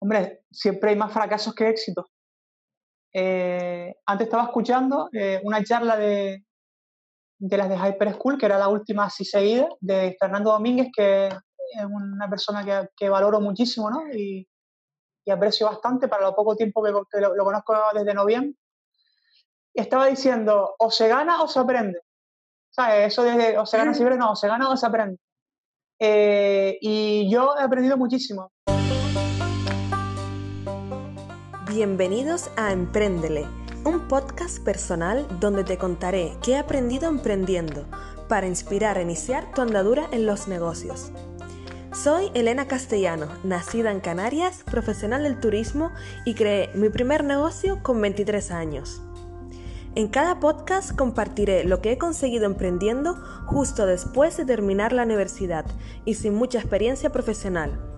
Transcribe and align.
Hombre, 0.00 0.44
siempre 0.50 0.90
hay 0.90 0.96
más 0.96 1.12
fracasos 1.12 1.54
que 1.54 1.68
éxitos. 1.68 2.06
Eh, 3.12 3.94
antes 4.06 4.26
estaba 4.26 4.44
escuchando 4.44 5.08
eh, 5.12 5.40
una 5.44 5.62
charla 5.62 5.96
de, 5.96 6.44
de 7.38 7.56
las 7.56 7.68
de 7.68 7.76
Hyper 7.76 8.14
School, 8.14 8.38
que 8.38 8.46
era 8.46 8.58
la 8.58 8.68
última 8.68 9.04
así 9.04 9.24
seguida, 9.24 9.68
de 9.80 10.16
Fernando 10.18 10.52
Domínguez, 10.52 10.88
que 10.94 11.26
es 11.26 11.84
una 11.84 12.28
persona 12.28 12.64
que, 12.64 12.88
que 12.96 13.08
valoro 13.08 13.40
muchísimo 13.40 13.90
¿no? 13.90 14.08
y, 14.12 14.48
y, 15.24 15.30
aprecio 15.30 15.66
bastante 15.66 16.08
para 16.08 16.26
lo 16.26 16.34
poco 16.34 16.56
tiempo 16.56 16.82
que, 16.82 16.92
que 17.10 17.20
lo, 17.20 17.34
lo, 17.34 17.44
conozco 17.44 17.76
desde 17.94 18.14
noviembre. 18.14 18.56
Estaba 19.74 20.06
diciendo, 20.06 20.74
o 20.78 20.90
se 20.90 21.08
gana 21.08 21.42
o 21.42 21.48
se 21.48 21.60
aprende. 21.60 22.00
¿Sabes? 22.70 23.12
Eso 23.12 23.24
de 23.24 23.58
o 23.58 23.66
se 23.66 23.76
gana 23.76 23.92
siempre, 23.92 24.16
no, 24.16 24.32
o 24.32 24.36
se 24.36 24.48
gana 24.48 24.68
o 24.70 24.76
se 24.76 24.86
aprende. 24.86 25.18
Eh, 25.98 26.78
y 26.80 27.30
yo 27.30 27.54
he 27.58 27.62
aprendido 27.62 27.96
muchísimo. 27.96 28.50
Bienvenidos 31.72 32.50
a 32.56 32.72
Emprendele, 32.72 33.46
un 33.84 34.08
podcast 34.08 34.58
personal 34.58 35.24
donde 35.38 35.62
te 35.62 35.78
contaré 35.78 36.32
qué 36.42 36.54
he 36.54 36.58
aprendido 36.58 37.08
emprendiendo 37.08 37.86
para 38.28 38.48
inspirar 38.48 38.98
a 38.98 39.02
iniciar 39.02 39.52
tu 39.54 39.60
andadura 39.60 40.08
en 40.10 40.26
los 40.26 40.48
negocios. 40.48 41.12
Soy 41.92 42.32
Elena 42.34 42.66
Castellano, 42.66 43.28
nacida 43.44 43.92
en 43.92 44.00
Canarias, 44.00 44.64
profesional 44.68 45.22
del 45.22 45.38
turismo 45.38 45.92
y 46.24 46.34
creé 46.34 46.70
mi 46.74 46.88
primer 46.88 47.22
negocio 47.22 47.84
con 47.84 48.00
23 48.00 48.50
años. 48.50 49.00
En 49.94 50.08
cada 50.08 50.40
podcast 50.40 50.96
compartiré 50.96 51.62
lo 51.62 51.80
que 51.80 51.92
he 51.92 51.98
conseguido 51.98 52.46
emprendiendo 52.46 53.14
justo 53.46 53.86
después 53.86 54.36
de 54.36 54.44
terminar 54.44 54.92
la 54.92 55.04
universidad 55.04 55.66
y 56.04 56.14
sin 56.14 56.34
mucha 56.34 56.58
experiencia 56.58 57.12
profesional. 57.12 57.89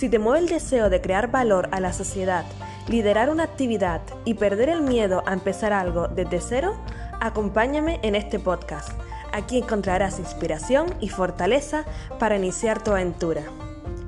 Si 0.00 0.08
te 0.08 0.18
mueve 0.18 0.38
el 0.38 0.48
deseo 0.48 0.88
de 0.88 1.02
crear 1.02 1.30
valor 1.30 1.68
a 1.72 1.78
la 1.78 1.92
sociedad 1.92 2.46
liderar 2.88 3.28
una 3.28 3.42
actividad 3.42 4.00
y 4.24 4.32
perder 4.32 4.70
el 4.70 4.80
miedo 4.80 5.22
a 5.26 5.34
empezar 5.34 5.74
algo 5.74 6.08
desde 6.08 6.40
cero, 6.40 6.82
acompáñame 7.20 8.00
en 8.02 8.14
este 8.14 8.38
podcast. 8.38 8.98
Aquí 9.34 9.58
encontrarás 9.58 10.18
inspiración 10.18 10.86
y 11.00 11.10
fortaleza 11.10 11.84
para 12.18 12.38
iniciar 12.38 12.82
tu 12.82 12.92
aventura. 12.92 13.42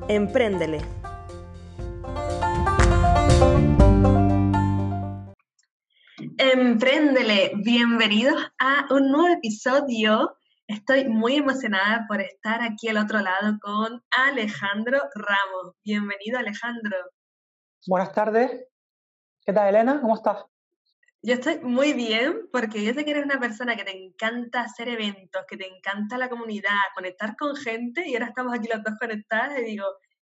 Empréndele. 0.08 0.80
Empréndele, 6.39 7.52
bienvenidos 7.56 8.42
a 8.58 8.86
un 8.89 9.11
nuevo 9.11 9.28
episodio. 9.28 10.39
Estoy 10.73 11.06
muy 11.06 11.37
emocionada 11.37 12.06
por 12.09 12.23
estar 12.23 12.62
aquí 12.62 12.89
al 12.89 12.97
otro 12.97 13.20
lado 13.20 13.59
con 13.61 14.03
Alejandro 14.11 15.03
Ramos. 15.14 15.75
Bienvenido 15.84 16.39
Alejandro. 16.39 16.97
Buenas 17.87 18.11
tardes, 18.14 18.69
¿Qué 19.45 19.53
tal, 19.53 19.69
Elena? 19.69 20.01
¿Cómo 20.01 20.14
estás? 20.14 20.47
Yo 21.20 21.34
estoy 21.34 21.59
muy 21.59 21.92
bien 21.92 22.48
porque 22.51 22.83
yo 22.83 22.95
sé 22.95 23.05
que 23.05 23.11
eres 23.11 23.27
una 23.27 23.39
persona 23.39 23.77
que 23.77 23.84
te 23.84 23.95
encanta 23.95 24.62
hacer 24.62 24.89
eventos, 24.89 25.45
que 25.47 25.59
te 25.59 25.67
encanta 25.67 26.17
la 26.17 26.31
comunidad, 26.31 26.79
conectar 26.95 27.36
con 27.36 27.55
gente 27.55 28.09
y 28.09 28.14
ahora 28.14 28.29
estamos 28.29 28.55
aquí 28.55 28.67
los 28.73 28.83
dos 28.83 28.95
conectados 28.98 29.59
y 29.59 29.64
digo, 29.64 29.84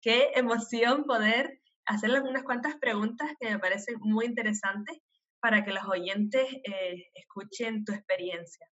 qué 0.00 0.30
emoción 0.36 1.02
poder 1.02 1.60
hacerle 1.84 2.20
unas 2.20 2.44
cuantas 2.44 2.76
preguntas 2.76 3.28
que 3.40 3.50
me 3.50 3.58
parecen 3.58 3.96
muy 3.98 4.26
interesantes 4.26 4.98
para 5.40 5.64
que 5.64 5.72
los 5.72 5.84
oyentes 5.88 6.44
eh, 6.44 7.06
escuchen 7.12 7.84
tu 7.84 7.92
experiencia. 7.92 8.68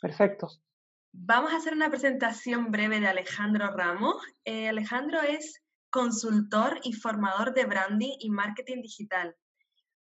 Perfecto. 0.00 0.48
Vamos 1.14 1.52
a 1.52 1.56
hacer 1.56 1.74
una 1.74 1.90
presentación 1.90 2.70
breve 2.70 2.98
de 2.98 3.06
Alejandro 3.06 3.70
Ramos. 3.76 4.16
Eh, 4.46 4.68
Alejandro 4.68 5.20
es 5.20 5.62
consultor 5.90 6.80
y 6.84 6.94
formador 6.94 7.52
de 7.52 7.66
branding 7.66 8.16
y 8.18 8.30
marketing 8.30 8.80
digital. 8.80 9.36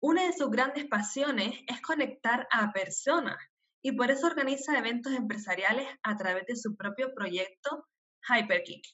Una 0.01 0.25
de 0.25 0.33
sus 0.33 0.49
grandes 0.49 0.85
pasiones 0.85 1.61
es 1.67 1.81
conectar 1.81 2.45
a 2.51 2.73
personas 2.73 3.37
y 3.81 3.93
por 3.93 4.11
eso 4.11 4.27
organiza 4.27 4.77
eventos 4.77 5.13
empresariales 5.13 5.87
a 6.03 6.17
través 6.17 6.45
de 6.45 6.57
su 6.57 6.75
propio 6.75 7.13
proyecto 7.15 7.87
Hyperkick, 8.27 8.85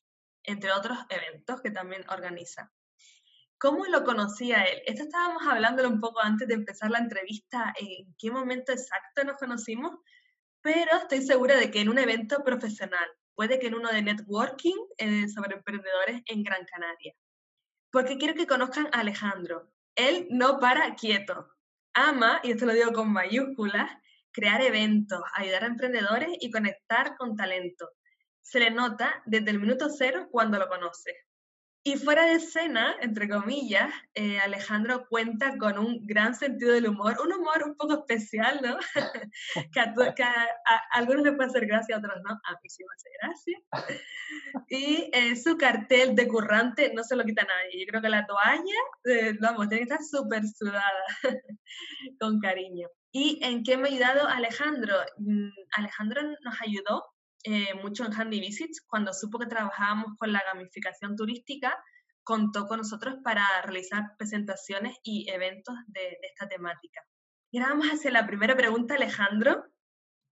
entre 0.44 0.72
otros 0.72 1.00
eventos 1.10 1.62
que 1.62 1.72
también 1.72 2.08
organiza. 2.10 2.72
¿Cómo 3.58 3.86
lo 3.86 4.04
conocía 4.04 4.66
él? 4.66 4.84
Esto 4.86 5.02
estábamos 5.02 5.48
hablándolo 5.48 5.90
un 5.90 6.00
poco 6.00 6.22
antes 6.22 6.48
de 6.48 6.54
empezar 6.54 6.92
la 6.92 7.00
entrevista, 7.00 7.74
en 7.76 8.14
qué 8.20 8.30
momento 8.30 8.72
exacto 8.72 9.24
nos 9.24 9.38
conocimos, 9.38 9.98
pero 10.64 10.98
estoy 10.98 11.22
segura 11.22 11.58
de 11.58 11.70
que 11.70 11.82
en 11.82 11.90
un 11.90 12.00
evento 12.00 12.44
profesional, 12.44 13.08
puede 13.36 13.60
que 13.60 13.68
en 13.68 13.76
uno 13.76 13.90
de 13.90 14.02
networking 14.02 14.78
eh, 14.98 15.28
sobre 15.28 15.58
emprendedores 15.58 16.22
en 16.26 16.42
Gran 16.42 16.66
Canaria. 16.66 17.14
Porque 17.92 18.18
quiero 18.18 18.34
que 18.34 18.48
conozcan 18.48 18.88
a 18.92 19.02
Alejandro, 19.02 19.70
él 19.96 20.26
no 20.30 20.60
para 20.60 20.96
quieto. 20.96 21.50
Ama, 21.94 22.40
y 22.44 22.52
esto 22.52 22.66
lo 22.66 22.74
digo 22.74 22.94
con 22.94 23.12
mayúsculas, 23.12 23.92
crear 24.32 24.62
eventos, 24.62 25.22
ayudar 25.36 25.64
a 25.64 25.68
emprendedores 25.68 26.30
y 26.40 26.50
conectar 26.50 27.18
con 27.18 27.36
talento. 27.36 27.92
Se 28.42 28.60
le 28.60 28.72
nota 28.72 29.22
desde 29.26 29.52
el 29.52 29.60
minuto 29.60 29.90
cero 29.90 30.28
cuando 30.32 30.58
lo 30.58 30.70
conoce. 30.70 31.14
Y 31.86 31.98
fuera 31.98 32.26
de 32.26 32.36
escena, 32.36 32.96
entre 33.02 33.28
comillas, 33.28 33.94
eh, 34.14 34.40
Alejandro 34.40 35.06
cuenta 35.10 35.58
con 35.58 35.78
un 35.78 36.08
gran 36.08 36.34
sentido 36.34 36.72
del 36.74 36.88
humor, 36.88 37.18
un 37.22 37.34
humor 37.34 37.62
un 37.66 37.76
poco 37.76 37.94
especial, 37.96 38.62
¿no? 38.64 38.78
que, 40.16 40.24
a, 40.24 40.48
algunos 40.94 41.24
les 41.24 41.36
puede 41.36 41.50
hacer 41.50 41.66
gracia, 41.66 41.96
a 41.96 42.00
otros 42.00 42.16
no, 42.24 42.32
a 42.32 42.52
mí 42.62 42.70
sí 42.70 42.84
me 42.84 42.96
hace 42.96 43.10
gracia. 43.22 43.62
Y 44.70 45.10
eh, 45.12 45.36
su 45.36 45.58
cartel 45.58 46.16
de 46.16 46.26
currante 46.30 46.94
no 46.94 47.04
se 47.04 47.18
lo 47.18 47.26
quita 47.26 47.44
nadie. 47.44 47.82
Yo 47.82 47.88
creo 47.88 48.02
que 48.02 48.10
la 48.10 48.26
toalla, 48.26 48.80
eh, 49.04 49.38
vamos, 49.42 49.68
tiene 49.68 49.86
que 49.86 49.94
estar 49.94 50.04
súper 50.04 50.44
sudada, 50.48 51.04
con 52.20 52.40
cariño. 52.40 52.88
¿Y 53.12 53.40
en 53.44 53.62
qué 53.64 53.76
me 53.76 53.90
ha 53.90 53.92
ayudado 53.92 54.28
Alejandro? 54.30 54.96
Mm, 55.18 55.50
Alejandro 55.76 56.22
nos 56.44 56.62
ayudó 56.62 57.13
eh, 57.44 57.74
mucho 57.82 58.06
en 58.06 58.14
Handy 58.14 58.40
Visits, 58.40 58.82
cuando 58.82 59.14
supo 59.14 59.38
que 59.38 59.48
trabajábamos 59.48 60.18
con 60.18 60.32
la 60.32 60.42
gamificación 60.46 61.16
turística, 61.16 61.78
contó 62.24 62.68
con 62.68 62.78
nosotros 62.78 63.16
para 63.24 63.46
realizar 63.64 64.16
presentaciones 64.18 64.98
y 65.04 65.30
eventos 65.30 65.76
de, 65.88 66.18
esta 66.22 66.48
temática. 66.48 67.02
Y 67.52 67.60
ahora 67.60 67.74
vamos 67.74 67.88
hacia 67.88 68.12
la 68.12 68.26
primera 68.26 68.56
pregunta, 68.56 68.96
Alejandro. 68.96 69.66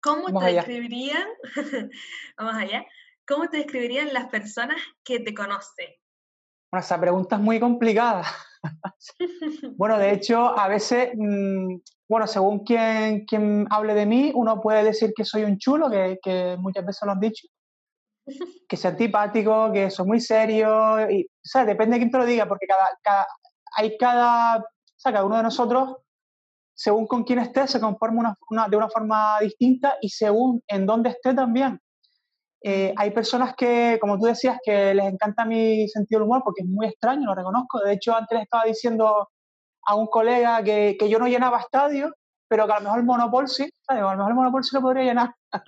¿Cómo 0.01 0.39
te 0.39 0.53
describirían, 0.53 1.27
vamos 2.37 2.55
allá, 2.55 2.85
cómo 3.27 3.49
te 3.49 3.57
describirían 3.57 4.13
las 4.13 4.27
personas 4.27 4.77
que 5.03 5.19
te 5.19 5.33
conocen? 5.33 5.89
Bueno, 6.71 6.83
esa 6.83 6.99
pregunta 6.99 7.35
es 7.35 7.41
muy 7.41 7.59
complicada. 7.59 8.23
bueno, 9.77 9.97
de 9.97 10.13
hecho, 10.13 10.57
a 10.57 10.67
veces 10.67 11.09
mm, 11.15 11.75
bueno, 12.11 12.27
según 12.27 12.65
quien, 12.65 13.23
quien 13.25 13.67
hable 13.69 13.93
de 13.93 14.05
mí, 14.05 14.33
uno 14.35 14.59
puede 14.59 14.83
decir 14.83 15.13
que 15.15 15.23
soy 15.23 15.45
un 15.45 15.57
chulo, 15.57 15.89
que, 15.89 16.19
que 16.21 16.57
muchas 16.59 16.85
veces 16.85 17.03
lo 17.05 17.13
han 17.13 17.21
dicho, 17.21 17.47
que 18.67 18.75
soy 18.75 18.91
antipático, 18.91 19.71
que 19.71 19.89
soy 19.89 20.05
muy 20.05 20.19
serio, 20.19 21.09
y, 21.09 21.23
o 21.23 21.29
sea, 21.41 21.63
depende 21.63 21.93
de 21.93 21.99
quién 21.99 22.11
te 22.11 22.17
lo 22.17 22.25
diga, 22.25 22.49
porque 22.49 22.67
cada, 22.67 22.85
cada, 23.01 23.27
hay 23.77 23.97
cada, 23.97 24.57
o 24.57 24.63
sea, 24.97 25.13
cada 25.13 25.23
uno 25.23 25.37
de 25.37 25.43
nosotros, 25.43 25.99
según 26.73 27.07
con 27.07 27.23
quién 27.23 27.39
esté, 27.39 27.65
se 27.65 27.79
conforma 27.79 28.35
una, 28.49 28.67
de 28.67 28.75
una 28.75 28.89
forma 28.89 29.39
distinta 29.39 29.95
y 30.01 30.09
según 30.09 30.61
en 30.67 30.85
dónde 30.85 31.11
esté 31.11 31.33
también. 31.33 31.79
Eh, 32.63 32.93
hay 32.95 33.11
personas 33.11 33.55
que, 33.55 33.97
como 33.99 34.19
tú 34.19 34.25
decías, 34.25 34.59
que 34.63 34.93
les 34.93 35.05
encanta 35.05 35.45
mi 35.45 35.87
sentido 35.89 36.19
del 36.19 36.27
humor 36.27 36.43
porque 36.43 36.61
es 36.61 36.67
muy 36.67 36.87
extraño, 36.87 37.25
lo 37.25 37.35
reconozco. 37.35 37.79
De 37.79 37.93
hecho, 37.93 38.15
antes 38.15 38.39
estaba 38.39 38.65
diciendo 38.65 39.29
a 39.83 39.95
un 39.95 40.07
colega 40.07 40.63
que, 40.63 40.95
que 40.99 41.09
yo 41.09 41.17
no 41.17 41.27
llenaba 41.27 41.59
estadios, 41.59 42.11
pero 42.47 42.67
que 42.67 42.73
a 42.73 42.75
lo 42.77 42.83
mejor 42.83 42.99
el 42.99 43.05
Monopol 43.05 43.47
sí, 43.47 43.67
A 43.87 43.95
lo 43.95 44.09
mejor 44.11 44.29
el 44.29 44.35
Monopol 44.35 44.63
sí 44.63 44.75
lo 44.75 44.81
podría 44.81 45.05
llenar. 45.05 45.35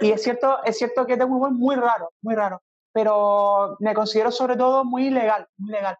y 0.00 0.10
es 0.10 0.22
cierto, 0.22 0.62
es 0.64 0.76
cierto 0.76 1.06
que 1.06 1.16
tengo 1.16 1.36
un 1.36 1.56
muy 1.58 1.76
raro, 1.76 2.10
muy 2.20 2.34
raro, 2.34 2.60
pero 2.92 3.76
me 3.80 3.94
considero 3.94 4.30
sobre 4.30 4.56
todo 4.56 4.84
muy 4.84 5.08
legal, 5.08 5.46
muy 5.56 5.72
legal. 5.72 5.96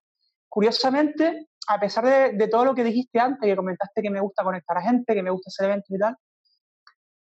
Curiosamente, 0.48 1.48
a 1.68 1.80
pesar 1.80 2.04
de, 2.04 2.33
de, 2.36 2.48
todo 2.48 2.65
lo 2.66 2.74
que 2.74 2.84
dijiste 2.84 3.18
antes, 3.18 3.48
que 3.48 3.56
comentaste 3.56 4.03
que 4.03 4.10
me 4.10 4.21
gusta 4.21 4.44
conectar 4.44 4.77
a 4.77 4.83
gente, 4.83 5.15
que 5.15 5.22
me 5.22 5.30
gusta 5.30 5.48
hacer 5.48 5.66
eventos 5.66 5.91
y 5.91 5.98
tal, 5.98 6.16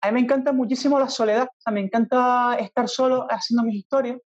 a 0.00 0.08
mí 0.08 0.14
me 0.14 0.20
encanta 0.20 0.52
muchísimo 0.52 0.98
la 0.98 1.08
soledad, 1.08 1.44
o 1.44 1.60
sea, 1.60 1.72
me 1.72 1.80
encanta 1.80 2.56
estar 2.58 2.88
solo 2.88 3.26
haciendo 3.28 3.64
mis 3.64 3.76
historias 3.76 4.18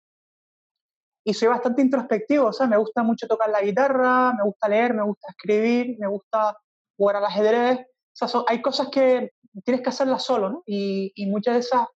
y 1.24 1.34
soy 1.34 1.48
bastante 1.48 1.82
introspectivo, 1.82 2.46
o 2.46 2.52
sea, 2.52 2.66
me 2.66 2.76
gusta 2.76 3.02
mucho 3.02 3.26
tocar 3.26 3.50
la 3.50 3.60
guitarra, 3.60 4.32
me 4.32 4.44
gusta 4.44 4.68
leer, 4.68 4.94
me 4.94 5.04
gusta 5.04 5.28
escribir, 5.28 5.96
me 5.98 6.08
gusta 6.08 6.56
jugar 6.96 7.16
al 7.16 7.24
ajedrez. 7.26 7.80
O 8.20 8.28
sea, 8.28 8.42
hay 8.48 8.62
cosas 8.62 8.88
que 8.90 9.32
tienes 9.64 9.82
que 9.82 9.90
hacerlas 9.90 10.24
solo, 10.24 10.48
¿no? 10.48 10.62
Y, 10.66 11.12
y, 11.14 11.26
muchas 11.26 11.54
de 11.54 11.60
esas, 11.60 11.86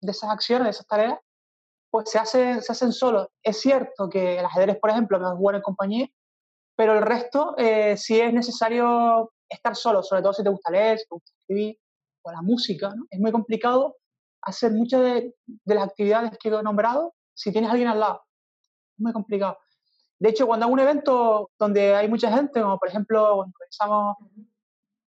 de 0.00 0.10
esas 0.10 0.30
acciones, 0.30 0.64
de 0.64 0.70
esas 0.70 0.86
tareas, 0.86 1.18
pues 1.90 2.10
se 2.10 2.18
hacen, 2.18 2.62
se 2.62 2.72
hacen 2.72 2.92
solo. 2.92 3.30
Es 3.42 3.60
cierto 3.60 4.08
que 4.08 4.38
el 4.38 4.44
ajedrez, 4.44 4.78
por 4.78 4.90
ejemplo, 4.90 5.20
me 5.20 5.36
jugar 5.36 5.56
en 5.56 5.62
compañía, 5.62 6.08
pero 6.74 6.94
el 6.94 7.02
resto 7.02 7.54
eh, 7.58 7.96
sí 7.98 8.18
es 8.18 8.32
necesario 8.32 9.32
estar 9.48 9.76
solo, 9.76 10.02
sobre 10.02 10.22
todo 10.22 10.32
si 10.32 10.42
te 10.42 10.50
gusta 10.50 10.70
leer, 10.70 10.98
si 10.98 11.04
te 11.04 11.14
gusta 11.14 11.32
escribir, 11.40 11.76
o 12.22 12.32
la 12.32 12.42
música, 12.42 12.94
¿no? 12.94 13.06
Es 13.10 13.20
muy 13.20 13.32
complicado 13.32 13.96
hacer 14.42 14.72
muchas 14.72 15.02
de, 15.02 15.34
de 15.46 15.74
las 15.74 15.84
actividades 15.84 16.36
que 16.38 16.48
he 16.48 16.62
nombrado 16.62 17.14
si 17.34 17.52
tienes 17.52 17.68
a 17.68 17.72
alguien 17.72 17.88
al 17.88 18.00
lado 18.00 18.22
muy 19.02 19.12
complicado. 19.12 19.58
De 20.18 20.30
hecho, 20.30 20.46
cuando 20.46 20.64
hago 20.64 20.72
un 20.72 20.80
evento 20.80 21.50
donde 21.58 21.94
hay 21.94 22.08
mucha 22.08 22.32
gente, 22.32 22.62
como 22.62 22.78
por 22.78 22.88
ejemplo, 22.88 23.36
cuando 23.36 23.54
organizamos 23.58 24.16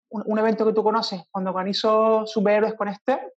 un, 0.09 0.39
evento 0.39 0.65
que 0.65 0.73
tú 0.73 0.83
conoces, 0.83 1.23
cuando 1.31 1.51
organizo 1.51 2.27
Superhéroes 2.27 2.75
con 2.75 2.89
Esther, 2.89 3.33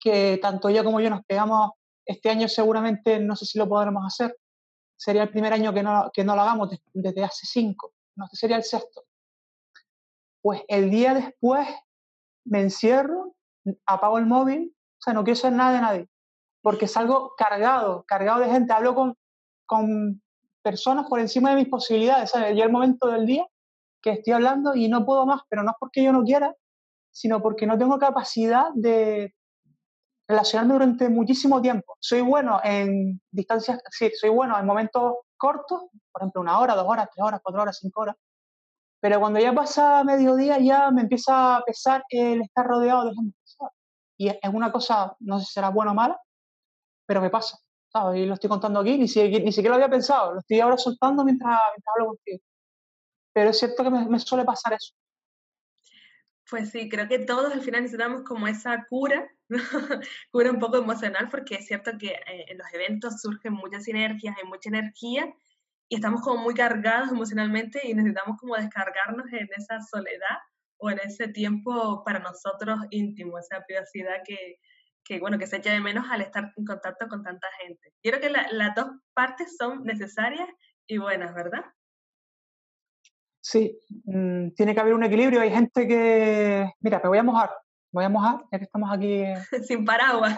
que 0.00 0.38
tanto 0.40 0.68
ella 0.68 0.84
como 0.84 1.00
yo 1.00 1.10
nos 1.10 1.24
pegamos 1.24 1.72
este 2.04 2.30
año 2.30 2.48
seguramente, 2.48 3.20
no 3.20 3.36
sé 3.36 3.44
si 3.44 3.58
lo 3.58 3.68
podremos 3.68 4.04
hacer, 4.06 4.36
sería 4.96 5.22
el 5.22 5.30
primer 5.30 5.52
año 5.52 5.72
que 5.72 5.82
no, 5.82 6.10
que 6.12 6.24
no 6.24 6.34
lo 6.34 6.42
hagamos 6.42 6.70
desde 6.92 7.24
hace 7.24 7.46
cinco, 7.46 7.92
no 8.16 8.26
sé, 8.28 8.36
sería 8.36 8.56
el 8.56 8.64
sexto. 8.64 9.04
Pues 10.40 10.62
el 10.68 10.90
día 10.90 11.14
después 11.14 11.68
me 12.48 12.60
encierro, 12.60 13.34
apago 13.86 14.18
el 14.18 14.26
móvil, 14.26 14.74
o 14.74 15.02
sea, 15.02 15.14
no 15.14 15.24
quiero 15.24 15.36
saber 15.36 15.56
nada 15.56 15.72
de 15.72 15.80
nadie, 15.80 16.08
porque 16.62 16.88
salgo 16.88 17.34
cargado, 17.36 18.04
cargado 18.06 18.40
de 18.40 18.50
gente, 18.50 18.72
hablo 18.72 18.94
con, 18.94 19.14
con 19.66 20.22
personas 20.62 21.06
por 21.08 21.20
encima 21.20 21.50
de 21.50 21.56
mis 21.56 21.68
posibilidades, 21.68 22.30
¿sabes? 22.30 22.52
Llega 22.52 22.66
el 22.66 22.72
momento 22.72 23.08
del 23.08 23.26
día 23.26 23.46
que 24.02 24.10
estoy 24.10 24.32
hablando 24.32 24.74
y 24.74 24.88
no 24.88 25.04
puedo 25.04 25.26
más, 25.26 25.42
pero 25.48 25.62
no 25.62 25.70
es 25.70 25.76
porque 25.78 26.02
yo 26.02 26.12
no 26.12 26.24
quiera, 26.24 26.54
sino 27.10 27.42
porque 27.42 27.66
no 27.66 27.78
tengo 27.78 27.98
capacidad 27.98 28.66
de 28.74 29.34
relacionarme 30.28 30.74
durante 30.74 31.08
muchísimo 31.08 31.60
tiempo. 31.60 31.96
Soy 32.00 32.20
bueno 32.20 32.60
en 32.62 33.20
distancias, 33.30 33.80
sí, 33.90 34.10
soy 34.14 34.30
bueno 34.30 34.58
en 34.58 34.66
momentos 34.66 35.14
cortos, 35.36 35.84
por 36.12 36.22
ejemplo, 36.22 36.40
una 36.40 36.58
hora, 36.58 36.74
dos 36.74 36.86
horas, 36.86 37.08
tres 37.12 37.24
horas, 37.24 37.40
cuatro 37.42 37.62
horas, 37.62 37.78
cinco 37.80 38.02
horas, 38.02 38.16
pero 39.00 39.20
cuando 39.20 39.38
ya 39.38 39.52
pasa 39.52 40.02
mediodía 40.04 40.58
ya 40.58 40.90
me 40.90 41.02
empieza 41.02 41.56
a 41.56 41.62
pesar 41.62 42.04
el 42.08 42.42
estar 42.42 42.66
rodeado 42.66 43.04
de 43.04 43.14
gente. 43.14 43.38
Y 44.16 44.28
es 44.28 44.38
una 44.52 44.72
cosa, 44.72 45.16
no 45.20 45.38
sé 45.38 45.46
si 45.46 45.52
será 45.52 45.70
buena 45.70 45.92
o 45.92 45.94
mala, 45.94 46.20
pero 47.06 47.20
me 47.20 47.30
pasa. 47.30 47.58
Y 48.14 48.26
lo 48.26 48.34
estoy 48.34 48.50
contando 48.50 48.80
aquí, 48.80 48.98
ni, 48.98 49.08
siquiera, 49.08 49.44
ni 49.44 49.52
siquiera 49.52 49.76
lo 49.76 49.82
había 49.82 49.90
pensado, 49.90 50.34
lo 50.34 50.40
estoy 50.40 50.60
ahora 50.60 50.76
soltando 50.76 51.24
mientras, 51.24 51.58
mientras 51.72 51.94
hablo 51.94 52.08
contigo. 52.08 52.38
Pero 53.32 53.50
es 53.50 53.58
cierto 53.58 53.84
que 53.84 53.90
me, 53.90 54.18
suele 54.18 54.44
pasar 54.44 54.74
eso. 54.74 54.94
Pues 56.50 56.70
sí, 56.70 56.88
creo 56.88 57.08
que 57.08 57.20
todos 57.20 57.52
al 57.52 57.60
final 57.60 57.82
necesitamos 57.82 58.22
como 58.22 58.46
esa 58.48 58.84
cura, 58.88 59.28
cura 60.30 60.50
un 60.50 60.58
poco 60.58 60.78
emocional, 60.78 61.28
porque 61.30 61.56
es 61.56 61.66
cierto 61.66 61.92
que 61.98 62.08
eh, 62.08 62.46
en 62.48 62.58
los 62.58 62.66
eventos 62.72 63.20
surgen 63.20 63.52
muchas 63.52 63.84
sinergias, 63.84 64.36
hay 64.36 64.48
mucha 64.48 64.68
energía 64.68 65.32
y 65.88 65.96
estamos 65.96 66.20
como 66.20 66.42
muy 66.42 66.54
cargados 66.54 67.10
emocionalmente 67.10 67.80
y 67.84 67.94
necesitamos 67.94 68.36
como 68.38 68.56
descargarnos 68.56 69.26
en 69.32 69.48
esa 69.56 69.80
soledad 69.80 70.38
o 70.78 70.90
en 70.90 70.98
ese 71.00 71.28
tiempo 71.28 72.04
para 72.04 72.18
nosotros 72.18 72.78
íntimo, 72.90 73.38
esa 73.38 73.64
privacidad 73.66 74.22
que, 74.24 74.58
que, 75.04 75.18
bueno, 75.18 75.38
que 75.38 75.46
se 75.46 75.56
echa 75.56 75.72
de 75.72 75.80
menos 75.80 76.04
al 76.10 76.20
estar 76.20 76.52
en 76.56 76.64
contacto 76.64 77.08
con 77.08 77.22
tanta 77.22 77.48
gente. 77.62 77.92
Yo 78.02 78.12
creo 78.12 78.20
que 78.20 78.30
las 78.30 78.74
dos 78.74 78.88
partes 79.14 79.56
son 79.56 79.82
necesarias 79.84 80.48
y 80.86 80.98
buenas, 80.98 81.34
¿verdad? 81.34 81.64
Sí, 83.40 83.78
mm, 84.04 84.50
tiene 84.50 84.74
que 84.74 84.80
haber 84.80 84.94
un 84.94 85.04
equilibrio. 85.04 85.40
Hay 85.40 85.50
gente 85.50 85.88
que, 85.88 86.70
mira, 86.80 87.00
me 87.02 87.08
voy 87.08 87.18
a 87.18 87.22
mojar, 87.22 87.50
voy 87.90 88.04
a 88.04 88.08
mojar, 88.10 88.44
ya 88.52 88.58
que 88.58 88.64
estamos 88.64 88.90
aquí. 88.92 89.24
Sin 89.66 89.84
paraguas. 89.84 90.36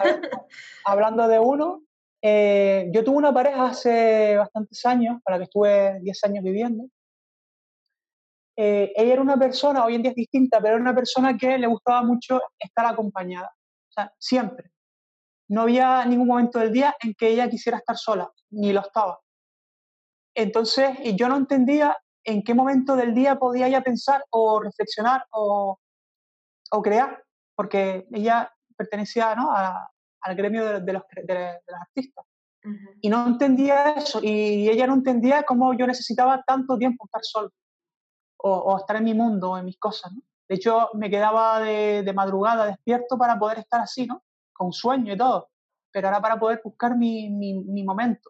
Hablando 0.85 1.27
de 1.27 1.39
uno, 1.39 1.83
eh, 2.21 2.89
yo 2.93 3.03
tuve 3.03 3.17
una 3.17 3.33
pareja 3.33 3.65
hace 3.67 4.37
bastantes 4.37 4.85
años, 4.85 5.21
para 5.23 5.37
que 5.37 5.45
estuve 5.45 5.99
10 6.01 6.23
años 6.25 6.43
viviendo. 6.43 6.85
Eh, 8.55 8.93
ella 8.95 9.13
era 9.13 9.21
una 9.21 9.37
persona, 9.37 9.83
hoy 9.85 9.95
en 9.95 10.03
día 10.03 10.11
es 10.11 10.15
distinta, 10.15 10.59
pero 10.61 10.75
era 10.75 10.81
una 10.81 10.93
persona 10.93 11.35
que 11.37 11.57
le 11.57 11.67
gustaba 11.67 12.03
mucho 12.03 12.41
estar 12.59 12.85
acompañada. 12.85 13.51
O 13.89 13.91
sea, 13.91 14.13
siempre. 14.19 14.71
No 15.47 15.61
había 15.63 16.05
ningún 16.05 16.27
momento 16.27 16.59
del 16.59 16.71
día 16.71 16.95
en 17.01 17.13
que 17.15 17.29
ella 17.29 17.49
quisiera 17.49 17.79
estar 17.79 17.97
sola, 17.97 18.31
ni 18.51 18.71
lo 18.71 18.81
estaba. 18.81 19.19
Entonces, 20.35 20.97
yo 21.15 21.27
no 21.27 21.37
entendía 21.37 21.97
en 22.23 22.43
qué 22.43 22.53
momento 22.53 22.95
del 22.95 23.13
día 23.13 23.37
podía 23.37 23.67
ella 23.67 23.81
pensar 23.81 24.23
o 24.29 24.61
reflexionar 24.61 25.25
o, 25.31 25.77
o 26.71 26.81
crear, 26.81 27.23
porque 27.55 28.07
ella 28.11 28.53
pertenecía 28.77 29.35
¿no? 29.35 29.51
a, 29.51 29.89
al 30.21 30.35
gremio 30.35 30.65
de, 30.65 30.93
los, 30.93 31.03
de, 31.23 31.33
los, 31.33 31.81
artistas. 31.81 32.25
Y 33.01 33.09
no 33.09 33.27
entendía 33.27 33.91
eso, 33.93 34.19
y 34.21 34.69
ella 34.69 34.85
no 34.85 34.93
entendía 34.93 35.43
cómo 35.43 35.73
yo 35.73 35.87
necesitaba 35.87 36.43
tanto 36.45 36.77
tiempo 36.77 37.05
estar 37.05 37.21
solo, 37.23 37.51
o, 38.37 38.77
estar 38.77 38.97
en 38.97 39.03
mi 39.03 39.13
mundo, 39.13 39.51
o 39.51 39.57
en 39.57 39.65
mis 39.65 39.79
cosas. 39.79 40.11
¿no? 40.11 40.21
De 40.47 40.55
hecho, 40.55 40.89
me 40.93 41.09
quedaba 41.09 41.59
de, 41.59 42.03
de, 42.03 42.13
madrugada 42.13 42.65
despierto 42.65 43.17
para 43.17 43.39
poder 43.39 43.59
estar 43.59 43.81
así, 43.81 44.05
¿no? 44.05 44.23
Con 44.53 44.73
sueño 44.73 45.13
y 45.13 45.17
todo, 45.17 45.49
pero 45.91 46.07
era 46.07 46.21
para 46.21 46.39
poder 46.39 46.61
buscar 46.63 46.95
mi, 46.95 47.29
mi, 47.29 47.53
mi 47.53 47.83
momento. 47.83 48.29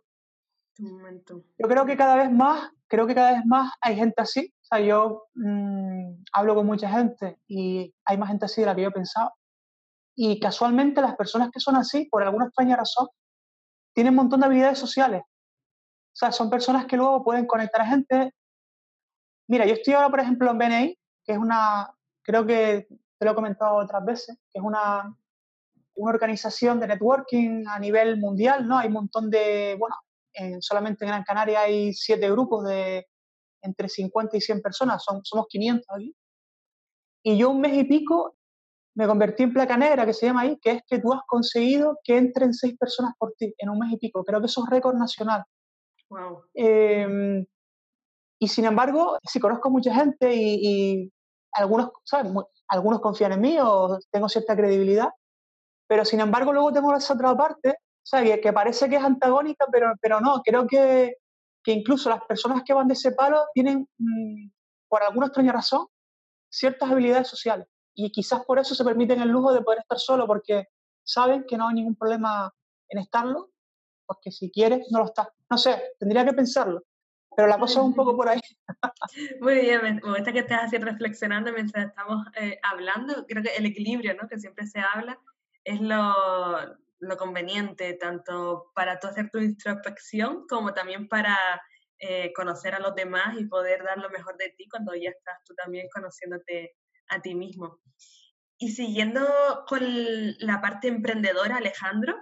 momento. 0.79 1.43
Yo 1.57 1.67
creo 1.67 1.85
que 1.85 1.97
cada 1.97 2.15
vez 2.15 2.31
más, 2.31 2.71
creo 2.87 3.05
que 3.07 3.15
cada 3.15 3.33
vez 3.33 3.45
más 3.45 3.73
hay 3.81 3.95
gente 3.95 4.21
así. 4.21 4.53
O 4.61 4.65
sea, 4.65 4.79
yo 4.79 5.27
mm, 5.35 6.23
hablo 6.33 6.55
con 6.55 6.65
mucha 6.65 6.89
gente 6.89 7.39
y 7.47 7.93
hay 8.05 8.17
más 8.17 8.29
gente 8.29 8.45
así 8.45 8.61
de 8.61 8.67
la 8.67 8.75
que 8.75 8.83
yo 8.83 8.91
pensaba. 8.91 9.33
Y 10.15 10.39
casualmente 10.39 11.01
las 11.01 11.15
personas 11.15 11.49
que 11.51 11.59
son 11.59 11.75
así, 11.75 12.05
por 12.05 12.23
alguna 12.23 12.45
extraña 12.45 12.75
razón, 12.75 13.07
tienen 13.93 14.11
un 14.11 14.17
montón 14.17 14.39
de 14.39 14.45
habilidades 14.47 14.79
sociales. 14.79 15.21
O 15.23 16.15
sea, 16.15 16.31
son 16.31 16.49
personas 16.49 16.85
que 16.85 16.97
luego 16.97 17.23
pueden 17.23 17.45
conectar 17.45 17.81
a 17.81 17.87
gente. 17.87 18.33
Mira, 19.47 19.65
yo 19.65 19.73
estoy 19.73 19.93
ahora, 19.93 20.09
por 20.09 20.19
ejemplo, 20.19 20.51
en 20.51 20.57
BNI, 20.57 20.99
que 21.23 21.31
es 21.33 21.37
una, 21.37 21.93
creo 22.21 22.45
que 22.45 22.87
te 23.17 23.25
lo 23.25 23.31
he 23.31 23.35
comentado 23.35 23.75
otras 23.75 24.03
veces, 24.03 24.37
que 24.51 24.59
es 24.59 24.63
una, 24.63 25.15
una 25.95 26.11
organización 26.11 26.79
de 26.79 26.87
networking 26.87 27.65
a 27.67 27.79
nivel 27.79 28.17
mundial, 28.17 28.67
¿no? 28.67 28.77
Hay 28.77 28.87
un 28.87 28.93
montón 28.93 29.29
de, 29.29 29.75
bueno, 29.79 29.95
solamente 30.59 31.05
en 31.05 31.09
Gran 31.09 31.23
Canaria 31.23 31.61
hay 31.61 31.93
siete 31.93 32.29
grupos 32.29 32.65
de 32.65 33.07
entre 33.61 33.89
50 33.89 34.37
y 34.37 34.41
100 34.41 34.61
personas, 34.61 35.03
son, 35.03 35.23
somos 35.23 35.47
500 35.47 35.85
aquí. 35.95 36.15
Y 37.23 37.37
yo 37.37 37.51
un 37.51 37.61
mes 37.61 37.73
y 37.73 37.83
pico 37.83 38.35
me 38.95 39.07
convertí 39.07 39.43
en 39.43 39.53
placa 39.53 39.77
negra, 39.77 40.05
que 40.05 40.13
se 40.13 40.25
llama 40.25 40.41
ahí, 40.41 40.57
que 40.61 40.71
es 40.71 40.81
que 40.85 40.99
tú 40.99 41.13
has 41.13 41.21
conseguido 41.27 41.99
que 42.03 42.17
entren 42.17 42.53
seis 42.53 42.77
personas 42.77 43.13
por 43.17 43.33
ti 43.33 43.53
en 43.57 43.69
un 43.69 43.79
mes 43.79 43.93
y 43.93 43.97
pico. 43.97 44.23
Creo 44.23 44.39
que 44.39 44.47
eso 44.47 44.63
es 44.63 44.69
récord 44.69 44.95
nacional. 44.95 45.43
Wow. 46.09 46.43
Em, 46.53 47.45
y 48.39 48.47
sin 48.47 48.65
embargo, 48.65 49.17
sí 49.23 49.39
conozco 49.39 49.69
mucha 49.69 49.93
gente 49.93 50.33
y, 50.35 51.11
algunos, 51.53 51.91
¿sabes? 52.03 52.31
algunos 52.67 53.01
confían 53.01 53.33
en 53.33 53.41
mí 53.41 53.57
o 53.61 53.99
tengo 54.09 54.29
cierta 54.29 54.55
credibilidad, 54.55 55.09
pero 55.87 56.05
sin 56.05 56.21
embargo 56.21 56.53
luego 56.53 56.71
tengo 56.71 56.95
esa 56.95 57.13
otra 57.13 57.35
parte, 57.35 57.75
¿sabes? 58.03 58.35
Que, 58.35 58.41
que 58.41 58.53
parece 58.53 58.89
que 58.89 58.95
es 58.95 59.03
antagónica, 59.03 59.65
pero, 59.71 59.93
pero 60.01 60.21
no, 60.21 60.41
creo 60.43 60.65
que, 60.67 61.17
que 61.63 61.71
incluso 61.73 62.09
las 62.09 62.23
personas 62.23 62.63
que 62.65 62.73
van 62.73 62.87
de 62.87 62.93
ese 62.93 63.11
palo 63.11 63.45
tienen, 63.53 63.87
mm, 63.97 64.49
por 64.87 65.03
alguna 65.03 65.27
extraña 65.27 65.53
razón, 65.53 65.87
ciertas 66.49 66.89
habilidades 66.89 67.27
sociales 67.27 67.67
y 67.93 68.11
quizás 68.11 68.45
por 68.45 68.59
eso 68.59 68.75
se 68.75 68.83
permiten 68.83 69.21
el 69.21 69.29
lujo 69.29 69.53
de 69.53 69.61
poder 69.61 69.79
estar 69.79 69.99
solo, 69.99 70.27
porque 70.27 70.67
saben 71.03 71.45
que 71.47 71.57
no 71.57 71.67
hay 71.67 71.75
ningún 71.75 71.95
problema 71.95 72.53
en 72.89 72.99
estarlo, 72.99 73.51
porque 74.05 74.31
si 74.31 74.51
quieres, 74.51 74.87
no 74.91 74.99
lo 74.99 75.05
estás. 75.05 75.27
No 75.49 75.57
sé, 75.57 75.95
tendría 75.99 76.25
que 76.25 76.33
pensarlo, 76.33 76.83
pero 77.35 77.47
la 77.47 77.59
cosa 77.59 77.79
es 77.79 77.85
un 77.85 77.95
poco 77.95 78.15
por 78.15 78.29
ahí. 78.29 78.39
Muy 79.41 79.55
bien, 79.55 79.81
me 79.81 79.99
gusta 79.99 80.31
que 80.31 80.39
estés 80.39 80.57
así 80.57 80.77
reflexionando 80.77 81.51
mientras 81.51 81.87
estamos 81.87 82.25
eh, 82.35 82.59
hablando. 82.63 83.25
Creo 83.27 83.43
que 83.43 83.55
el 83.55 83.65
equilibrio, 83.65 84.15
¿no? 84.15 84.27
que 84.27 84.39
siempre 84.39 84.65
se 84.67 84.79
habla, 84.79 85.19
es 85.63 85.81
lo, 85.81 86.13
lo 86.99 87.17
conveniente, 87.17 87.93
tanto 87.93 88.71
para 88.75 88.99
tú 88.99 89.07
hacer 89.07 89.29
tu 89.29 89.39
introspección 89.39 90.45
como 90.47 90.73
también 90.73 91.07
para 91.07 91.37
eh, 91.99 92.31
conocer 92.33 92.73
a 92.73 92.79
los 92.79 92.95
demás 92.95 93.39
y 93.39 93.45
poder 93.45 93.83
dar 93.83 93.97
lo 93.97 94.09
mejor 94.09 94.37
de 94.37 94.49
ti 94.57 94.67
cuando 94.69 94.93
ya 94.95 95.09
estás 95.09 95.37
tú 95.45 95.53
también 95.53 95.87
conociéndote 95.93 96.75
a 97.09 97.21
ti 97.21 97.35
mismo. 97.35 97.79
Y 98.57 98.69
siguiendo 98.69 99.21
con 99.67 99.81
la 100.39 100.61
parte 100.61 100.87
emprendedora, 100.87 101.57
Alejandro, 101.57 102.15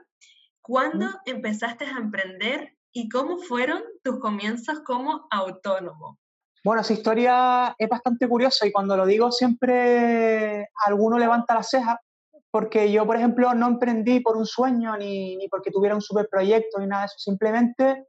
¿cuándo 0.62 1.08
empezaste 1.26 1.86
a 1.86 1.98
emprender 1.98 2.78
y 2.94 3.10
cómo 3.10 3.38
fueron 3.38 3.84
tus 4.04 4.20
comienzos 4.20 4.80
como 4.86 5.28
autónomo? 5.32 6.18
Bueno, 6.64 6.82
esa 6.82 6.94
historia 6.94 7.76
es 7.78 7.90
bastante 7.90 8.28
curiosa 8.28 8.66
y 8.68 8.72
cuando 8.72 8.98
lo 8.98 9.06
digo 9.06 9.32
siempre 9.32 10.68
alguno 10.86 11.18
levanta 11.18 11.56
la 11.56 11.64
ceja 11.64 12.00
porque 12.52 12.92
yo, 12.92 13.06
por 13.06 13.16
ejemplo, 13.16 13.54
no 13.54 13.68
emprendí 13.68 14.22
por 14.22 14.36
un 14.36 14.46
sueño 14.46 14.98
ni, 14.98 15.36
ni 15.38 15.48
porque 15.48 15.72
tuviera 15.72 15.96
un 15.96 16.02
superproyecto 16.02 16.80
ni 16.80 16.88
nada 16.88 17.04
de 17.04 17.06
eso, 17.08 17.16
simplemente 17.20 18.08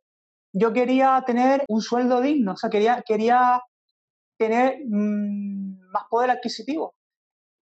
yo 0.53 0.73
quería 0.73 1.23
tener 1.27 1.65
un 1.69 1.81
sueldo 1.83 2.21
digno, 2.21 2.53
o 2.53 2.57
sea, 2.57 2.71
quería, 2.71 3.03
quería 3.07 3.63
tener 4.41 4.79
mm, 4.87 5.91
más 5.93 6.05
poder 6.09 6.31
adquisitivo. 6.31 6.95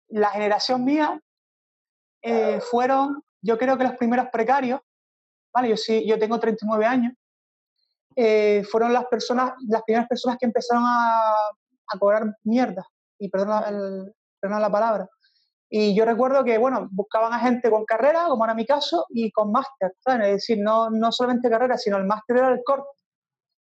La 0.09 0.29
generación 0.31 0.83
mía 0.83 1.21
eh, 2.23 2.59
fueron, 2.61 3.23
yo 3.43 3.59
creo 3.59 3.77
que 3.77 3.83
los 3.83 3.95
primeros 3.95 4.27
precarios, 4.31 4.81
¿vale? 5.53 5.69
Yo, 5.69 5.77
sí, 5.77 6.03
yo 6.07 6.17
tengo 6.17 6.39
39 6.39 6.83
años, 6.83 7.13
eh, 8.15 8.63
fueron 8.63 8.91
las 8.91 9.05
personas, 9.05 9.53
las 9.67 9.83
primeras 9.83 10.07
personas 10.07 10.39
que 10.39 10.47
empezaron 10.47 10.83
a, 10.83 11.33
a 11.33 11.99
cobrar 11.99 12.35
mierda, 12.43 12.83
y 13.19 13.29
perdona, 13.29 13.69
la 14.41 14.71
palabra. 14.71 15.07
Y 15.69 15.95
yo 15.95 16.05
recuerdo 16.05 16.43
que, 16.43 16.57
bueno, 16.57 16.87
buscaban 16.91 17.33
a 17.33 17.39
gente 17.39 17.69
con 17.69 17.85
carrera, 17.85 18.25
como 18.29 18.45
era 18.45 18.55
mi 18.55 18.65
caso, 18.65 19.05
y 19.09 19.31
con 19.31 19.51
máster, 19.51 19.91
Es 20.23 20.33
decir, 20.33 20.57
no, 20.59 20.89
no 20.89 21.11
solamente 21.11 21.51
carrera, 21.51 21.77
sino 21.77 21.97
el 21.97 22.05
máster 22.05 22.37
era 22.37 22.49
el 22.49 22.63
corte. 22.63 22.89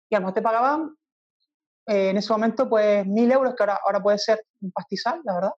y 0.09 0.15
a 0.15 0.21
lo 0.21 0.23
mejor 0.23 0.35
te 0.35 0.43
pagaban 0.43 0.97
eh, 1.87 2.11
en 2.11 2.17
ese 2.17 2.33
momento 2.33 2.69
pues 2.69 3.07
mil 3.07 3.31
euros, 3.31 3.55
que 3.55 3.63
ahora, 3.63 3.81
ahora 3.85 4.03
puede 4.03 4.19
ser 4.19 4.45
un 4.61 4.71
pastizal, 4.73 5.21
la 5.25 5.35
verdad, 5.35 5.53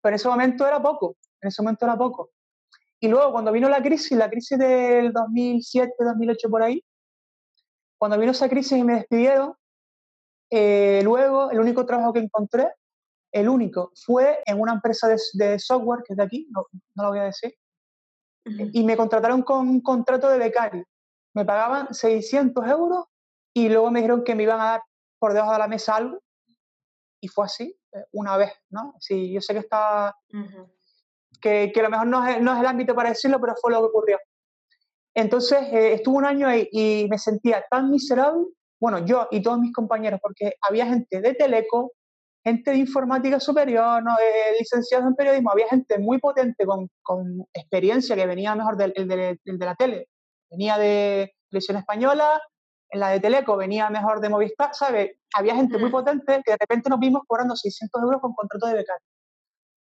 pero 0.00 0.12
en 0.12 0.16
ese 0.16 0.28
momento 0.28 0.66
era 0.66 0.80
poco, 0.80 1.16
en 1.40 1.48
ese 1.48 1.62
momento 1.62 1.84
era 1.84 1.96
poco. 1.96 2.30
Y 3.00 3.08
luego 3.08 3.32
cuando 3.32 3.50
vino 3.50 3.68
la 3.68 3.82
crisis, 3.82 4.16
la 4.16 4.28
crisis 4.28 4.58
del 4.58 5.12
2007, 5.12 5.94
2008 5.98 6.50
por 6.50 6.62
ahí, 6.62 6.84
cuando 7.98 8.18
vino 8.18 8.32
esa 8.32 8.48
crisis 8.48 8.78
y 8.78 8.84
me 8.84 8.94
despidieron, 8.94 9.54
eh, 10.50 11.00
luego 11.02 11.50
el 11.50 11.60
único 11.60 11.86
trabajo 11.86 12.12
que 12.12 12.20
encontré, 12.20 12.68
el 13.32 13.48
único, 13.48 13.92
fue 13.94 14.42
en 14.44 14.60
una 14.60 14.72
empresa 14.74 15.08
de, 15.34 15.58
software 15.58 16.02
que 16.04 16.12
es 16.12 16.16
de 16.16 16.22
aquí, 16.22 16.48
no, 16.50 16.66
no, 16.94 17.04
lo 17.04 17.10
voy 17.10 17.20
a 17.20 17.24
decir, 17.24 17.54
y 18.44 18.82
me 18.84 18.96
contrataron 18.96 19.42
con 19.42 19.68
un 19.68 19.80
contrato 19.80 20.28
de 20.28 20.38
becario. 20.38 20.84
Me 21.34 21.44
pagaban 21.44 21.94
600 21.94 22.66
euros 22.66 23.04
y 23.54 23.68
luego 23.68 23.90
me 23.90 24.00
dijeron 24.00 24.24
que 24.24 24.34
me 24.34 24.42
iban 24.42 24.60
a 24.60 24.64
dar 24.64 24.82
por 25.20 25.32
debajo 25.34 25.52
de 25.52 25.58
la 25.58 25.68
mesa 25.68 25.96
algo 25.96 26.20
y 27.20 27.28
fue 27.28 27.44
así, 27.44 27.78
eh, 27.92 28.04
una 28.12 28.36
vez, 28.36 28.52
¿no? 28.70 28.94
Sí, 28.98 29.32
yo 29.32 29.40
sé 29.40 29.52
que 29.52 29.60
está, 29.60 30.16
que, 31.40 31.70
que, 31.72 31.80
a 31.80 31.82
lo 31.84 31.90
mejor 31.90 32.06
no 32.06 32.26
es, 32.26 32.40
no 32.40 32.54
es, 32.54 32.60
el 32.60 32.66
ámbito 32.66 32.94
para 32.94 33.10
decirlo, 33.10 33.40
pero 33.40 33.54
fue 33.60 33.70
lo 33.70 33.80
que 33.80 33.86
ocurrió. 33.86 34.18
Entonces, 35.14 35.60
eh, 35.72 35.94
estuve 35.94 36.16
un 36.16 36.24
año 36.24 36.48
ahí 36.48 36.68
y 36.72 37.06
me 37.10 37.18
sentía 37.18 37.64
tan 37.70 37.90
miserable, 37.90 38.46
bueno, 38.80 39.04
yo 39.04 39.28
y 39.30 39.42
todos 39.42 39.58
mis 39.58 39.72
compañeros, 39.72 40.20
porque 40.22 40.54
había 40.62 40.86
gente 40.86 41.20
de 41.20 41.34
Teleco, 41.34 41.92
gente 42.42 42.70
de 42.70 42.78
informática 42.78 43.38
superior, 43.38 44.02
¿no? 44.02 44.12
Eh, 44.12 44.56
licenciados 44.58 45.06
en 45.06 45.14
periodismo, 45.14 45.50
había 45.52 45.68
gente 45.68 45.98
muy 45.98 46.18
potente 46.18 46.64
con, 46.64 46.88
con 47.02 47.46
experiencia 47.52 48.16
que 48.16 48.26
venía 48.26 48.54
mejor 48.54 48.78
del, 48.78 48.94
de 48.94 49.66
la 49.66 49.74
tele, 49.74 50.08
venía 50.50 50.78
de 50.78 51.34
televisión 51.50 51.76
española, 51.76 52.40
en 52.90 53.00
la 53.00 53.10
de 53.10 53.20
Teleco 53.20 53.56
venía 53.56 53.88
mejor 53.88 54.20
de 54.20 54.28
Movistar, 54.28 54.74
¿sabes? 54.74 55.16
Había 55.34 55.54
gente 55.54 55.78
muy 55.78 55.90
potente 55.90 56.42
que 56.44 56.52
de 56.52 56.58
repente 56.58 56.90
nos 56.90 56.98
vimos 56.98 57.22
cobrando 57.26 57.54
600 57.54 58.02
euros 58.02 58.20
con 58.20 58.34
contrato 58.34 58.66
de 58.66 58.74
becario. 58.74 59.06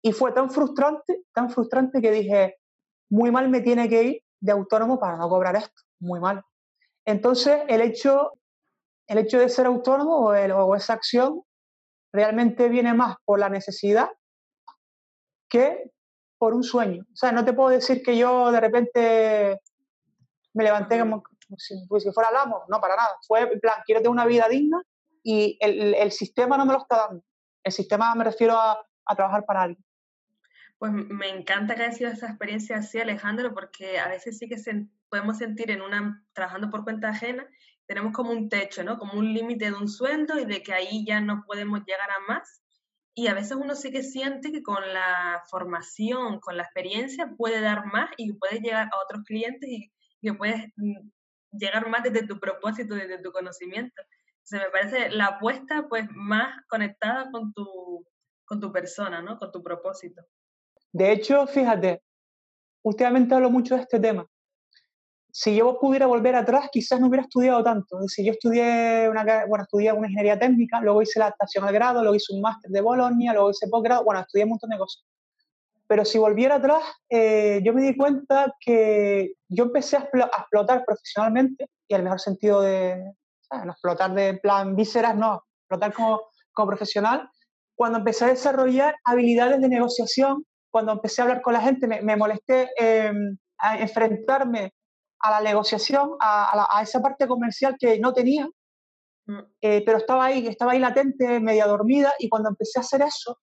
Y 0.03 0.13
fue 0.13 0.33
tan 0.33 0.51
frustrante, 0.51 1.23
tan 1.33 1.49
frustrante 1.49 2.03
que 2.03 2.11
dije, 2.11 2.57
muy 3.11 3.31
mal 3.31 3.49
me 3.49 3.61
tiene 3.61 3.89
que 3.89 4.03
ir 4.03 4.23
de 4.41 4.53
autónomo 4.53 4.99
para 4.99 5.17
no 5.17 5.29
cobrar 5.29 5.57
esto, 5.57 5.83
muy 6.01 6.21
mal. 6.21 6.43
Entonces, 7.05 7.63
el 7.69 7.81
hecho, 7.81 8.33
el 9.07 9.19
hecho 9.19 9.39
de 9.39 9.49
ser 9.49 9.67
autónomo 9.67 10.17
o, 10.17 10.33
o 10.33 10.77
esa 10.77 10.93
acción 10.93 11.43
realmente 12.13 12.69
viene 12.69 12.93
más 12.95 13.17
por 13.25 13.39
la 13.39 13.49
necesidad 13.49 14.11
que 15.49 15.91
por 16.39 16.55
un 16.55 16.65
sueño. 16.65 17.05
O 17.13 17.17
sea, 17.17 17.33
no 17.33 17.45
te 17.45 17.53
puedo 17.53 17.71
decir 17.71 18.03
que 18.03 18.19
yo 18.19 18.51
de 18.51 18.61
repente 18.61 19.61
me 20.55 20.65
levanté 20.65 20.99
si, 21.59 21.75
pues, 21.89 22.05
fuera 22.13 22.31
el 22.31 22.37
amo, 22.37 22.65
no, 22.69 22.81
para 22.81 22.97
nada. 22.97 23.17
Fue 23.27 23.41
en 23.41 23.61
plan, 23.61 23.75
quiero 23.85 24.01
tener 24.01 24.11
una 24.11 24.27
vida 24.27 24.49
digna 24.49 24.83
y 25.23 25.57
el, 25.61 25.95
el 25.95 26.13
sistema 26.13 26.57
no 26.57 26.67
me 26.67 26.73
lo 26.73 26.81
está 26.81 27.07
dando. 27.09 27.25
El 27.63 27.73
sistema 27.73 28.15
me 28.15 28.25
refiero 28.25 28.57
a, 28.59 28.85
a 29.07 29.17
trabajar 29.17 29.45
para 29.45 29.63
alguien. 29.63 29.85
Pues 30.79 30.93
me 30.93 31.29
encanta 31.29 31.77
que 31.77 31.83
haya 31.85 31.93
sido 31.93 32.11
esa 32.11 32.27
experiencia 32.27 32.79
así, 32.79 33.01
Alejandro, 33.01 33.55
porque 33.55 34.01
a 34.01 34.09
veces 34.09 34.39
sí 34.39 34.49
que 34.49 34.57
podemos 35.09 35.39
sentir 35.39 35.71
en 35.71 35.81
una, 35.81 36.25
trabajando 36.33 36.71
por 36.71 36.83
cuenta 36.83 37.11
ajena, 37.11 37.47
tenemos 37.87 38.13
como 38.13 38.33
un 38.33 38.49
techo, 38.49 38.83
¿no? 38.83 38.99
Como 38.99 39.15
un 39.15 39.33
límite 39.33 39.67
de 39.67 39.75
un 39.75 39.89
sueldo 39.89 40.39
y 40.39 40.45
de 40.45 40.63
que 40.63 40.73
ahí 40.73 41.05
ya 41.07 41.21
no 41.21 41.45
podemos 41.47 41.85
llegar 41.85 42.11
a 42.11 42.33
más. 42.33 42.63
Y 43.15 43.27
a 43.27 43.35
veces 43.35 43.59
uno 43.61 43.75
sí 43.75 43.93
que 43.93 44.03
siente 44.03 44.51
que 44.51 44.63
con 44.63 44.83
la 44.93 45.43
formación, 45.51 46.41
con 46.41 46.57
la 46.57 46.63
experiencia, 46.63 47.31
puede 47.37 47.61
dar 47.61 47.87
más 47.87 48.11
y 48.17 48.33
puede 48.33 48.61
llegar 48.61 48.87
a 48.87 49.05
otros 49.05 49.23
clientes 49.25 49.69
y 49.69 49.93
que 50.23 50.35
puedes 50.35 50.65
mm, 50.77 51.11
llegar 51.53 51.89
más 51.89 52.03
desde 52.03 52.27
tu 52.27 52.39
propósito, 52.39 52.95
desde 52.95 53.19
tu 53.19 53.33
conocimiento. 53.33 54.03
se 54.43 54.59
me 54.59 54.71
parece 54.71 55.11
la 55.11 55.27
apuesta 55.27 55.87
pues 55.89 56.07
más 56.11 56.65
conectada 56.69 57.31
con 57.31 57.53
tu, 57.53 58.05
con 58.45 58.61
tu 58.61 58.73
persona, 58.73 59.23
¿no? 59.23 59.39
Con 59.39 59.53
tu 59.53 59.63
propósito. 59.63 60.23
De 60.93 61.13
hecho, 61.13 61.47
fíjate, 61.47 62.03
últimamente 62.83 63.35
hablo 63.35 63.51
mucho 63.51 63.77
de 63.77 63.83
este 63.83 64.01
tema. 64.01 64.27
Si 65.35 65.57
yo 65.57 65.79
pudiera 65.81 66.07
volver 66.07 66.35
atrás, 66.35 66.69
quizás 66.71 67.01
no 67.01 67.07
hubiera 67.07 67.23
estudiado 67.23 67.65
tanto. 67.65 67.97
Es 68.01 68.07
decir, 68.09 68.27
yo 68.27 68.33
estudié 68.33 69.09
una, 69.09 69.47
bueno, 69.47 69.65
estudié 69.65 69.91
una 69.93 70.07
ingeniería 70.07 70.39
técnica, 70.39 70.81
luego 70.83 71.01
hice 71.01 71.19
la 71.19 71.27
adaptación 71.27 71.65
al 71.65 71.73
grado, 71.73 72.03
luego 72.03 72.15
hice 72.15 72.35
un 72.35 72.43
máster 72.43 72.71
de 72.71 72.81
Bolonia, 72.83 73.33
luego 73.33 73.51
hice 73.51 73.69
posgrado, 73.69 74.05
bueno, 74.05 74.21
estudié 74.21 74.45
un 74.45 74.51
montón 74.51 74.69
de 74.69 74.79
cosas. 74.79 75.03
Pero 75.93 76.07
si 76.07 76.17
volviera 76.17 76.55
atrás, 76.55 76.83
eh, 77.11 77.61
yo 77.63 77.75
me 77.75 77.83
di 77.83 77.95
cuenta 77.95 78.55
que 78.59 79.35
yo 79.47 79.65
empecé 79.65 79.99
a, 79.99 80.09
explotar 80.39 80.87
profesionalmente, 80.87 81.69
y 81.87 81.95
el 81.95 82.03
mejor 82.03 82.19
sentido 82.19 82.63
de, 82.63 83.13
no 83.63 83.73
explotar 83.73 84.15
de 84.15 84.39
plan 84.39 84.75
vísceras, 84.75 85.15
no, 85.15 85.45
explotar 85.61 85.93
como, 85.93 86.23
como 86.55 86.69
profesional, 86.69 87.29
cuando 87.75 87.99
empecé 87.99 88.25
a 88.25 88.29
desarrollar 88.29 88.97
habilidades 89.05 89.61
de 89.61 89.69
negociación, 89.69 90.47
cuando 90.71 90.93
empecé 90.93 91.21
a 91.21 91.25
hablar 91.25 91.43
con 91.43 91.53
la 91.53 91.61
gente, 91.61 91.87
me, 91.87 92.17
molesté 92.17 92.71
em, 92.79 93.37
a 93.59 93.77
enfrentarme 93.77 94.73
a 95.19 95.31
la 95.31 95.41
negociación, 95.43 96.13
a, 96.21 96.79
a, 96.79 96.81
esa 96.81 97.03
parte 97.03 97.29
comercial 97.29 97.77
que 97.79 97.99
no 97.99 98.15
tenía, 98.15 98.49
mm. 99.27 99.41
eh, 99.61 99.83
pero 99.85 99.99
estaba 99.99 100.25
ahí, 100.25 100.47
estaba 100.47 100.73
ahí 100.73 100.79
latente, 100.79 101.39
media 101.39 101.67
dormida, 101.67 102.15
y 102.19 102.31
cuando 102.31 102.49
empecé 102.49 102.79
a 102.79 102.81
hacer 102.81 103.03
eso, 103.03 103.39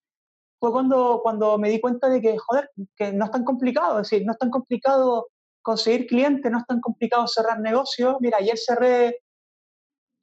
fue 0.60 0.72
cuando, 0.72 1.22
cuando 1.24 1.58
me 1.58 1.70
di 1.70 1.80
cuenta 1.80 2.10
de 2.10 2.22
que, 2.22 2.38
joder, 2.38 2.70
que 2.96 3.14
no 3.14 3.26
es 3.26 3.32
tan 3.32 3.44
complicado, 3.44 4.00
es 4.00 4.10
decir, 4.10 4.26
no 4.26 4.34
es 4.34 4.38
tan 4.38 4.50
complicado 4.50 5.28
conseguir 5.62 6.08
clientes, 6.08 6.52
no 6.52 6.60
es 6.60 6.66
tan 6.66 6.82
complicado 6.82 7.28
cerrar 7.28 7.60
negocios. 7.60 8.18
Mira, 8.20 8.38
ayer 8.38 8.58
cerré, 8.58 9.22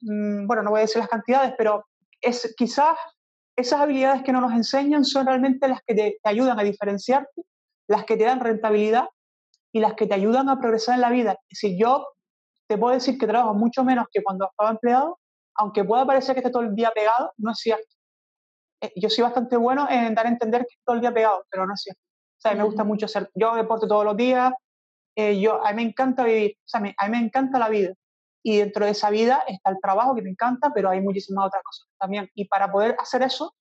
mm, 0.01 0.45
bueno, 0.45 0.63
no 0.63 0.71
voy 0.71 0.79
a 0.79 0.81
decir 0.81 0.99
las 0.99 1.09
cantidades, 1.09 1.53
pero 1.57 1.85
es 2.21 2.53
quizás 2.57 2.97
esas 3.55 3.81
habilidades 3.81 4.23
que 4.23 4.31
no 4.31 4.41
nos 4.41 4.53
enseñan 4.53 5.03
son 5.03 5.25
realmente 5.25 5.67
las 5.67 5.81
que 5.81 5.95
te, 5.95 6.19
ayudan 6.23 6.59
a 6.59 6.63
diferenciarte, 6.63 7.41
las 7.87 8.05
que 8.05 8.15
te 8.15 8.25
dan 8.25 8.39
rentabilidad 8.39 9.05
y 9.71 9.79
las 9.79 9.95
que 9.95 10.05
te 10.05 10.13
ayudan 10.13 10.49
a 10.49 10.59
progresar 10.59 10.95
en 10.95 11.01
la 11.01 11.09
vida. 11.09 11.39
Si 11.49 11.79
yo 11.79 12.07
te 12.67 12.77
puedo 12.77 12.93
decir 12.93 13.17
que 13.17 13.25
trabajo 13.25 13.55
mucho 13.55 13.83
menos 13.83 14.05
que 14.11 14.21
cuando 14.23 14.45
estaba 14.45 14.69
empleado, 14.69 15.19
aunque 15.55 15.83
pueda 15.83 16.05
parecer 16.05 16.35
que 16.35 16.41
esté 16.41 16.51
todo 16.51 16.63
el 16.63 16.75
día 16.75 16.91
pegado, 16.93 17.33
no 17.37 17.51
es 17.51 17.59
cierto. 17.59 17.96
Eh, 18.81 18.93
yo 18.95 19.09
soy 19.09 19.23
bastante 19.23 19.57
bueno 19.57 19.87
en 19.89 20.13
dar 20.13 20.25
a 20.25 20.29
entender 20.29 20.61
que 20.61 20.75
todo 20.85 20.95
el 20.95 21.01
día 21.01 21.13
pegado, 21.13 21.45
pero 21.49 21.65
no 21.65 21.73
es 21.73 21.81
cierto. 21.81 22.01
O 22.01 22.39
sea, 22.39 22.53
me 22.53 22.63
gusta 22.63 22.83
mucho 22.83 23.07
hacer, 23.07 23.31
yo 23.33 23.55
deporte 23.55 23.87
todos 23.87 24.05
los 24.05 24.15
días, 24.15 24.53
eh, 25.15 25.39
yo, 25.39 25.65
a 25.65 25.71
mí 25.71 25.77
me 25.77 25.89
encanta 25.89 26.23
vivir, 26.23 26.55
o 26.59 26.67
sea, 26.67 26.79
a 26.79 27.07
mí 27.07 27.11
me 27.11 27.25
encanta 27.25 27.57
la 27.57 27.69
vida. 27.69 27.93
Y 28.43 28.57
dentro 28.57 28.85
de 28.85 28.91
esa 28.91 29.09
vida 29.09 29.43
está 29.47 29.71
el 29.71 29.79
trabajo 29.81 30.13
que 30.15 30.21
me 30.21 30.29
encanta, 30.29 30.71
pero 30.73 30.89
hay 30.89 31.01
muchísimas 31.01 31.47
otras 31.47 31.63
cosas 31.63 31.87
también. 31.99 32.29
Y 32.35 32.45
para 32.45 32.71
poder 32.71 32.95
hacer 32.99 33.23
eso, 33.23 33.53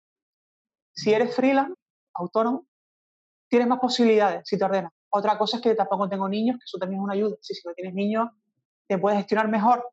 si 0.95 1.13
eres 1.15 1.35
freelance, 1.35 1.75
autónomo, 2.15 2.67
tienes 3.49 3.69
más 3.69 3.81
posibilidades 3.81 4.43
si 4.45 4.59
te 4.59 4.65
ordenas. 4.65 4.93
Otra 5.09 5.39
cosa 5.39 5.57
es 5.57 5.63
que 5.63 5.75
tampoco 5.75 6.09
tengo 6.09 6.29
niños, 6.29 6.57
que 6.59 6.65
eso 6.65 6.79
también 6.79 7.01
es 7.01 7.05
una 7.05 7.15
ayuda. 7.15 7.37
Si, 7.41 7.55
si 7.55 7.67
no 7.67 7.73
tienes 7.73 7.95
niños, 7.95 8.29
te 8.87 8.99
puedes 8.99 9.19
gestionar 9.19 9.49
mejor. 9.49 9.89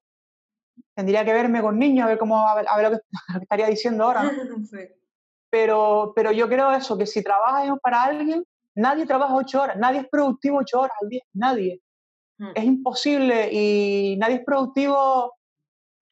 Tendría 0.93 1.23
que 1.23 1.33
verme 1.33 1.61
con 1.61 1.79
niños, 1.79 2.05
a 2.05 2.09
ver 2.09 2.17
cómo 2.17 2.45
a 2.45 2.55
ver, 2.55 2.65
lo, 2.83 2.91
que, 2.91 3.03
estaría 3.41 3.67
diciendo 3.67 4.03
ahora. 4.03 4.23
Sí. 4.69 4.77
Pero, 5.53 6.13
pero 6.15 6.31
yo 6.31 6.49
creo 6.49 6.71
eso, 6.71 6.97
que 6.97 7.05
si 7.05 7.21
trabajas 7.23 7.69
para 7.83 8.05
alguien, 8.05 8.43
nadie 8.73 9.05
trabaja 9.05 9.35
ocho 9.35 9.61
horas, 9.61 9.77
nadie 9.77 9.99
es 9.99 10.07
productivo 10.09 10.57
ocho 10.57 10.79
horas 10.79 10.97
al 10.99 11.09
día, 11.09 11.21
nadie. 11.31 11.79
Hmm. 12.39 12.53
Es 12.55 12.63
imposible 12.63 13.49
y 13.51 14.17
nadie 14.17 14.37
es 14.37 14.43
productivo 14.43 15.35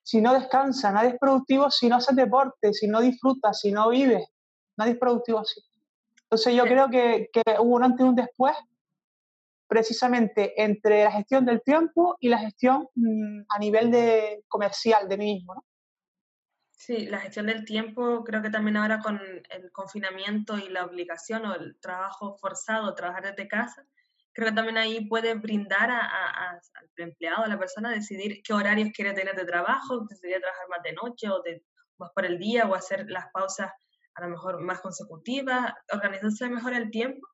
si 0.04 0.22
no 0.22 0.36
descansa, 0.36 0.92
nadie 0.92 1.10
es 1.10 1.16
productivo 1.20 1.72
si 1.72 1.90
no 1.90 1.96
hace 1.96 2.14
deporte, 2.14 2.72
si 2.72 2.88
no 2.88 3.02
disfruta, 3.02 3.52
si 3.52 3.72
no 3.72 3.90
vive, 3.90 4.28
nadie 4.78 4.92
es 4.92 5.00
productivo 5.00 5.40
así. 5.40 5.60
Entonces 6.22 6.54
yo 6.54 6.64
creo 6.66 6.92
que, 6.92 7.32
que 7.34 7.42
hubo 7.62 7.78
un 7.78 7.84
antes 7.84 8.06
y 8.06 8.10
un 8.10 8.16
después 8.16 8.56
precisamente 9.66 10.54
entre 10.62 11.04
la 11.06 11.12
gestión 11.14 11.48
del 11.48 11.64
tiempo 11.64 12.16
y 12.20 12.30
la 12.30 12.38
gestión 12.38 12.88
mm, 12.94 13.42
a 13.50 13.58
nivel 13.58 13.90
de 13.90 14.44
comercial 14.48 15.10
de 15.10 15.18
mí 15.18 15.34
mismo. 15.34 15.56
¿no? 15.56 15.64
Sí, 16.84 17.06
la 17.06 17.20
gestión 17.20 17.46
del 17.46 17.64
tiempo, 17.64 18.24
creo 18.24 18.42
que 18.42 18.50
también 18.50 18.76
ahora 18.76 19.02
con 19.02 19.22
el 19.52 19.72
confinamiento 19.72 20.58
y 20.58 20.68
la 20.68 20.84
obligación 20.84 21.46
o 21.46 21.54
el 21.54 21.80
trabajo 21.80 22.36
forzado, 22.40 22.96
trabajar 22.96 23.24
desde 23.24 23.48
casa, 23.48 23.86
creo 24.34 24.48
que 24.50 24.56
también 24.56 24.80
ahí 24.80 25.06
puede 25.06 25.36
brindar 25.36 25.92
al 25.92 26.60
empleado, 26.98 27.44
a 27.44 27.48
la 27.48 27.60
persona, 27.60 27.92
decidir 27.92 28.42
qué 28.42 28.54
horarios 28.54 28.90
quiere 28.96 29.14
tener 29.14 29.36
de 29.36 29.46
trabajo, 29.46 30.08
si 30.10 30.22
quiere 30.22 30.40
trabajar 30.40 30.70
más 30.70 30.82
de 30.82 30.94
noche 30.94 31.30
o 31.30 31.44
de, 31.44 31.64
más 32.00 32.10
por 32.16 32.26
el 32.26 32.40
día 32.40 32.66
o 32.66 32.74
hacer 32.74 33.06
las 33.12 33.26
pausas 33.32 33.70
a 34.16 34.22
lo 34.24 34.30
mejor 34.30 34.60
más 34.62 34.82
consecutivas, 34.82 35.74
organizarse 35.94 36.50
mejor 36.50 36.74
el 36.74 36.90
tiempo. 36.90 37.28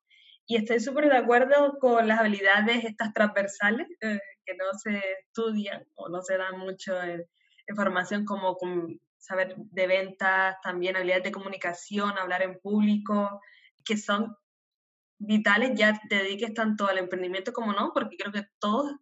Y 0.44 0.56
estoy 0.56 0.78
súper 0.78 1.08
de 1.08 1.16
acuerdo 1.16 1.78
con 1.80 2.06
las 2.06 2.20
habilidades 2.20 2.84
estas 2.84 3.14
transversales 3.14 3.88
eh, 4.02 4.20
que 4.44 4.54
no 4.56 4.66
se 4.74 5.00
estudian 5.20 5.86
o 5.94 6.10
no 6.10 6.20
se 6.20 6.36
dan 6.36 6.58
mucho 6.58 7.02
en, 7.02 7.24
en 7.66 7.76
formación 7.76 8.26
como 8.26 8.54
con 8.58 9.00
saber 9.18 9.54
de 9.56 9.86
ventas, 9.86 10.56
también 10.62 10.96
habilidades 10.96 11.24
de 11.24 11.32
comunicación, 11.32 12.16
hablar 12.18 12.42
en 12.42 12.58
público, 12.60 13.40
que 13.84 13.96
son 13.96 14.36
vitales 15.18 15.72
ya 15.74 16.00
te 16.08 16.16
dediques 16.16 16.54
tanto 16.54 16.86
al 16.86 16.98
emprendimiento 16.98 17.52
como 17.52 17.72
no, 17.72 17.92
porque 17.92 18.16
creo 18.16 18.32
que 18.32 18.46
todos 18.60 18.92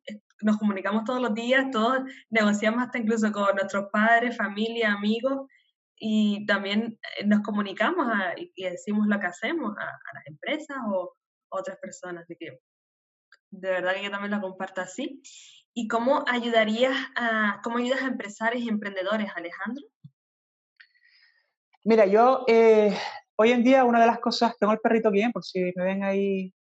nos 0.43 0.57
comunicamos 0.57 1.05
todos 1.05 1.21
los 1.21 1.35
días, 1.35 1.71
todos 1.71 2.01
negociamos 2.31 2.83
hasta 2.83 2.99
incluso 2.99 3.31
con 3.33 3.55
nuestros 3.55 3.87
padres, 3.93 4.37
familia, 4.37 4.93
amigos, 4.93 5.47
y 5.99 6.45
también 6.47 6.99
eh, 7.19 7.27
nos 7.27 7.41
comunicamos 7.41 8.07
y 8.37 8.65
decimos 8.65 9.07
lo 9.07 9.19
que 9.19 9.27
hacemos 9.27 9.75
a, 9.79 9.85
las 9.85 10.27
empresas 10.27 10.77
o 10.91 11.15
otras 11.49 11.79
personas. 11.79 12.25
Así 12.25 12.37
que 12.39 12.61
de 13.51 13.71
verdad 13.71 13.95
que 13.95 14.05
yo 14.05 14.11
también 14.11 14.33
lo 14.33 14.41
comparto 14.41 14.81
así. 14.83 15.23
¿Y 15.75 15.89
cómo 15.89 16.25
ayudarías 16.27 16.97
a, 17.17 17.61
cómo 17.63 17.79
ayudas 17.79 18.03
a 18.03 18.07
empresarios 18.07 18.63
y 18.63 18.69
emprendedores, 18.69 19.31
Alejandro? 19.35 19.85
Mira, 21.89 22.05
yo 22.05 22.43
eh, 22.49 22.93
hoy 23.37 23.53
en 23.53 23.63
día 23.63 23.85
una 23.85 24.01
de 24.01 24.09
las 24.09 24.19
cosas, 24.19 24.57
tengo 24.59 24.73
el 24.73 24.81
perrito 24.81 25.09
bien, 25.13 25.31
por 25.31 25.45
si 25.45 25.73
me 25.77 25.85
ven 25.85 26.03
ahí, 26.03 26.53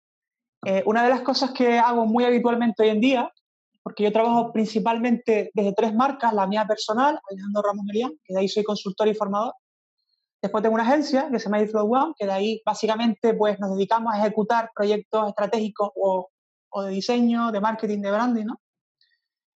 eh, 0.64 0.84
una 0.86 1.02
de 1.02 1.10
las 1.10 1.22
cosas 1.22 1.50
que 1.50 1.80
hago 1.80 2.06
muy 2.06 2.26
habitualmente 2.26 2.84
hoy 2.84 2.90
en 2.90 3.02
día, 3.02 3.34
porque 3.82 4.04
yo 4.04 4.12
trabajo 4.12 4.54
principalmente 4.54 5.50
desde 5.56 5.74
tres 5.74 5.96
marcas, 5.96 6.32
la 6.32 6.46
mía 6.46 6.68
personal, 6.68 7.20
Alejandro 7.28 7.64
Ramos 7.64 7.86
Merian, 7.86 8.12
que 8.24 8.36
de 8.36 8.40
ahí 8.40 8.48
soy 8.48 8.64
consultor 8.64 9.08
y 9.08 9.16
formador. 9.16 9.56
Después 10.44 10.62
tengo 10.62 10.76
una 10.76 10.84
agencia 10.84 11.28
que 11.32 11.40
se 11.40 11.50
llama 11.50 11.66
Flow 11.66 12.14
que 12.16 12.28
de 12.28 12.32
ahí 12.32 12.62
básicamente 12.64 13.34
pues, 13.34 13.60
nos 13.60 13.76
dedicamos 13.76 14.14
a 14.14 14.20
ejecutar 14.20 14.70
proyectos 14.76 15.28
estratégicos 15.28 15.90
o, 15.96 16.30
o 16.70 16.84
de 16.84 16.92
diseño, 16.92 17.52
de 17.52 17.62
marketing, 17.62 18.02
de 18.02 18.12
branding, 18.12 18.46
¿no? 18.46 18.62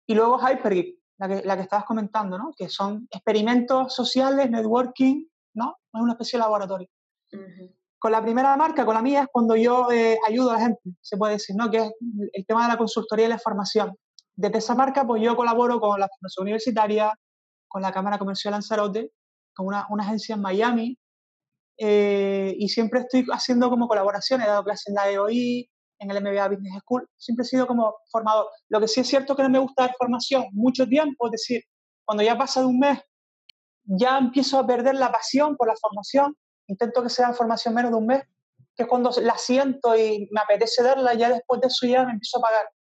Y 0.07 0.15
luego 0.15 0.39
Hypergeek, 0.39 0.97
la 1.19 1.27
que, 1.27 1.43
la 1.45 1.57
que 1.57 1.63
estabas 1.63 1.87
comentando, 1.87 2.39
¿no? 2.39 2.53
Que 2.57 2.69
son 2.69 3.09
experimentos 3.11 3.93
sociales, 3.93 4.49
networking, 4.49 5.25
¿no? 5.57 5.77
Es 5.93 6.01
una 6.01 6.13
especie 6.13 6.39
de 6.39 6.43
laboratorio. 6.43 6.89
Con 7.99 8.13
la 8.13 8.23
primera 8.23 8.57
marca, 8.57 8.85
con 8.85 8.95
la 8.95 9.03
mía, 9.03 9.23
es 9.23 9.29
cuando 9.33 9.57
yo 9.57 9.91
eh, 9.91 10.19
ayudo 10.27 10.51
a 10.51 10.55
la 10.55 10.61
gente, 10.61 10.81
se 11.01 11.17
puede 11.17 11.35
decir, 11.35 11.57
¿no? 11.57 11.71
Que 11.71 11.79
es 11.79 11.93
el 12.33 12.47
tema 12.47 12.63
de 12.63 12.69
la 12.69 12.79
consultoría 12.79 13.27
y 13.27 13.31
la 13.31 13.39
formación. 13.39 13.97
Desde 14.35 14.59
esa 14.59 14.75
marca, 14.75 15.07
pues 15.07 15.23
yo 15.23 15.35
colaboro 15.35 15.81
con 15.81 15.99
la 15.99 16.09
Fundación 16.09 16.45
Universitaria, 16.45 17.19
con 17.67 17.83
la 17.83 17.91
Cámara 17.91 18.19
Comercial 18.19 18.53
Lanzarote, 18.53 19.11
con 19.55 19.67
una, 19.67 19.87
una 19.91 20.05
agencia 20.05 20.35
en 20.35 20.43
Miami, 20.43 20.99
eh, 21.79 22.55
y 22.59 22.69
siempre 22.69 23.01
estoy 23.01 23.27
haciendo 23.31 23.69
como 23.69 23.89
colaboraciones, 23.89 24.47
he 24.47 24.51
dado 24.51 24.65
clases 24.65 24.89
en 24.89 24.95
la 24.95 25.11
EOI, 25.11 25.71
en 25.99 26.11
el 26.11 26.23
MBA 26.23 26.49
Business 26.49 26.81
School, 26.81 27.09
siempre 27.17 27.43
he 27.45 27.47
sido 27.47 27.67
como 27.67 27.97
formador. 28.11 28.47
Lo 28.69 28.81
que 28.81 28.89
sí 28.89 29.01
es 29.01 29.07
cierto 29.07 29.35
que 29.35 29.43
no 29.43 29.49
me 29.49 29.59
gusta 29.59 29.85
dar 29.85 29.95
formación 29.99 30.45
mucho 30.53 30.87
tiempo, 30.87 31.27
es 31.27 31.33
decir, 31.33 31.63
cuando 32.05 32.23
ya 32.23 32.37
pasa 32.37 32.61
de 32.61 32.67
un 32.67 32.79
mes, 32.79 33.01
ya 33.87 34.19
empiezo 34.19 34.59
a 34.59 34.67
perder 34.67 34.95
la 34.97 35.11
pasión 35.11 35.57
por 35.57 35.69
la 35.69 35.77
formación 35.81 36.37
intento 36.67 37.03
que 37.03 37.11
sea 37.11 37.33
formación 37.33 37.75
menos 37.75 37.91
de 37.91 37.97
un 37.97 38.07
mes, 38.07 38.23
que 38.75 38.83
es 38.83 38.89
cuando 38.89 39.11
la 39.23 39.39
siento 39.39 39.97
y 39.97 40.29
me 40.31 40.41
apetece 40.41 40.83
darla, 40.83 41.15
ya 41.15 41.31
después 41.31 41.61
de 41.61 41.69
eso 41.69 41.87
ya 41.87 42.05
me 42.05 42.13
empiezo 42.13 42.39
a 42.39 42.43
pagar. 42.43 42.71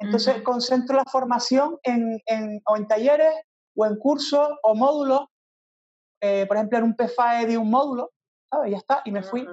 Entonces 0.00 0.42
concentro 0.42 0.96
la 0.96 1.04
formación 1.04 1.78
en, 1.82 2.18
en, 2.26 2.62
o 2.66 2.76
en 2.76 2.88
talleres 2.88 3.34
o 3.76 3.84
en 3.84 3.96
cursos 3.96 4.48
o 4.62 4.74
módulos, 4.74 5.26
eh, 6.20 6.46
por 6.46 6.56
ejemplo 6.56 6.78
en 6.78 6.84
un 6.84 6.96
PFAE 6.96 7.46
de 7.46 7.58
un 7.58 7.70
módulo, 7.70 8.10
¿sabes? 8.50 8.70
Ya 8.70 8.78
está, 8.78 9.02
y 9.04 9.10
me 9.10 9.22
fui. 9.22 9.46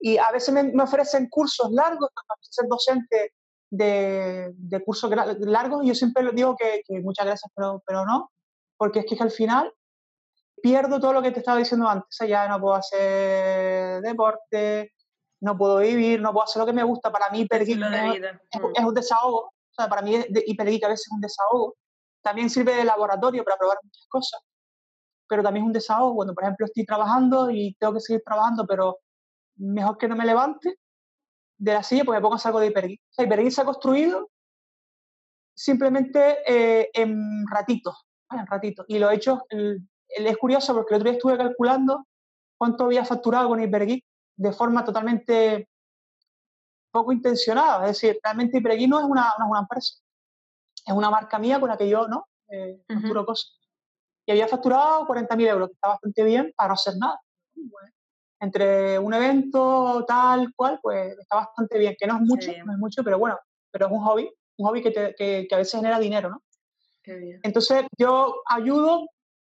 Y 0.00 0.18
a 0.18 0.30
veces 0.32 0.52
me, 0.52 0.64
me, 0.64 0.82
ofrecen 0.82 1.28
cursos 1.28 1.70
largos, 1.70 2.10
para 2.14 2.40
ser 2.42 2.66
docente 2.68 3.32
de, 3.70 4.52
de 4.54 4.84
cursos 4.84 5.10
largos, 5.38 5.84
y 5.84 5.88
yo 5.88 5.94
siempre 5.94 6.22
les 6.24 6.34
digo 6.34 6.56
que, 6.56 6.82
que, 6.86 7.00
muchas 7.00 7.26
gracias, 7.26 7.50
pero, 7.54 7.82
pero 7.86 8.04
no, 8.04 8.30
porque 8.76 9.00
es 9.00 9.06
que 9.06 9.22
al 9.22 9.30
final 9.30 9.72
pierdo 10.66 10.98
todo 10.98 11.12
lo 11.12 11.22
que 11.22 11.30
te 11.30 11.38
estaba 11.38 11.58
diciendo 11.58 11.88
antes. 11.88 12.18
Ya 12.28 12.48
no 12.48 12.60
puedo 12.60 12.74
hacer 12.74 14.02
deporte, 14.02 14.92
no 15.40 15.56
puedo 15.56 15.78
vivir, 15.78 16.20
no 16.20 16.32
puedo 16.32 16.42
hacer 16.42 16.58
lo 16.58 16.66
que 16.66 16.72
me 16.72 16.82
gusta. 16.82 17.12
Para 17.12 17.30
mí, 17.30 17.42
Hipergeek 17.42 17.80
es, 17.80 18.60
es, 18.74 18.84
un 18.84 18.94
desahogo. 18.94 19.42
O 19.42 19.74
sea, 19.76 19.88
para 19.88 20.02
mí, 20.02 20.16
Hipergeek 20.16 20.84
a 20.84 20.88
veces 20.88 21.06
es 21.06 21.12
un 21.12 21.20
desahogo. 21.20 21.76
También 22.20 22.50
sirve 22.50 22.74
de 22.74 22.84
laboratorio 22.84 23.44
para 23.44 23.56
probar 23.56 23.78
muchas 23.80 24.06
cosas, 24.08 24.40
pero 25.28 25.44
también 25.44 25.64
es 25.64 25.66
un 25.68 25.72
desahogo. 25.72 26.16
Cuando, 26.16 26.34
por 26.34 26.42
ejemplo, 26.42 26.66
estoy 26.66 26.84
trabajando 26.84 27.48
y 27.48 27.76
tengo 27.78 27.94
que 27.94 28.00
seguir 28.00 28.22
trabajando, 28.26 28.66
pero 28.66 28.98
mejor 29.58 29.96
que 29.98 30.08
no 30.08 30.16
me 30.16 30.26
levante 30.26 30.80
de 31.58 31.74
la 31.74 31.84
silla, 31.84 32.04
pues 32.04 32.16
me 32.16 32.22
pongo 32.22 32.34
a 32.34 32.38
hacer 32.38 32.48
algo 32.48 32.60
de 32.60 32.66
Hipergeek. 32.66 33.00
O 33.00 33.12
sea, 33.12 33.24
Hipergeek 33.24 33.52
se 33.52 33.60
ha 33.60 33.64
construido 33.64 34.30
simplemente 35.54 36.38
eh, 36.44 36.90
en 36.92 37.46
ratitos, 37.48 38.04
en 38.30 38.46
ratitos. 38.48 38.84
Y 38.88 38.98
lo 38.98 39.10
he 39.10 39.14
hecho, 39.14 39.44
el, 39.50 39.80
es 40.08 40.36
curioso 40.36 40.74
porque 40.74 40.94
el 40.94 41.00
otro 41.00 41.10
día 41.10 41.18
estuve 41.18 41.36
calculando 41.36 42.06
cuánto 42.58 42.84
había 42.84 43.04
facturado 43.04 43.48
con 43.48 43.60
Hypergeek 43.60 44.04
de 44.36 44.52
forma 44.52 44.84
totalmente 44.84 45.68
poco 46.90 47.12
intencionada. 47.12 47.88
Es 47.88 48.00
decir, 48.00 48.18
realmente 48.22 48.58
Hypergeek 48.58 48.88
no 48.88 49.00
es 49.00 49.04
una, 49.04 49.32
no 49.38 49.44
es 49.44 49.50
una 49.50 49.60
empresa, 49.60 49.94
es 50.86 50.94
una 50.94 51.10
marca 51.10 51.38
mía 51.38 51.60
con 51.60 51.68
la 51.68 51.76
que 51.76 51.88
yo 51.88 52.08
no 52.08 52.26
eh, 52.48 52.82
facturo 52.88 53.26
cosas. 53.26 53.58
Y 54.26 54.32
había 54.32 54.48
facturado 54.48 55.06
40.000 55.06 55.48
euros, 55.48 55.68
que 55.68 55.74
está 55.74 55.88
bastante 55.88 56.24
bien 56.24 56.52
para 56.56 56.68
no 56.68 56.74
hacer 56.74 56.94
nada. 56.98 57.20
entre 58.40 58.98
un 58.98 59.14
evento 59.14 60.04
tal 60.06 60.52
cual, 60.54 60.78
pues 60.82 61.16
está 61.18 61.36
bastante 61.36 61.78
bien, 61.78 61.96
que 61.98 62.06
no 62.06 62.16
es 62.16 62.22
mucho, 62.22 62.50
no 62.64 62.72
es 62.72 62.78
mucho, 62.78 63.04
pero 63.04 63.18
bueno, 63.18 63.38
pero 63.70 63.86
es 63.86 63.92
un 63.92 64.00
hobby, 64.00 64.30
un 64.58 64.66
hobby 64.66 64.82
que, 64.82 64.92
que, 64.92 65.46
que 65.48 65.54
a 65.54 65.58
veces 65.58 65.74
genera 65.74 65.98
dinero, 65.98 66.30
¿no? 66.30 66.42
Entonces 67.42 67.84
yo 67.96 68.42
ayudo 68.46 69.06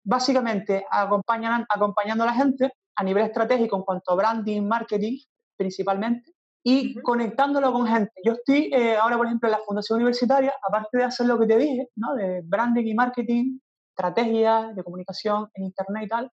básicamente 0.07 0.85
acompañan, 0.89 1.65
acompañando 1.69 2.23
a 2.23 2.27
la 2.27 2.33
gente 2.33 2.71
a 2.95 3.03
nivel 3.03 3.25
estratégico 3.25 3.75
en 3.75 3.83
cuanto 3.83 4.11
a 4.11 4.15
branding, 4.15 4.61
marketing 4.63 5.19
principalmente, 5.57 6.31
y 6.63 6.95
conectándolo 7.01 7.73
con 7.73 7.87
gente. 7.87 8.11
Yo 8.23 8.33
estoy 8.33 8.71
eh, 8.73 8.95
ahora, 8.95 9.17
por 9.17 9.25
ejemplo, 9.25 9.47
en 9.49 9.51
la 9.51 9.59
Fundación 9.65 9.97
Universitaria, 9.97 10.53
aparte 10.67 10.97
de 10.97 11.03
hacer 11.03 11.25
lo 11.25 11.37
que 11.37 11.47
te 11.47 11.57
dije, 11.57 11.89
¿no? 11.95 12.15
de 12.15 12.41
branding 12.43 12.85
y 12.85 12.93
marketing, 12.93 13.59
estrategias 13.89 14.75
de 14.75 14.83
comunicación 14.83 15.49
en 15.55 15.65
Internet 15.65 16.03
y 16.05 16.07
tal, 16.07 16.31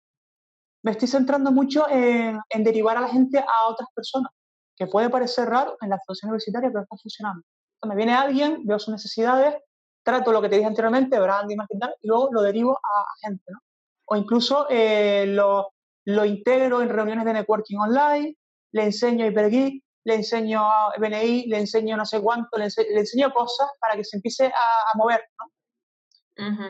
me 0.83 0.93
estoy 0.93 1.09
centrando 1.09 1.53
mucho 1.53 1.87
en, 1.91 2.41
en, 2.49 2.65
derivar 2.65 2.97
a 2.97 3.03
la 3.03 3.09
gente 3.09 3.39
a 3.39 3.69
otras 3.69 3.89
personas, 3.95 4.33
que 4.77 4.87
puede 4.87 5.11
parecer 5.11 5.49
raro 5.49 5.77
en 5.81 5.91
la 5.91 5.99
Fundación 5.99 6.31
Universitaria, 6.31 6.71
pero 6.71 6.83
está 6.83 6.97
funcionando. 6.97 7.43
Entonces, 7.75 7.95
me 7.95 7.97
viene 7.97 8.15
alguien, 8.15 8.67
veo 8.67 8.79
sus 8.79 8.93
necesidades, 8.93 9.55
trato 10.03 10.33
lo 10.33 10.41
que 10.41 10.49
te 10.49 10.57
dije 10.57 10.67
anteriormente, 10.67 11.19
branding, 11.19 11.57
marketing, 11.57 11.81
y 12.01 12.09
luego 12.09 12.29
lo 12.33 12.43
derivo 12.43 12.73
a, 12.73 13.05
gente, 13.23 13.45
¿no? 13.49 13.59
O 14.07 14.17
incluso 14.17 14.67
eh, 14.71 15.27
lo, 15.27 15.73
lo, 16.07 16.25
integro 16.25 16.83
en 16.83 16.89
reuniones 16.89 17.25
de 17.25 17.33
networking 17.33 17.79
online, 17.79 18.37
le 18.73 18.85
enseño 18.85 19.27
Hypergeek, 19.27 19.83
le 20.05 20.15
enseño 20.15 20.63
BNI, 20.99 21.47
le 21.47 21.59
enseño 21.59 21.97
no 21.97 22.07
sé 22.07 22.21
cuánto, 22.21 22.59
le, 22.59 22.65
enseño 22.65 23.33
cosas 23.33 23.69
para 23.81 23.95
que 23.95 24.05
se 24.05 24.17
empiece 24.17 24.47
a, 24.47 24.97
mover, 24.97 25.23
¿no? 25.39 25.53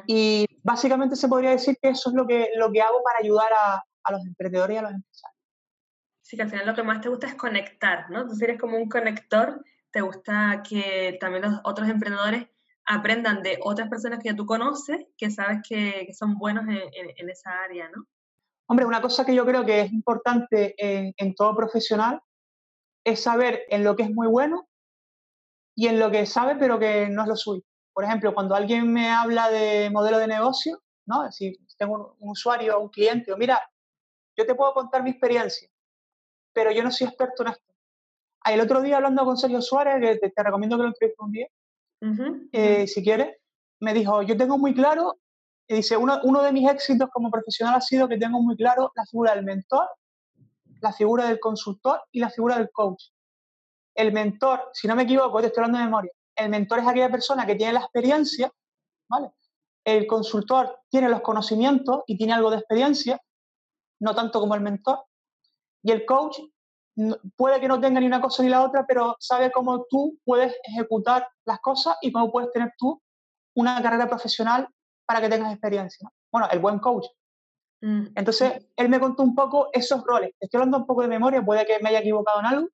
Y 0.08 0.46
básicamente 0.64 1.14
se 1.14 1.28
podría 1.28 1.50
decir 1.50 1.78
que 1.80 1.90
eso 1.90 2.10
es 2.10 2.16
lo 2.16 2.26
que, 2.26 2.50
lo 2.56 2.72
que 2.72 2.82
hago 2.82 3.02
para 3.04 3.20
ayudar 3.20 3.52
a, 3.52 3.84
a 4.02 4.12
los 4.12 4.26
emprendedores 4.26 4.74
y 4.74 4.78
a 4.78 4.82
los 4.82 4.92
empresarios. 4.92 5.40
Sí, 6.22 6.36
que 6.36 6.42
al 6.42 6.50
final 6.50 6.66
lo 6.66 6.74
que 6.74 6.82
más 6.82 7.00
te 7.00 7.08
gusta 7.08 7.28
es 7.28 7.34
conectar, 7.34 8.10
¿no? 8.10 8.26
Tú 8.26 8.34
eres 8.40 8.60
como 8.60 8.76
un 8.76 8.88
conector, 8.88 9.64
te 9.90 10.00
gusta 10.00 10.62
que 10.68 11.16
también 11.20 11.42
los 11.42 11.60
otros 11.64 11.88
emprendedores 11.88 12.48
aprendan 12.90 13.42
de 13.42 13.58
otras 13.62 13.88
personas 13.88 14.18
que 14.18 14.30
ya 14.30 14.36
tú 14.36 14.44
conoces, 14.46 15.06
que 15.16 15.30
sabes 15.30 15.60
que, 15.66 16.12
son 16.12 16.36
buenos 16.38 16.64
en, 16.68 17.30
esa 17.30 17.62
área, 17.62 17.88
¿no? 17.88 18.04
Hombre, 18.66 18.84
una 18.84 19.00
cosa 19.00 19.24
que 19.24 19.34
yo 19.34 19.46
creo 19.46 19.64
que 19.64 19.82
es 19.82 19.92
importante 19.92 20.74
en, 20.76 21.34
todo 21.34 21.54
profesional 21.54 22.20
es 23.04 23.22
saber 23.22 23.62
en 23.68 23.84
lo 23.84 23.94
que 23.94 24.04
es 24.04 24.10
muy 24.10 24.26
bueno 24.26 24.68
y 25.76 25.86
en 25.86 25.98
lo 25.98 26.10
que 26.10 26.26
sabe 26.26 26.56
pero 26.56 26.78
que 26.78 27.08
no 27.08 27.22
es 27.22 27.28
lo 27.28 27.36
suyo. 27.36 27.62
Por 27.92 28.04
ejemplo, 28.04 28.34
cuando 28.34 28.54
alguien 28.54 28.92
me 28.92 29.10
habla 29.10 29.50
de 29.50 29.88
modelo 29.90 30.18
de 30.18 30.26
negocio, 30.26 30.82
¿no? 31.06 31.30
Si 31.30 31.56
tengo 31.78 32.16
un, 32.18 32.30
usuario 32.30 32.76
o 32.76 32.82
un 32.82 32.88
cliente, 32.88 33.32
o 33.32 33.36
mira, 33.36 33.60
yo 34.36 34.46
te 34.46 34.54
puedo 34.54 34.72
contar 34.74 35.02
mi 35.02 35.10
experiencia, 35.10 35.68
pero 36.52 36.72
yo 36.72 36.82
no 36.82 36.90
soy 36.90 37.06
experto 37.06 37.44
en 37.44 37.52
esto. 37.52 37.74
El 38.46 38.60
otro 38.60 38.80
día 38.80 38.96
hablando 38.96 39.24
con 39.24 39.36
Sergio 39.36 39.62
Suárez, 39.62 40.20
que 40.20 40.30
te, 40.30 40.42
recomiendo 40.42 40.76
que 40.76 40.82
lo 40.82 40.88
entrevistes 40.88 41.24
un 41.24 41.32
día, 41.32 41.48
eh, 42.52 42.86
si 42.86 43.02
quieres, 43.02 43.36
me 43.80 43.94
dijo, 43.94 44.22
yo 44.22 44.36
tengo 44.36 44.58
muy 44.58 44.74
claro, 44.74 45.18
y 45.68 45.76
dice, 45.76 45.96
uno, 45.96 46.20
uno 46.24 46.42
de 46.42 46.52
mis 46.52 46.68
éxitos 46.68 47.08
como 47.12 47.30
profesional 47.30 47.76
ha 47.76 47.80
sido 47.80 48.08
que 48.08 48.18
tengo 48.18 48.40
muy 48.42 48.56
claro 48.56 48.92
la 48.96 49.04
figura 49.04 49.34
del 49.34 49.44
mentor, 49.44 49.88
la 50.80 50.92
figura 50.92 51.28
del 51.28 51.38
consultor 51.38 52.02
y 52.10 52.20
la 52.20 52.30
figura 52.30 52.56
del 52.56 52.70
coach. 52.70 53.04
El 53.94 54.12
mentor, 54.12 54.70
si 54.72 54.88
no 54.88 54.96
me 54.96 55.02
equivoco, 55.02 55.40
te 55.40 55.48
estoy 55.48 55.62
hablando 55.62 55.78
de 55.78 55.84
memoria, 55.84 56.12
el 56.36 56.48
mentor 56.48 56.80
es 56.80 56.88
aquella 56.88 57.10
persona 57.10 57.46
que 57.46 57.54
tiene 57.54 57.74
la 57.74 57.80
experiencia, 57.80 58.50
¿vale? 59.08 59.30
El 59.84 60.06
consultor 60.06 60.80
tiene 60.88 61.08
los 61.08 61.20
conocimientos 61.20 62.02
y 62.06 62.16
tiene 62.16 62.32
algo 62.32 62.50
de 62.50 62.58
experiencia, 62.58 63.20
no 64.00 64.14
tanto 64.14 64.40
como 64.40 64.54
el 64.54 64.60
mentor. 64.60 65.04
Y 65.82 65.90
el 65.92 66.04
coach 66.04 66.38
puede 67.36 67.60
que 67.60 67.68
no 67.68 67.80
tenga 67.80 68.00
ni 68.00 68.06
una 68.06 68.20
cosa 68.20 68.42
ni 68.42 68.48
la 68.48 68.62
otra, 68.62 68.84
pero 68.86 69.16
sabe 69.18 69.50
cómo 69.50 69.86
tú 69.88 70.18
puedes 70.24 70.54
ejecutar 70.64 71.28
las 71.44 71.60
cosas 71.60 71.96
y 72.02 72.12
cómo 72.12 72.30
puedes 72.30 72.50
tener 72.52 72.72
tú 72.76 73.00
una 73.54 73.82
carrera 73.82 74.08
profesional 74.08 74.68
para 75.06 75.20
que 75.20 75.28
tengas 75.28 75.52
experiencia. 75.52 76.08
Bueno, 76.30 76.48
el 76.50 76.58
buen 76.58 76.78
coach. 76.78 77.06
Mm. 77.82 78.08
Entonces, 78.14 78.66
él 78.76 78.88
me 78.88 79.00
contó 79.00 79.22
un 79.22 79.34
poco 79.34 79.68
esos 79.72 80.04
roles. 80.04 80.32
Estoy 80.38 80.58
hablando 80.58 80.78
un 80.78 80.86
poco 80.86 81.02
de 81.02 81.08
memoria, 81.08 81.44
puede 81.44 81.66
que 81.66 81.78
me 81.80 81.88
haya 81.88 82.00
equivocado 82.00 82.40
en 82.40 82.46
algo, 82.46 82.68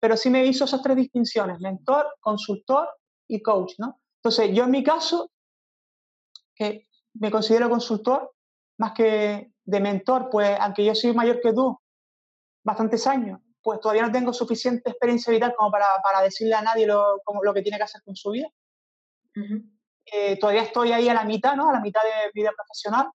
pero 0.00 0.16
sí 0.16 0.30
me 0.30 0.44
hizo 0.44 0.64
esas 0.64 0.82
tres 0.82 0.96
distinciones, 0.96 1.60
mentor, 1.60 2.06
consultor 2.20 2.88
y 3.28 3.42
coach, 3.42 3.74
¿no? 3.78 4.00
Entonces, 4.16 4.54
yo 4.54 4.64
en 4.64 4.70
mi 4.70 4.82
caso, 4.82 5.30
que 6.54 6.88
me 7.14 7.30
considero 7.30 7.70
consultor, 7.70 8.32
más 8.78 8.92
que 8.92 9.52
de 9.64 9.80
mentor, 9.80 10.28
pues 10.30 10.58
aunque 10.60 10.84
yo 10.84 10.94
soy 10.94 11.14
mayor 11.14 11.40
que 11.40 11.52
tú, 11.52 11.78
bastantes 12.64 13.06
años, 13.06 13.40
pues 13.62 13.80
todavía 13.80 14.02
no 14.02 14.12
tengo 14.12 14.32
suficiente 14.32 14.90
experiencia 14.90 15.32
vital 15.32 15.54
como 15.56 15.70
para, 15.70 15.86
para 16.02 16.22
decirle 16.22 16.54
a 16.54 16.62
nadie 16.62 16.86
lo, 16.86 17.20
como, 17.24 17.42
lo 17.42 17.52
que 17.52 17.62
tiene 17.62 17.78
que 17.78 17.84
hacer 17.84 18.02
con 18.02 18.16
su 18.16 18.30
vida. 18.30 18.48
Eh, 20.12 20.38
todavía 20.38 20.62
estoy 20.62 20.92
ahí 20.92 21.08
a 21.08 21.14
la 21.14 21.24
mitad, 21.24 21.54
¿no? 21.56 21.68
A 21.68 21.72
la 21.72 21.80
mitad 21.80 22.00
de 22.02 22.30
vida 22.32 22.50
profesional. 22.56 23.10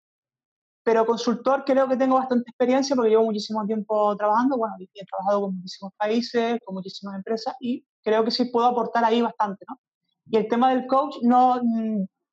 Pero 0.84 1.06
consultor 1.06 1.64
creo 1.64 1.88
que 1.88 1.96
tengo 1.96 2.16
bastante 2.16 2.50
experiencia 2.50 2.96
porque 2.96 3.10
llevo 3.10 3.24
muchísimo 3.24 3.64
tiempo 3.64 4.16
trabajando. 4.16 4.56
Bueno, 4.56 4.74
he 4.78 5.06
trabajado 5.06 5.42
con 5.42 5.56
muchísimos 5.56 5.92
países, 5.96 6.58
con 6.64 6.74
muchísimas 6.74 7.14
empresas 7.14 7.54
y 7.60 7.86
creo 8.02 8.24
que 8.24 8.32
sí 8.32 8.46
puedo 8.46 8.66
aportar 8.66 9.04
ahí 9.04 9.22
bastante, 9.22 9.64
¿no? 9.68 9.80
Y 10.26 10.36
el 10.36 10.48
tema 10.48 10.70
del 10.70 10.86
coach, 10.86 11.16
no, 11.22 11.60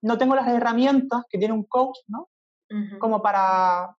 no 0.01 0.17
tengo 0.17 0.35
las 0.35 0.47
herramientas 0.47 1.23
que 1.29 1.37
tiene 1.37 1.53
un 1.53 1.63
coach, 1.63 1.97
¿no? 2.07 2.29
Como 2.99 3.21
para, 3.21 3.95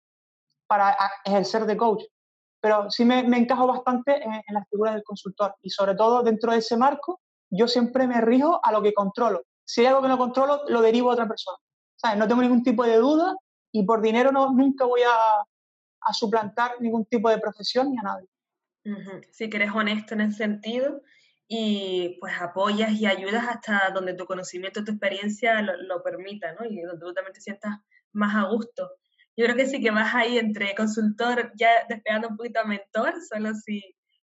para 0.68 0.96
ejercer 1.26 1.66
de 1.66 1.76
coach. 1.76 2.04
Pero 2.62 2.92
sí 2.92 3.06
me, 3.06 3.20
encajo 3.20 3.68
bastante 3.68 4.22
en, 4.24 4.34
en 4.34 4.54
la 4.54 4.66
figura 4.66 4.94
del 4.94 5.04
consultor 5.04 5.56
y 5.62 5.70
sobre 5.70 5.96
todo 5.96 6.24
dentro 6.24 6.52
de 6.52 6.58
ese 6.58 6.76
marco, 6.78 7.22
yo 7.50 7.68
siempre 7.68 8.08
me 8.08 8.22
rijo 8.22 8.60
a 8.64 8.72
lo 8.72 8.82
que 8.82 8.94
controlo. 8.94 9.44
Si 9.66 9.82
hay 9.82 9.88
algo 9.88 10.02
que 10.02 10.08
no 10.08 10.18
controlo, 10.18 10.64
lo 10.68 10.82
derivo 10.82 11.10
a 11.10 11.14
otra 11.14 11.28
persona. 11.28 11.58
¿Sabes? 11.96 12.18
No 12.18 12.28
tengo 12.28 12.42
ningún 12.42 12.64
tipo 12.64 12.84
de 12.84 12.98
duda 12.98 13.36
y 13.72 13.84
por 13.84 14.02
dinero 14.02 14.32
no, 14.32 14.52
nunca 14.52 14.86
voy 14.86 15.02
a, 15.02 15.44
suplantar 16.14 16.72
ningún 16.80 17.06
tipo 17.06 17.30
de 17.30 17.38
profesión 17.38 17.92
ni 17.92 17.98
a 18.00 18.02
nadie. 18.02 18.28
Sí, 19.32 19.50
que 19.50 19.58
eres 19.58 19.72
honesto 19.76 20.16
en 20.16 20.22
ese 20.22 20.38
sentido 20.38 21.02
y 21.48 22.18
pues 22.20 22.34
apoyas 22.42 22.94
y 22.94 23.06
ayudas 23.06 23.46
hasta 23.48 23.92
donde 23.94 24.16
tu 24.16 24.26
conocimiento, 24.26 24.84
tu 24.84 24.92
experiencia 24.92 25.62
lo, 25.62 25.78
lo, 25.78 26.02
permita, 26.02 26.54
¿no? 26.54 26.66
Y 26.66 26.82
donde 26.82 27.06
tú 27.06 27.14
también 27.14 27.34
te 27.34 27.42
sientas 27.42 27.80
más 28.12 28.36
a 28.36 28.50
gusto. 28.50 28.90
Yo 29.40 29.46
creo 29.46 29.56
que 29.56 29.68
sí 29.68 29.80
que 29.80 29.90
vas 29.90 30.14
ahí 30.14 30.38
entre 30.38 30.76
consultor, 30.76 31.54
ya 31.56 31.70
despegando 31.88 32.28
un 32.28 32.36
poquito 32.36 32.60
a 32.60 32.66
mentor, 32.66 33.14
solo 33.22 33.54
si, 33.54 33.82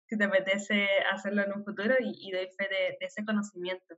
si 0.08 0.18
te 0.18 0.24
apetece 0.24 0.88
hacerlo 1.12 1.44
en 1.44 1.54
un 1.54 1.64
futuro 1.64 1.94
y, 2.00 2.32
doy 2.32 2.48
fe 2.58 2.68
de, 2.68 2.98
ese 3.00 3.24
conocimiento. 3.24 3.96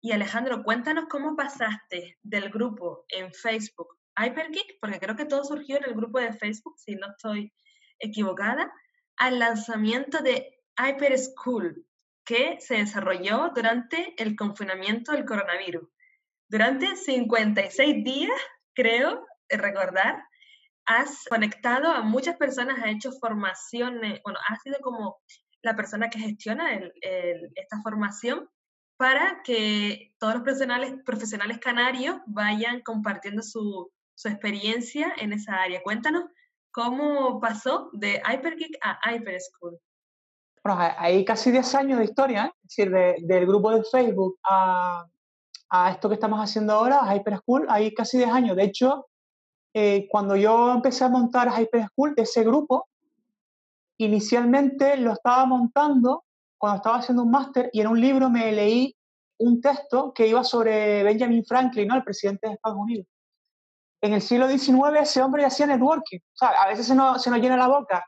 Y 0.00 0.10
Alejandro, 0.10 0.64
cuéntanos 0.64 1.04
cómo 1.08 1.36
pasaste 1.36 2.18
del 2.24 2.50
grupo 2.50 3.04
en 3.10 3.32
Facebook 3.32 3.96
Hypergeek, 4.18 4.80
porque 4.80 4.98
creo 4.98 5.14
que 5.14 5.24
todo 5.24 5.44
surgió 5.44 5.76
en 5.76 5.84
el 5.84 5.94
grupo 5.94 6.18
de 6.18 6.32
Facebook, 6.32 6.80
si 6.80 6.96
no 6.96 7.12
estoy 7.12 7.52
equivocada, 8.00 8.72
al 9.18 9.38
lanzamiento 9.38 10.18
de 10.18 10.64
Hyper 10.76 11.16
School, 11.16 11.86
que 12.24 12.56
se 12.58 12.78
desarrolló 12.78 13.52
durante 13.54 14.20
el 14.20 14.34
confinamiento 14.34 15.12
del 15.12 15.26
coronavirus. 15.26 15.88
Durante 16.48 16.96
56 16.96 18.02
días, 18.02 18.40
creo 18.74 19.24
recordar, 19.48 20.24
has 20.90 21.24
conectado 21.28 21.92
a 21.92 22.02
muchas 22.02 22.36
personas, 22.36 22.78
has 22.80 22.90
hecho 22.90 23.12
formaciones, 23.12 24.20
bueno, 24.24 24.40
has 24.48 24.60
sido 24.60 24.78
como 24.82 25.18
la 25.62 25.76
persona 25.76 26.10
que 26.10 26.18
gestiona 26.18 26.74
el, 26.74 26.92
el, 27.02 27.52
esta 27.54 27.80
formación 27.82 28.48
para 28.96 29.40
que 29.44 30.12
todos 30.18 30.34
los 30.34 30.42
profesionales, 30.42 30.94
profesionales 31.06 31.58
canarios 31.60 32.16
vayan 32.26 32.80
compartiendo 32.80 33.40
su, 33.40 33.88
su 34.16 34.28
experiencia 34.28 35.14
en 35.16 35.32
esa 35.32 35.54
área. 35.62 35.80
Cuéntanos 35.82 36.24
cómo 36.72 37.40
pasó 37.40 37.90
de 37.92 38.20
HyperGeek 38.26 38.78
a 38.82 38.98
HyperSchool. 39.10 39.78
Bueno, 40.64 40.80
hay 40.98 41.24
casi 41.24 41.52
10 41.52 41.74
años 41.76 41.98
de 42.00 42.04
historia, 42.04 42.46
¿eh? 42.46 42.52
es 42.64 42.76
decir, 42.76 42.90
de, 42.92 43.16
del 43.22 43.46
grupo 43.46 43.70
de 43.70 43.84
Facebook 43.84 44.38
a, 44.42 45.06
a, 45.70 45.90
esto 45.92 46.08
que 46.08 46.16
estamos 46.16 46.40
haciendo 46.40 46.72
ahora, 46.72 46.98
a 47.00 47.14
HyperSchool, 47.14 47.66
hay 47.70 47.94
casi 47.94 48.18
10 48.18 48.30
años. 48.30 48.56
De 48.56 48.64
hecho, 48.64 49.06
eh, 49.74 50.06
cuando 50.10 50.36
yo 50.36 50.72
empecé 50.72 51.04
a 51.04 51.08
montar 51.08 51.48
HyperSchool, 51.48 52.14
ese 52.16 52.44
grupo, 52.44 52.88
inicialmente 53.98 54.96
lo 54.96 55.12
estaba 55.12 55.46
montando 55.46 56.24
cuando 56.58 56.76
estaba 56.76 56.98
haciendo 56.98 57.22
un 57.22 57.30
máster 57.30 57.70
y 57.72 57.80
en 57.80 57.86
un 57.88 58.00
libro 58.00 58.30
me 58.30 58.52
leí 58.52 58.94
un 59.38 59.60
texto 59.60 60.12
que 60.12 60.26
iba 60.26 60.44
sobre 60.44 61.02
Benjamin 61.02 61.44
Franklin, 61.44 61.88
¿no? 61.88 61.96
el 61.96 62.04
presidente 62.04 62.46
de 62.46 62.54
Estados 62.54 62.78
Unidos 62.78 63.06
en 64.00 64.14
el 64.14 64.22
siglo 64.22 64.48
XIX 64.48 65.00
ese 65.00 65.22
hombre 65.22 65.42
ya 65.42 65.48
hacía 65.48 65.66
networking. 65.66 66.18
O 66.18 66.36
sea, 66.36 66.48
a 66.48 66.68
veces 66.68 66.86
se 66.86 66.94
nos, 66.94 67.22
se 67.22 67.30
nos 67.30 67.38
llena 67.40 67.56
la 67.56 67.68
boca 67.68 68.06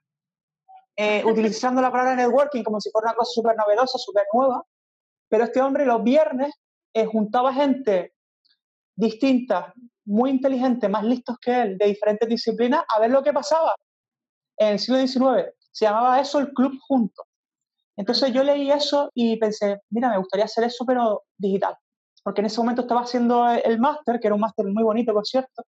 eh, 0.97 1.23
utilizando 1.27 1.81
la 1.83 1.91
palabra 1.91 2.17
networking 2.17 2.63
como 2.63 2.81
si 2.81 2.91
fuera 2.91 3.09
una 3.09 3.17
cosa 3.17 3.33
súper 3.33 3.57
novedosa, 3.57 3.99
súper 3.99 4.25
nueva, 4.33 4.65
pero 5.29 5.45
este 5.45 5.61
hombre 5.61 5.87
los 5.87 6.03
viernes 6.03 6.55
eh, 6.95 7.07
juntaba 7.07 7.53
gente 7.53 8.15
distinta, 8.95 9.73
muy 10.05 10.31
inteligente, 10.31 10.89
más 10.89 11.05
listos 11.05 11.37
que 11.41 11.63
él, 11.63 11.79
de 11.79 11.87
diferentes 11.87 12.29
disciplinas, 12.29 12.85
a 12.95 13.01
ver 13.01 13.11
lo 13.11 13.23
que 13.23 13.33
pasaba. 13.33 13.75
En 14.57 14.69
el 14.69 14.79
siglo 14.79 14.99
XIX 14.99 15.55
se 15.71 15.85
llamaba 15.85 16.21
eso 16.21 16.39
el 16.39 16.53
club 16.53 16.79
junto. 16.87 17.25
Entonces 17.97 18.33
yo 18.33 18.43
leí 18.43 18.71
eso 18.71 19.11
y 19.15 19.37
pensé, 19.37 19.81
mira, 19.91 20.11
me 20.11 20.19
gustaría 20.19 20.45
hacer 20.45 20.65
eso, 20.65 20.85
pero 20.87 21.25
digital. 21.37 21.77
Porque 22.23 22.41
en 22.41 22.47
ese 22.47 22.61
momento 22.61 22.83
estaba 22.83 23.03
haciendo 23.03 23.49
el 23.51 23.79
máster, 23.79 24.21
que 24.21 24.29
era 24.29 24.35
un 24.35 24.41
máster 24.41 24.67
muy 24.67 24.83
bonito, 24.83 25.13
por 25.13 25.27
cierto, 25.27 25.65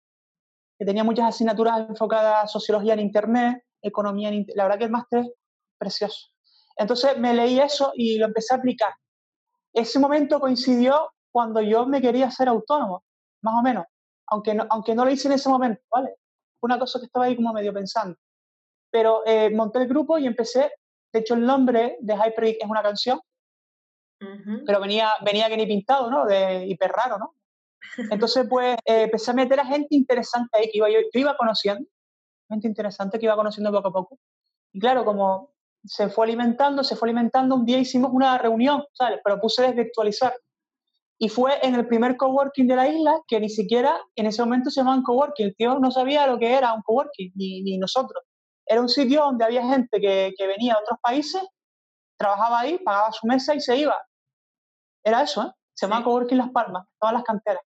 que 0.79 0.85
tenía 0.85 1.05
muchas 1.05 1.29
asignaturas 1.29 1.89
enfocadas 1.89 2.45
a 2.45 2.49
sociología 2.49 2.95
en 2.95 3.01
Internet, 3.01 3.63
economía 3.83 4.29
en 4.29 4.35
Internet. 4.35 4.57
La 4.57 4.65
verdad 4.65 4.79
que 4.79 4.85
el 4.85 4.91
máster 4.91 5.21
es 5.21 5.33
precioso. 5.79 6.29
Entonces 6.77 7.19
me 7.19 7.35
leí 7.35 7.61
eso 7.61 7.93
y 7.95 8.19
lo 8.19 8.27
empecé 8.27 8.55
a 8.55 8.59
aplicar. 8.59 8.93
Ese 9.73 9.99
momento 9.99 10.41
coincidió 10.41 11.11
cuando 11.33 11.61
yo 11.61 11.87
me 11.87 12.01
quería 12.01 12.31
ser 12.31 12.49
autónomo, 12.49 13.05
más 13.43 13.55
o 13.59 13.63
menos, 13.63 13.85
aunque 14.27 14.55
no, 14.55 14.67
aunque 14.71 14.95
no 14.95 15.05
lo 15.05 15.11
hice 15.11 15.29
en 15.29 15.35
ese 15.35 15.49
momento, 15.49 15.83
¿vale? 15.91 16.17
Una 16.63 16.79
cosa 16.79 16.99
que 16.99 17.07
estaba 17.07 17.27
ahí 17.27 17.37
como 17.37 17.53
medio 17.53 17.73
pensando. 17.73 18.17
Pero 18.91 19.23
eh, 19.27 19.51
monté 19.51 19.81
el 19.81 19.89
grupo 19.89 20.19
y 20.19 20.27
empecé, 20.27 20.73
de 21.13 21.21
hecho 21.21 21.35
el 21.35 21.45
nombre 21.45 21.99
de 22.01 22.15
Hypergeek 22.15 22.63
es 22.63 22.71
una 22.71 22.83
canción, 22.83 23.21
uh 24.21 24.25
-huh. 24.25 24.63
pero 24.67 24.81
venía, 24.81 25.11
venía 25.25 25.49
que 25.49 25.57
ni 25.57 25.67
pintado, 25.67 26.11
¿no? 26.11 26.27
De 26.27 26.67
hiper 26.67 26.91
raro, 26.93 27.19
¿no? 27.19 27.35
Entonces, 28.11 28.47
pues, 28.49 28.77
eh, 28.85 29.03
empecé 29.03 29.31
a 29.31 29.35
meter 29.35 29.61
a 29.61 29.67
gente 29.67 29.95
interesante 29.95 30.59
ahí 30.59 30.71
que 30.71 30.79
iba, 30.79 30.91
yo, 30.91 31.01
yo 31.13 31.21
iba 31.21 31.37
conociendo, 31.37 31.89
gente 32.49 32.67
interesante 32.67 33.19
que 33.19 33.27
iba 33.27 33.37
conociendo 33.37 33.71
poco 33.71 33.89
a 33.89 33.93
poco. 33.93 34.19
Y 34.73 34.81
claro, 34.81 35.05
como 35.05 35.53
se 35.85 36.09
fue 36.09 36.27
alimentando, 36.27 36.83
se 36.83 36.97
fue 36.97 37.09
alimentando, 37.09 37.55
un 37.55 37.65
día 37.65 37.79
hicimos 37.79 38.11
una 38.13 38.39
reunión, 38.39 38.85
¿sabes? 38.93 39.21
Propuse 39.23 39.63
desvirtualizar. 39.63 40.35
Y 41.19 41.29
fue 41.29 41.59
en 41.63 41.75
el 41.75 41.87
primer 41.87 42.17
coworking 42.17 42.67
de 42.67 42.77
la 42.77 42.89
isla, 42.89 43.21
que 43.29 43.41
ni 43.41 43.49
siquiera 43.49 44.01
en 44.17 44.27
ese 44.27 44.43
momento 44.43 44.71
se 44.71 44.81
llamaban 44.81 45.03
coworking. 45.03 45.47
El 45.47 45.57
tío 45.57 45.79
no 45.79 45.91
sabía 45.91 46.27
lo 46.27 46.39
que 46.39 46.53
era 46.53 46.73
un 46.73 46.83
coworking, 46.83 47.33
ni, 47.35 47.63
ni 47.63 47.79
nosotros. 47.79 48.25
Era 48.67 48.81
un 48.81 48.89
sitio 48.89 49.23
donde 49.23 49.45
había 49.45 49.67
gente 49.67 50.01
que, 50.01 50.35
que 50.37 50.47
venía 50.47 50.75
de 50.75 50.81
otros 50.81 50.99
países, 51.03 51.43
trabajaba 52.19 52.61
ahí, 52.61 52.79
pagaba 52.79 53.13
su 53.13 53.27
mesa 53.27 53.55
y 53.55 53.61
se 53.61 53.77
iba. 53.77 53.97
Era 55.05 55.23
eso, 55.23 55.43
¿eh? 55.43 55.53
Se 55.75 55.87
llamaba 55.87 56.01
sí. 56.01 56.05
Coworking 56.05 56.39
Las 56.39 56.51
Palmas, 56.51 56.87
todas 56.99 57.15
las 57.15 57.25
canteras 57.25 57.63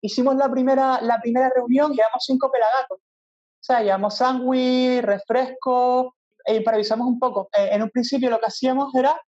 hicimos 0.00 0.36
la 0.36 0.50
primera, 0.50 1.00
la 1.02 1.20
primera 1.20 1.50
reunión, 1.50 1.92
llevamos 1.92 2.24
cinco 2.24 2.50
pelagatos. 2.50 2.98
O 2.98 3.62
sea, 3.62 3.82
llevamos 3.82 4.16
sándwich, 4.16 5.02
refresco, 5.02 6.14
e 6.44 6.56
improvisamos 6.56 7.06
un 7.06 7.18
poco. 7.18 7.48
Eh, 7.56 7.70
en 7.72 7.82
un 7.82 7.90
principio 7.90 8.30
lo 8.30 8.38
que 8.38 8.46
hacíamos 8.46 8.94
era 8.94 9.20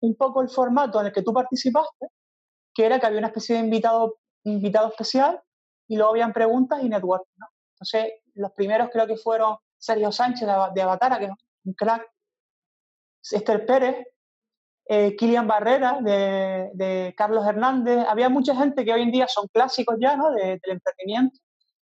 un 0.00 0.14
poco 0.14 0.42
el 0.42 0.48
formato 0.48 1.00
en 1.00 1.06
el 1.06 1.12
que 1.12 1.22
tú 1.22 1.32
participaste, 1.32 2.06
que 2.74 2.86
era 2.86 2.98
que 2.98 3.06
había 3.06 3.18
una 3.18 3.28
especie 3.28 3.56
de 3.56 3.62
invitado, 3.62 4.18
invitado 4.44 4.88
especial 4.88 5.40
y 5.88 5.96
luego 5.96 6.12
habían 6.12 6.32
preguntas 6.32 6.82
y 6.82 6.88
networking. 6.88 7.40
Entonces, 7.74 8.12
los 8.34 8.52
primeros 8.52 8.88
creo 8.90 9.06
que 9.06 9.16
fueron 9.16 9.56
Sergio 9.76 10.12
Sánchez 10.12 10.48
de, 10.74 10.82
Avatara, 10.82 11.18
que 11.18 11.26
es 11.26 11.30
un 11.64 11.74
crack, 11.74 12.06
Esther 13.30 13.66
Pérez, 13.66 14.06
eh, 14.86 15.14
Kilian 15.16 15.46
Barrera, 15.46 16.00
de, 16.00 17.14
Carlos 17.16 17.46
Hernández. 17.46 18.04
Había 18.08 18.28
mucha 18.28 18.54
gente 18.54 18.84
que 18.84 18.92
hoy 18.92 19.02
en 19.02 19.12
día 19.12 19.26
son 19.28 19.46
clásicos 19.52 19.96
ya, 20.00 20.16
¿no? 20.16 20.30
De, 20.30 20.60
del 20.62 20.72
entretenimiento. 20.72 21.38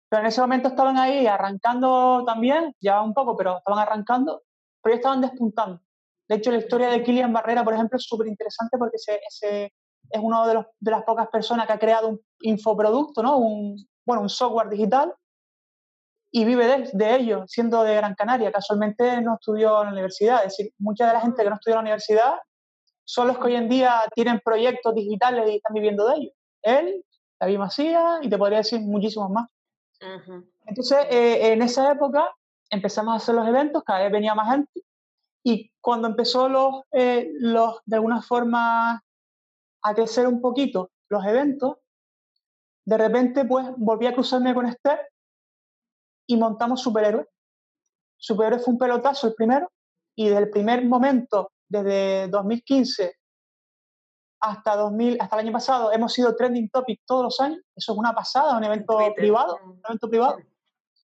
Pero 0.08 0.22
en 0.22 0.28
ese 0.28 0.40
momento 0.40 0.68
estaban 0.68 0.96
ahí 0.98 1.26
arrancando 1.26 2.24
también, 2.26 2.74
ya 2.80 3.00
un 3.00 3.14
poco, 3.14 3.36
pero 3.36 3.58
estaban 3.58 3.80
arrancando, 3.80 4.42
pero 4.82 4.94
ya 4.94 4.98
estaban 4.98 5.20
despuntando. 5.20 5.80
De 6.28 6.36
hecho, 6.36 6.50
la 6.50 6.58
historia 6.58 6.88
de 6.88 7.02
Kilian 7.02 7.32
Barrera, 7.32 7.64
por 7.64 7.74
ejemplo, 7.74 7.96
es 7.96 8.04
súper 8.04 8.26
interesante 8.26 8.78
porque 8.78 8.96
ese, 8.96 9.20
ese 9.28 9.72
es 10.10 10.20
uno 10.22 10.46
de, 10.46 10.54
los, 10.54 10.66
de, 10.78 10.90
las 10.90 11.02
pocas 11.04 11.28
personas 11.28 11.66
que 11.66 11.72
ha 11.72 11.78
creado 11.78 12.08
un 12.08 12.20
infoproducto, 12.40 13.22
¿no? 13.22 13.38
Un, 13.38 13.76
bueno, 14.04 14.22
un 14.22 14.28
software 14.28 14.68
digital 14.68 15.14
y 16.32 16.44
vive 16.44 16.66
de, 16.66 16.90
de, 16.92 17.16
ello, 17.16 17.44
siendo 17.46 17.82
de 17.82 17.94
Gran 17.96 18.14
Canaria. 18.14 18.52
Casualmente 18.52 19.20
no 19.20 19.34
estudió 19.34 19.80
en 19.80 19.86
la 19.86 19.92
universidad. 19.92 20.38
Es 20.44 20.56
decir, 20.56 20.72
mucha 20.78 21.06
de 21.06 21.12
la 21.14 21.20
gente 21.20 21.42
que 21.42 21.48
no 21.48 21.56
estudió 21.56 21.74
en 21.74 21.78
la 21.78 21.88
universidad 21.90 22.34
son 23.04 23.26
los 23.26 23.38
que 23.38 23.44
hoy 23.44 23.56
en 23.56 23.68
día 23.68 24.02
tienen 24.14 24.40
proyectos 24.44 24.94
digitales 24.94 25.50
y 25.50 25.56
están 25.56 25.74
viviendo 25.74 26.06
de 26.06 26.16
ellos. 26.16 26.32
Él, 26.62 27.04
David 27.40 27.58
Macías 27.58 28.20
y 28.22 28.28
te 28.28 28.38
podría 28.38 28.58
decir 28.58 28.80
muchísimos 28.80 29.30
más. 29.30 29.48
Uh 30.00 30.30
-huh. 30.30 30.50
Entonces, 30.66 30.98
eh, 31.10 31.52
en 31.52 31.62
esa 31.62 31.90
época 31.90 32.28
empezamos 32.70 33.12
a 33.12 33.16
hacer 33.16 33.34
los 33.34 33.46
eventos, 33.48 33.82
cada 33.82 34.04
vez 34.04 34.12
venía 34.12 34.34
más 34.34 34.50
gente 34.50 34.82
Y 35.42 35.72
cuando 35.80 36.06
empezó 36.06 36.48
los, 36.48 36.82
eh, 36.92 37.30
los, 37.38 37.80
de 37.84 37.96
alguna 37.96 38.22
forma 38.22 39.02
a 39.82 39.94
crecer 39.94 40.26
un 40.26 40.40
poquito 40.40 40.90
los 41.08 41.24
eventos, 41.24 41.78
de 42.84 42.98
repente 42.98 43.44
pues 43.44 43.66
volví 43.76 44.06
a 44.06 44.14
cruzarme 44.14 44.54
con 44.54 44.66
Esther 44.66 45.00
y 46.26 46.36
montamos 46.36 46.82
Superhéroe. 46.82 47.26
Superhéroe 48.16 48.60
fue 48.60 48.74
un 48.74 48.78
pelotazo 48.78 49.26
el 49.26 49.34
primero 49.34 49.70
y 50.14 50.28
desde 50.28 50.42
el 50.42 50.50
primer 50.50 50.84
momento, 50.84 51.52
desde 51.68 52.28
2015 52.28 53.16
hasta 54.40 54.74
2000, 54.76 55.18
hasta 55.20 55.36
el 55.36 55.46
año 55.46 55.52
pasado, 55.52 55.92
hemos 55.92 56.12
sido 56.12 56.34
trending 56.34 56.70
topic 56.70 57.00
todos 57.06 57.24
los 57.24 57.40
años. 57.40 57.60
Eso 57.76 57.92
es 57.92 57.98
una 57.98 58.14
pasada, 58.14 58.56
un 58.56 58.64
evento 58.64 58.98
privado, 59.14 59.58
un 59.62 59.80
evento 59.86 60.08
privado. 60.08 60.38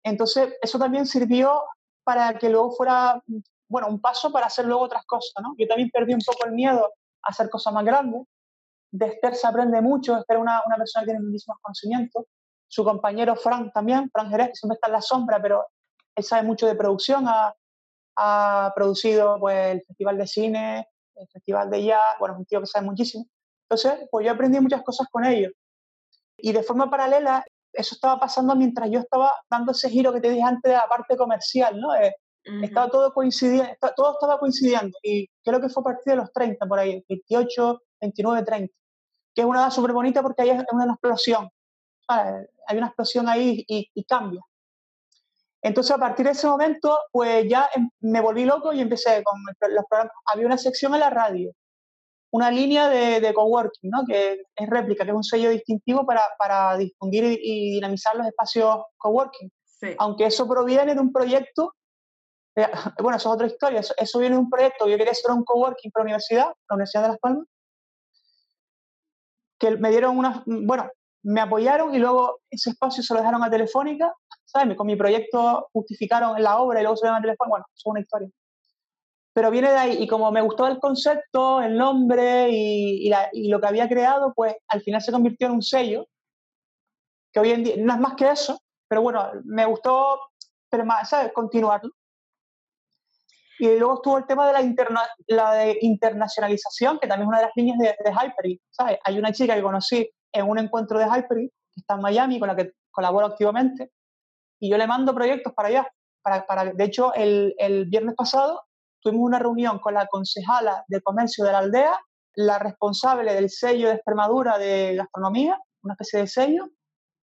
Entonces, 0.03 0.53
eso 0.61 0.79
también 0.79 1.05
sirvió 1.05 1.61
para 2.05 2.37
que 2.37 2.49
luego 2.49 2.71
fuera, 2.71 3.21
bueno, 3.67 3.89
un 3.89 3.99
paso 3.99 4.31
para 4.31 4.45
hacer 4.45 4.65
luego 4.65 4.83
otras 4.83 5.05
cosas, 5.05 5.33
¿no? 5.41 5.53
Yo 5.57 5.67
también 5.67 5.89
perdí 5.91 6.13
un 6.13 6.21
poco 6.25 6.45
el 6.45 6.53
miedo 6.53 6.85
a 7.21 7.29
hacer 7.29 7.49
cosas 7.49 7.73
más 7.73 7.83
grandes. 7.83 8.23
De 8.91 9.07
Esther 9.07 9.35
se 9.35 9.47
aprende 9.47 9.81
mucho, 9.81 10.17
Esther 10.17 10.37
es 10.37 10.41
una, 10.41 10.61
una 10.65 10.77
persona 10.77 11.05
que 11.05 11.11
tiene 11.11 11.25
muchísimos 11.25 11.57
conocimientos. 11.61 12.25
Su 12.67 12.83
compañero 12.83 13.35
Frank 13.35 13.71
también, 13.73 14.09
Frank 14.11 14.29
Jerez, 14.29 14.47
que 14.49 14.55
siempre 14.55 14.75
está 14.75 14.87
en 14.87 14.93
la 14.93 15.01
sombra, 15.01 15.41
pero 15.41 15.65
él 16.15 16.23
sabe 16.23 16.43
mucho 16.43 16.67
de 16.67 16.75
producción, 16.75 17.25
ha, 17.27 17.53
ha 18.17 18.73
producido 18.75 19.39
pues, 19.39 19.75
el 19.75 19.83
Festival 19.85 20.17
de 20.17 20.27
Cine, 20.27 20.87
el 21.15 21.27
Festival 21.27 21.69
de 21.69 21.83
Jazz, 21.85 22.15
bueno, 22.19 22.35
es 22.35 22.39
un 22.39 22.45
tío 22.45 22.59
que 22.59 22.65
sabe 22.65 22.85
muchísimo. 22.85 23.25
Entonces, 23.69 24.07
pues 24.09 24.25
yo 24.25 24.31
aprendí 24.31 24.59
muchas 24.59 24.83
cosas 24.83 25.07
con 25.11 25.25
ellos. 25.25 25.51
Y 26.37 26.53
de 26.53 26.63
forma 26.63 26.89
paralela, 26.89 27.45
eso 27.73 27.95
estaba 27.95 28.19
pasando 28.19 28.55
mientras 28.55 28.89
yo 28.89 28.99
estaba 28.99 29.33
dando 29.49 29.71
ese 29.71 29.89
giro 29.89 30.13
que 30.13 30.21
te 30.21 30.29
dije 30.29 30.43
antes 30.43 30.71
de 30.71 30.77
la 30.77 30.87
parte 30.87 31.17
comercial, 31.17 31.79
¿no? 31.79 31.95
Eh, 31.95 32.13
estaba 32.63 32.89
todo 32.89 33.13
coincidiendo, 33.13 33.75
todo 33.95 34.13
estaba 34.13 34.39
coincidiendo. 34.39 34.97
Y 35.03 35.27
creo 35.43 35.59
que 35.59 35.69
fue 35.69 35.81
a 35.81 35.83
partir 35.83 36.13
de 36.13 36.17
los 36.17 36.31
30, 36.31 36.65
por 36.65 36.79
ahí, 36.79 37.03
28, 37.09 37.81
29, 38.01 38.43
30. 38.43 38.73
Que 39.35 39.41
es 39.41 39.47
una 39.47 39.61
edad 39.61 39.71
súper 39.71 39.93
bonita 39.93 40.21
porque 40.21 40.43
ahí 40.43 40.49
es 40.49 40.63
una 40.71 40.85
explosión. 40.85 41.49
Hay 42.07 42.77
una 42.77 42.87
explosión 42.87 43.27
ahí 43.27 43.63
y, 43.67 43.89
y 43.93 44.03
cambia. 44.05 44.41
Entonces, 45.61 45.91
a 45.91 45.97
partir 45.97 46.25
de 46.25 46.31
ese 46.31 46.47
momento, 46.47 46.97
pues 47.11 47.45
ya 47.49 47.69
em, 47.75 47.89
me 48.01 48.21
volví 48.21 48.45
loco 48.45 48.71
y 48.73 48.79
empecé 48.81 49.23
con 49.23 49.39
los 49.73 49.85
programas. 49.89 50.13
Había 50.25 50.45
una 50.45 50.57
sección 50.57 50.93
en 50.93 51.01
la 51.01 51.09
radio, 51.09 51.51
una 52.31 52.51
línea 52.51 52.89
de, 52.89 53.19
de 53.19 53.33
coworking, 53.33 53.89
¿no? 53.89 54.05
que 54.05 54.43
es 54.55 54.69
réplica, 54.69 55.03
que 55.03 55.11
es 55.11 55.15
un 55.15 55.23
sello 55.23 55.49
distintivo 55.49 56.05
para, 56.05 56.21
para 56.37 56.77
difundir 56.77 57.23
y, 57.41 57.71
dinamizar 57.75 58.15
los 58.15 58.27
espacios 58.27 58.77
coworking. 58.97 59.51
Aunque 59.99 60.25
eso 60.25 60.47
proviene 60.47 60.95
de 60.95 61.01
un 61.01 61.11
proyecto, 61.11 61.73
eh, 62.55 62.67
bueno, 63.01 63.17
eso 63.17 63.29
es 63.29 63.35
otra 63.35 63.47
historia, 63.47 63.79
eso, 63.79 64.19
viene 64.19 64.35
de 64.35 64.41
un 64.41 64.49
proyecto, 64.49 64.87
yo 64.87 64.97
quería 64.97 65.11
hacer 65.11 65.31
un 65.31 65.43
coworking 65.43 65.91
para 65.91 66.03
la 66.03 66.07
universidad, 66.07 66.47
la 66.69 66.75
Universidad 66.75 67.03
de 67.03 67.09
Las 67.09 67.19
Palmas, 67.19 67.47
que 69.59 69.77
me 69.77 69.89
dieron 69.89 70.17
una, 70.17 70.43
bueno, 70.45 70.89
me 71.23 71.41
apoyaron 71.41 71.93
y 71.93 71.99
luego 71.99 72.39
ese 72.49 72.69
espacio 72.69 73.03
se 73.03 73.13
lo 73.13 73.19
dejaron 73.19 73.43
a 73.43 73.49
Telefónica, 73.49 74.13
¿sabes? 74.45 74.77
Con 74.77 74.87
mi 74.87 74.95
proyecto 74.95 75.67
justificaron 75.73 76.41
la 76.41 76.59
obra 76.59 76.79
y 76.79 76.83
luego 76.83 76.95
se 76.95 77.05
lo 77.05 77.09
dejaron 77.09 77.19
a 77.19 77.27
Telefónica, 77.27 77.49
bueno, 77.49 77.65
es 77.75 77.85
una 77.85 77.99
historia. 77.99 78.29
Pero 79.33 79.51
viene 79.51 79.69
de 79.69 79.77
ahí 79.77 80.03
y 80.03 80.07
como 80.07 80.31
me 80.31 80.41
gustó 80.41 80.67
el 80.67 80.79
concepto, 80.79 81.61
el 81.61 81.77
nombre 81.77 82.49
y, 82.49 83.11
lo 83.49 83.59
que 83.59 83.67
había 83.67 83.87
creado, 83.87 84.33
pues 84.33 84.55
al 84.67 84.81
final 84.81 85.01
se 85.01 85.11
convirtió 85.11 85.47
en 85.47 85.53
un 85.53 85.61
sello, 85.61 86.07
que 87.31 87.39
hoy 87.39 87.51
en 87.51 87.63
día 87.63 87.75
no 87.77 87.93
es 87.93 87.99
más 87.99 88.15
que 88.15 88.29
eso, 88.29 88.59
pero 88.87 89.01
bueno, 89.01 89.29
me 89.43 89.65
gustó, 89.65 90.19
pero 90.69 90.85
más, 90.85 91.09
¿sabes? 91.09 91.33
Continuarlo. 91.33 91.91
Y 93.59 93.77
luego 93.77 93.95
estuvo 93.95 94.17
el 94.17 94.25
tema 94.25 94.47
de 94.47 94.53
la, 94.53 94.61
interna 94.61 95.01
la 95.27 95.53
de 95.53 95.77
internacionalización, 95.81 96.99
que 96.99 97.07
también 97.07 97.27
es 97.27 97.29
una 97.29 97.39
de 97.39 97.45
las 97.45 97.55
líneas 97.55 97.77
de, 97.79 97.85
de 98.03 98.11
Hyper, 98.11 98.59
¿sabes? 98.69 98.99
Hay 99.03 99.17
una 99.17 99.31
chica 99.31 99.55
que 99.55 99.61
conocí 99.61 100.09
en 100.31 100.49
un 100.49 100.59
encuentro 100.59 100.99
de 100.99 101.05
Hyper, 101.05 101.37
que 101.37 101.51
está 101.75 101.95
en 101.95 102.01
Miami, 102.01 102.39
con 102.39 102.47
la 102.47 102.55
que 102.55 102.73
colaboro 102.91 103.25
activamente, 103.25 103.91
y 104.59 104.69
yo 104.69 104.77
le 104.77 104.87
mando 104.87 105.13
proyectos 105.13 105.53
para 105.53 105.69
allá. 105.69 105.91
Para, 106.21 106.45
para, 106.45 106.73
de 106.73 106.83
hecho, 106.83 107.13
el, 107.13 107.55
el 107.57 107.85
viernes 107.85 108.15
pasado 108.15 108.63
tuvimos 109.01 109.25
una 109.25 109.39
reunión 109.39 109.79
con 109.79 109.93
la 109.93 110.07
concejala 110.07 110.83
de 110.87 111.01
comercio 111.01 111.45
de 111.45 111.51
la 111.51 111.59
aldea, 111.59 111.99
la 112.35 112.59
responsable 112.59 113.33
del 113.33 113.49
sello 113.49 113.87
de 113.87 113.95
Extremadura 113.95 114.57
de 114.57 114.95
gastronomía, 114.95 115.59
una 115.83 115.93
especie 115.93 116.19
de 116.19 116.27
sello, 116.27 116.69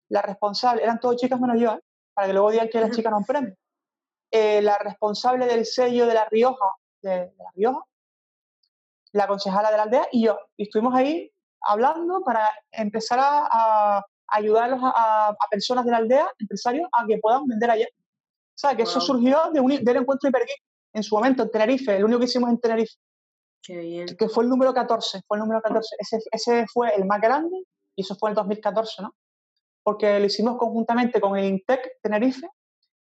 la 0.09 0.23
responsable, 0.23 0.83
eran 0.83 1.01
todas 1.01 1.17
chicas 1.17 1.41
menos 1.41 1.61
yo, 1.61 1.73
¿eh? 1.73 1.81
para 2.15 2.27
que 2.27 2.33
luego 2.33 2.51
digan 2.51 2.69
que 2.69 2.81
las 2.81 2.91
chicas 2.91 3.13
no 3.13 3.25
premio. 3.27 3.55
Eh, 4.37 4.61
la 4.63 4.77
responsable 4.79 5.47
del 5.47 5.65
sello 5.65 6.09
de 6.09 6.15
La 6.15 6.25
Rioja, 6.25 6.67
de, 7.03 7.33
La 7.39 7.51
Rioja, 7.55 7.85
la 9.13 9.29
concejala 9.29 9.71
de 9.71 9.77
la 9.77 9.85
aldea 9.85 10.09
y 10.11 10.25
yo. 10.25 10.37
Y 10.57 10.65
estuvimos 10.65 10.93
ahí 10.93 11.31
hablando 11.61 12.21
para 12.23 12.51
empezar 12.73 13.21
a, 13.23 14.05
ayudarlos 14.27 14.81
a, 14.83 15.37
personas 15.49 15.85
de 15.85 15.93
la 15.93 15.99
aldea, 15.99 16.29
empresarios, 16.41 16.89
a 16.93 17.07
que 17.07 17.19
puedan 17.19 17.47
vender 17.47 17.71
allá. 17.71 17.87
O 17.87 18.57
sea, 18.57 18.75
que 18.75 18.83
eso 18.83 19.01
surgió 19.01 19.53
de 19.53 19.61
un, 19.61 19.69
del 19.69 19.99
encuentro 19.99 20.29
Hipergeek 20.29 20.63
en 20.95 21.05
su 21.05 21.15
momento 21.15 21.45
en 21.45 21.51
Tenerife, 21.53 21.97
el 21.97 22.05
único 22.05 22.19
que 22.19 22.27
hicimos 22.27 22.51
en 22.51 22.59
Tenerife. 22.59 22.95
Qué 23.63 23.77
bien. 23.77 24.17
Que 24.17 24.29
fue 24.29 24.43
el 24.43 24.51
número 24.51 24.75
14, 24.75 25.21
fue 25.29 25.37
el 25.37 25.43
número 25.43 25.63
14. 25.63 25.95
Ese, 25.97 26.19
ese 26.33 26.67
fue 26.73 26.93
el 26.97 27.05
más 27.05 27.21
grande 27.21 27.57
y 27.95 28.03
eso 28.03 28.17
fue 28.17 28.31
en 28.31 28.33
el 28.33 28.37
2014, 28.37 29.03
¿no? 29.03 29.15
Porque 29.85 30.19
lo 30.19 30.27
hicimos 30.27 30.57
conjuntamente 30.57 31.21
con 31.21 31.39
el 31.39 31.45
INTEC 31.45 32.01
Tenerife 32.03 32.49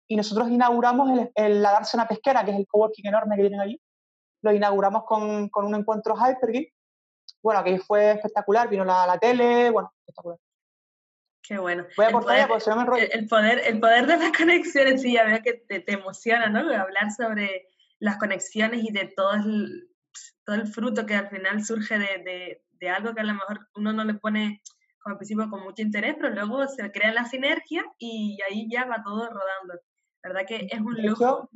y 0.09 0.17
nosotros 0.17 0.49
inauguramos 0.49 1.17
el, 1.17 1.31
el, 1.35 1.61
la 1.61 1.71
Dársena 1.71 2.07
Pesquera, 2.07 2.43
que 2.43 2.51
es 2.51 2.57
el 2.57 2.67
coworking 2.67 3.07
enorme 3.07 3.37
que 3.37 3.43
tienen 3.43 3.61
allí. 3.61 3.81
Lo 4.41 4.51
inauguramos 4.51 5.03
con, 5.05 5.47
con 5.49 5.65
un 5.65 5.75
encuentro 5.75 6.15
Hypergeek 6.15 6.73
bueno, 7.41 7.63
que 7.63 7.79
fue 7.79 8.11
espectacular, 8.11 8.69
vino 8.69 8.83
la, 8.83 9.05
la 9.05 9.17
tele, 9.17 9.69
bueno, 9.69 9.93
espectacular. 9.99 10.37
Qué 11.41 11.57
bueno. 11.57 11.85
Voy 11.95 12.05
a 12.05 12.09
aportar 12.09 12.47
porque 12.47 12.69
no 12.69 12.75
me 12.75 12.81
enrollo. 12.83 13.07
El 13.11 13.27
poder, 13.27 13.61
el 13.65 13.79
poder 13.79 14.05
de 14.07 14.17
las 14.17 14.31
conexiones, 14.37 15.01
sí, 15.01 15.13
ya 15.13 15.23
veo 15.23 15.41
que 15.41 15.53
te, 15.53 15.79
te 15.79 15.93
emociona, 15.93 16.47
¿no? 16.47 16.59
Hablar 16.59 17.11
sobre 17.11 17.67
las 17.99 18.17
conexiones 18.17 18.83
y 18.83 18.91
de 18.91 19.05
todo 19.15 19.33
el, 19.33 19.89
todo 20.45 20.55
el 20.55 20.67
fruto 20.67 21.05
que 21.05 21.15
al 21.15 21.29
final 21.29 21.63
surge 21.63 21.97
de, 21.97 22.23
de, 22.23 22.63
de, 22.73 22.89
algo 22.89 23.13
que 23.13 23.21
a 23.21 23.25
lo 23.25 23.33
mejor 23.33 23.67
uno 23.75 23.93
no 23.93 24.03
le 24.03 24.13
pone 24.15 24.61
como 24.99 25.17
principio 25.17 25.49
con 25.49 25.63
mucho 25.63 25.81
interés, 25.81 26.15
pero 26.19 26.29
luego 26.29 26.67
se 26.67 26.91
crea 26.91 27.13
la 27.13 27.25
sinergia 27.25 27.85
y 27.97 28.37
ahí 28.49 28.67
ya 28.69 28.85
va 28.85 29.01
todo 29.03 29.27
rodando. 29.27 29.81
¿Verdad 30.23 30.45
que 30.47 30.67
es 30.69 30.79
un 30.79 31.01
lujo? 31.01 31.49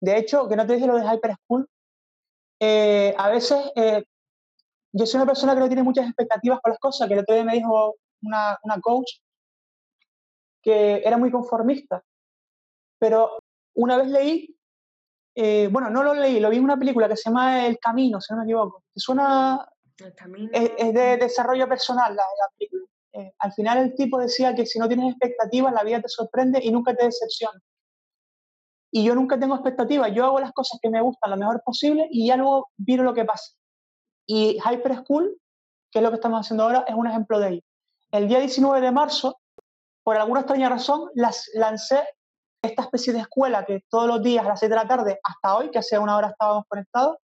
De 0.00 0.18
hecho, 0.18 0.48
que 0.48 0.56
no 0.56 0.66
te 0.66 0.74
dije 0.74 0.86
lo 0.86 0.96
de 0.96 1.06
Hyper 1.06 1.36
School, 1.44 1.68
eh, 2.60 3.14
a 3.16 3.28
veces 3.28 3.58
eh, 3.74 4.04
yo 4.92 5.06
soy 5.06 5.18
una 5.18 5.26
persona 5.26 5.54
que 5.54 5.60
no 5.60 5.68
tiene 5.68 5.82
muchas 5.82 6.06
expectativas 6.06 6.60
con 6.60 6.70
las 6.70 6.78
cosas, 6.78 7.08
que 7.08 7.14
el 7.14 7.20
otro 7.20 7.34
día 7.34 7.44
me 7.44 7.54
dijo 7.54 7.96
una, 8.22 8.58
una 8.62 8.80
coach 8.80 9.18
que 10.62 11.02
era 11.04 11.16
muy 11.16 11.30
conformista, 11.30 12.02
pero 12.98 13.38
una 13.74 13.96
vez 13.98 14.08
leí, 14.08 14.56
eh, 15.34 15.68
bueno, 15.70 15.90
no 15.90 16.02
lo 16.02 16.14
leí, 16.14 16.40
lo 16.40 16.50
vi 16.50 16.56
en 16.56 16.64
una 16.64 16.78
película 16.78 17.08
que 17.08 17.16
se 17.16 17.28
llama 17.28 17.66
El 17.66 17.78
Camino, 17.78 18.20
si 18.20 18.32
no 18.32 18.38
me 18.38 18.44
equivoco. 18.44 18.82
suena? 18.94 19.68
El 19.98 20.14
Camino. 20.14 20.50
Es, 20.52 20.94
de 20.94 21.16
desarrollo 21.18 21.68
personal 21.68 22.16
la, 22.16 22.24
película. 22.58 22.84
Eh, 23.16 23.32
al 23.38 23.52
final 23.52 23.78
el 23.78 23.94
tipo 23.94 24.18
decía 24.18 24.54
que 24.54 24.66
si 24.66 24.78
no 24.78 24.88
tienes 24.88 25.10
expectativas, 25.10 25.72
la 25.72 25.82
vida 25.82 26.02
te 26.02 26.08
sorprende 26.08 26.60
y 26.62 26.70
nunca 26.70 26.94
te 26.94 27.06
decepciona. 27.06 27.58
Y 28.92 29.04
yo 29.04 29.14
nunca 29.14 29.38
tengo 29.38 29.54
expectativas, 29.54 30.12
yo 30.12 30.26
hago 30.26 30.38
las 30.38 30.52
cosas 30.52 30.78
que 30.82 30.90
me 30.90 31.00
gustan 31.00 31.30
lo 31.30 31.36
mejor 31.38 31.62
posible 31.64 32.06
y 32.10 32.26
ya 32.26 32.36
luego 32.36 32.68
miro 32.76 33.04
lo 33.04 33.14
que 33.14 33.24
pasa. 33.24 33.54
Y 34.26 34.58
Hyper 34.58 34.96
School, 34.98 35.40
que 35.90 35.98
es 35.98 36.02
lo 36.02 36.10
que 36.10 36.16
estamos 36.16 36.40
haciendo 36.40 36.64
ahora, 36.64 36.84
es 36.86 36.94
un 36.94 37.06
ejemplo 37.06 37.38
de 37.38 37.48
ello. 37.48 37.62
El 38.12 38.28
día 38.28 38.38
19 38.38 38.80
de 38.80 38.92
marzo, 38.92 39.38
por 40.04 40.16
alguna 40.16 40.40
extraña 40.40 40.68
razón, 40.68 41.08
las, 41.14 41.48
lancé 41.54 42.06
esta 42.62 42.82
especie 42.82 43.12
de 43.12 43.20
escuela 43.20 43.64
que 43.64 43.82
todos 43.88 44.06
los 44.06 44.22
días 44.22 44.44
a 44.44 44.48
las 44.48 44.60
6 44.60 44.68
de 44.70 44.76
la 44.76 44.88
tarde, 44.88 45.18
hasta 45.22 45.56
hoy, 45.56 45.70
que 45.70 45.78
hace 45.78 45.98
una 45.98 46.16
hora 46.16 46.28
estábamos 46.28 46.64
conectados, 46.68 47.16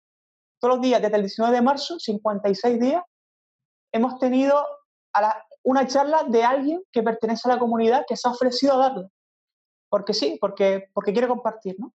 todos 0.60 0.75
los 0.75 0.82
días 0.82 1.01
desde 1.01 1.15
el 1.15 1.23
19 1.23 1.54
de 1.54 1.62
marzo, 1.62 1.99
56 1.99 2.80
días, 2.80 3.04
hemos 3.91 4.19
tenido 4.19 4.65
una 5.63 5.88
charla 5.88 6.24
de 6.28 6.43
alguien 6.43 6.84
que 6.91 7.04
pertenece 7.04 7.50
a 7.50 7.54
la 7.54 7.60
comunidad 7.60 8.06
que 8.08 8.17
se 8.17 8.28
ha 8.28 8.32
ofrecido 8.32 8.74
a 8.74 8.78
darlo. 8.78 9.12
Porque 9.89 10.13
sí, 10.13 10.38
porque, 10.39 10.89
porque 10.93 11.12
quiere 11.12 11.28
compartir, 11.28 11.76
¿no? 11.80 11.93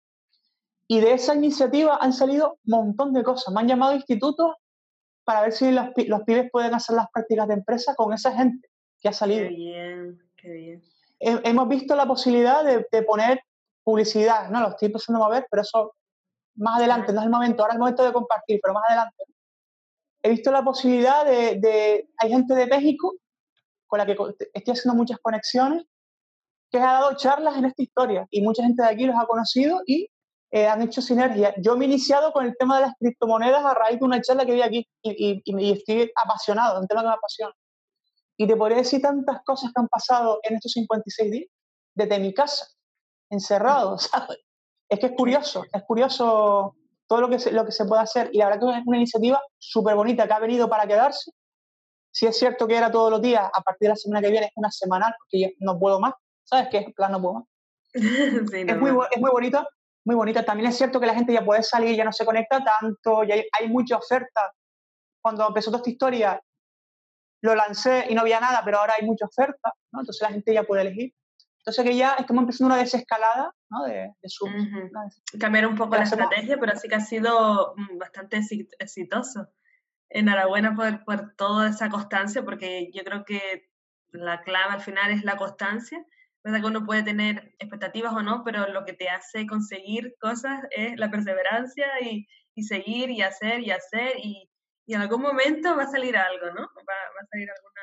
Y 0.88 1.00
de 1.00 1.14
esa 1.14 1.34
iniciativa 1.34 1.98
han 2.00 2.14
salido 2.14 2.60
un 2.66 2.72
montón 2.72 3.14
de 3.14 3.24
cosas. 3.24 3.54
Me 3.54 3.62
han 3.62 3.68
llamado 3.68 3.96
institutos 3.96 4.54
para 5.24 5.42
ver 5.42 5.52
si 5.52 5.72
los, 5.72 5.88
los 6.08 6.22
pibes 6.24 6.52
pueden 6.52 6.76
hacer 6.76 6.96
las 6.96 7.10
prácticas 7.12 7.48
de 7.48 7.56
empresa 7.56 7.96
con 7.96 8.14
esa 8.14 8.32
gente 8.34 8.70
que 9.00 9.10
ha 9.10 9.14
salido. 9.14 9.48
Qué 9.50 9.56
bien, 9.56 10.20
qué 10.36 10.50
bien. 10.52 10.84
hemos 11.20 11.68
visto 11.68 11.96
la 11.96 12.06
posibilidad 12.06 12.64
de, 12.64 12.86
de, 12.92 13.02
poner 13.02 13.42
publicidad, 13.84 14.50
¿no? 14.50 14.62
Lo 14.62 14.70
estoy 14.70 14.88
empezando 14.88 15.24
a 15.24 15.30
ver, 15.30 15.48
pero 15.50 15.64
eso 15.64 15.96
más 16.56 16.78
adelante, 16.78 17.12
no 17.12 17.20
es 17.20 17.26
el 17.26 17.32
momento, 17.32 17.64
ahora 17.64 17.74
es 17.74 17.76
el 17.76 17.80
momento 17.80 18.04
de 18.04 18.14
compartir, 18.14 18.60
pero 18.62 18.74
más 18.76 18.84
adelante. 18.88 19.24
He 20.22 20.30
visto 20.30 20.52
la 20.52 20.64
posibilidad 20.64 21.26
de, 21.26 21.60
de 21.60 22.10
hay 22.18 22.30
gente 22.30 22.54
de 22.54 22.68
México 22.68 23.14
con 23.88 24.00
la 24.00 24.06
que 24.06 24.16
estoy 24.54 24.74
haciendo 24.74 24.96
muchas 24.96 25.20
conexiones, 25.20 25.86
que 26.72 26.80
ha 26.80 26.94
dado 26.94 27.16
charlas 27.16 27.58
en 27.58 27.66
esta 27.66 27.82
historia 27.82 28.28
y 28.30 28.42
mucha 28.42 28.64
gente 28.64 28.84
de 28.84 28.90
aquí 28.90 29.06
los 29.06 29.16
ha 29.16 29.26
conocido 29.26 29.82
y 29.86 30.10
eh, 30.52 30.68
han 30.68 30.82
hecho 30.82 31.02
sinergia. 31.02 31.54
Yo 31.58 31.76
me 31.76 31.86
he 31.86 31.88
iniciado 31.88 32.32
con 32.32 32.46
el 32.46 32.56
tema 32.58 32.78
de 32.78 32.88
las 32.88 32.94
criptomonedas 33.00 33.64
a 33.64 33.74
raíz 33.74 34.00
de 34.00 34.06
una 34.06 34.22
charla 34.22 34.46
que 34.46 34.54
vi 34.54 34.62
aquí 34.62 34.88
y, 35.02 35.42
y, 35.44 35.72
estoy 35.72 36.12
apasionado, 36.16 36.80
un 36.80 36.88
tema 36.88 37.02
que 37.02 37.08
me 37.08 37.14
apasiona. 37.14 37.54
Y 38.38 38.48
te 38.48 38.56
podría 38.56 38.78
decir 38.78 39.02
tantas 39.02 39.42
cosas 39.44 39.72
que 39.74 39.82
han 39.82 39.88
pasado 39.88 40.40
en 40.44 40.56
estos 40.56 40.72
56 40.74 41.32
días, 41.32 41.50
desde 41.94 42.20
mi 42.20 42.34
casa, 42.34 42.68
encerrado, 43.30 43.98
¿sabes? 43.98 44.38
Es 44.88 45.00
que 45.00 45.08
es 45.08 45.14
curioso, 45.14 45.64
es 45.74 45.84
curioso 45.84 46.76
todo 47.08 47.22
lo 47.22 47.30
que 47.30 47.40
se, 47.40 47.52
lo 47.52 47.66
que 47.66 47.72
se 47.72 47.86
puede 47.86 48.02
hacer 48.02 48.30
y 48.32 48.38
la 48.38 48.46
verdad 48.46 48.60
que 48.60 48.80
es 48.80 48.86
una 48.86 48.98
iniciativa 48.98 49.42
súper 49.58 49.96
bonita 49.96 50.28
que 50.28 50.34
ha 50.34 50.40
venido 50.40 50.70
para 50.70 50.88
quedarse. 50.88 51.32
Si 52.16 52.26
es 52.26 52.40
cierto 52.40 52.66
que 52.66 52.78
era 52.78 52.90
todos 52.90 53.12
los 53.12 53.22
días, 53.22 53.44
a 53.44 53.62
partir 53.62 53.88
de 53.88 53.90
la 53.90 53.96
semana 53.98 54.22
que 54.22 54.32
viene 54.32 54.46
es 54.46 54.54
una 54.56 54.72
semanal, 54.72 55.14
porque 55.18 55.42
yo 55.42 55.50
no 55.60 55.78
puedo 55.78 56.00
más, 56.00 56.14
¿sabes 56.46 56.70
qué? 56.72 56.78
En 56.78 56.94
plan, 56.94 57.12
no 57.12 57.22
puedo 57.22 57.34
más. 57.34 57.44
es, 57.94 58.78
muy, 58.78 58.92
es 59.12 59.22
muy 59.22 59.32
bonita, 59.32 59.68
muy 60.06 60.16
bonita. 60.16 60.46
También 60.46 60.70
es 60.70 60.78
cierto 60.78 61.02
que 61.02 61.08
la 61.08 61.14
gente 61.14 61.34
ya 61.34 61.44
puede 61.44 61.62
salir, 61.62 61.94
ya 61.94 62.06
no 62.06 62.14
se 62.14 62.24
conecta 62.24 62.64
tanto, 62.64 63.26
ya 63.26 63.36
hay, 63.36 63.44
hay 63.60 63.68
mucha 63.68 63.98
oferta. 63.98 64.54
Cuando 65.22 65.46
empezó 65.46 65.72
toda 65.72 65.80
esta 65.80 65.90
historia, 65.90 66.42
lo 67.42 67.54
lancé 67.54 68.06
y 68.10 68.16
no 68.16 68.22
había 68.22 68.40
nada, 68.40 68.62
pero 68.64 68.78
ahora 68.80 68.94
hay 68.98 69.06
mucha 69.06 69.26
oferta, 69.26 69.74
¿no? 69.92 70.00
Entonces 70.00 70.22
la 70.22 70.30
gente 70.30 70.54
ya 70.54 70.64
puede 70.64 70.84
elegir. 70.84 71.14
Entonces 71.58 71.84
que 71.84 71.98
ya 71.98 72.14
estamos 72.14 72.44
empezando 72.44 72.74
una 72.74 72.82
desescalada 72.82 73.52
¿no? 73.72 73.84
de, 73.84 74.14
de 74.22 74.30
su... 74.30 74.48
Cambiar 75.38 75.68
un 75.68 75.76
poco 75.76 75.98
la 75.98 76.04
estrategia, 76.04 76.58
pero 76.58 76.78
sí 76.78 76.88
que 76.88 76.96
ha 76.96 77.02
sido 77.02 77.74
mm, 77.76 77.98
bastante 77.98 78.40
exitoso. 78.80 79.50
Enhorabuena 80.16 80.76
por, 80.76 81.04
por 81.04 81.36
toda 81.36 81.70
esa 81.70 81.90
constancia, 81.90 82.44
porque 82.44 82.90
yo 82.94 83.04
creo 83.04 83.26
que 83.26 83.68
la 84.12 84.42
clave 84.44 84.76
al 84.76 84.82
final 84.82 85.12
es 85.12 85.26
la 85.26 85.36
constancia. 85.36 86.06
Verdad 86.42 86.62
que 86.62 86.68
uno 86.68 86.86
puede 86.86 87.04
tener 87.04 87.54
expectativas 87.60 88.14
o 88.14 88.22
no, 88.22 88.46
pero 88.46 88.70
lo 88.70 88.86
que 88.86 88.94
te 88.94 89.10
hace 89.10 89.46
conseguir 89.46 90.16
cosas 90.22 90.62
es 90.72 90.98
la 90.98 91.12
perseverancia 91.12 91.86
y, 92.02 92.26
y 92.56 92.64
seguir 92.64 93.10
y 93.10 93.24
hacer 93.24 93.60
y 93.60 93.72
hacer 93.72 94.14
y, 94.24 94.50
y, 94.86 94.94
en 94.94 95.02
algún 95.02 95.22
momento 95.22 95.76
va 95.76 95.84
a 95.84 95.92
salir 95.92 96.16
algo, 96.16 96.46
¿no? 96.48 96.62
Va, 96.62 96.64
va 96.64 97.22
a 97.22 97.28
salir 97.30 97.50
alguna, 97.52 97.82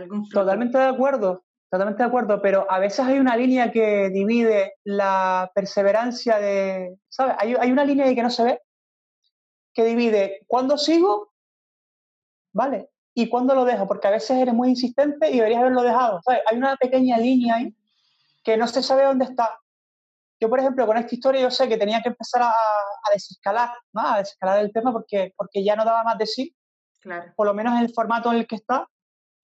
algún. 0.00 0.28
Totalmente 0.28 0.78
de 0.78 0.84
acuerdo. 0.84 1.44
Totalmente 1.72 2.02
de 2.02 2.08
acuerdo, 2.08 2.42
pero 2.42 2.70
a 2.70 2.78
veces 2.78 3.00
hay 3.00 3.18
una 3.18 3.34
línea 3.34 3.72
que 3.72 4.10
divide 4.10 4.74
la 4.84 5.50
perseverancia 5.54 6.38
de, 6.38 6.98
¿sabes? 7.08 7.34
Hay, 7.38 7.54
hay 7.58 7.72
una 7.72 7.84
línea 7.84 8.14
que 8.14 8.22
no 8.22 8.28
se 8.28 8.44
ve, 8.44 8.60
que 9.74 9.84
divide 9.84 10.44
cuándo 10.46 10.78
sigo, 10.78 11.32
¿vale? 12.52 12.90
Y 13.14 13.28
cuándo 13.28 13.54
lo 13.54 13.64
dejo, 13.64 13.86
porque 13.86 14.08
a 14.08 14.12
veces 14.12 14.38
eres 14.38 14.54
muy 14.54 14.70
insistente 14.70 15.30
y 15.30 15.36
deberías 15.36 15.60
haberlo 15.60 15.82
dejado, 15.82 16.20
¿sabes? 16.24 16.42
Hay 16.50 16.56
una 16.56 16.76
pequeña 16.76 17.18
línea 17.18 17.56
ahí 17.56 17.74
que 18.42 18.56
no 18.56 18.66
se 18.66 18.82
sabe 18.82 19.04
dónde 19.04 19.26
está. 19.26 19.58
Yo, 20.40 20.48
por 20.48 20.58
ejemplo, 20.58 20.86
con 20.86 20.96
esta 20.96 21.14
historia 21.14 21.40
yo 21.40 21.50
sé 21.50 21.68
que 21.68 21.76
tenía 21.76 22.02
que 22.02 22.08
empezar 22.08 22.42
a, 22.42 22.50
a 22.50 23.12
desescalar, 23.12 23.70
¿no? 23.92 24.06
A 24.06 24.18
desescalar 24.18 24.58
el 24.58 24.72
tema 24.72 24.92
porque, 24.92 25.32
porque 25.36 25.62
ya 25.62 25.76
no 25.76 25.84
daba 25.84 26.02
más 26.02 26.18
de 26.18 26.26
sí, 26.26 26.56
claro. 27.00 27.32
por 27.36 27.46
lo 27.46 27.54
menos 27.54 27.74
en 27.74 27.84
el 27.84 27.92
formato 27.92 28.30
en 28.30 28.38
el 28.38 28.46
que 28.46 28.56
está. 28.56 28.88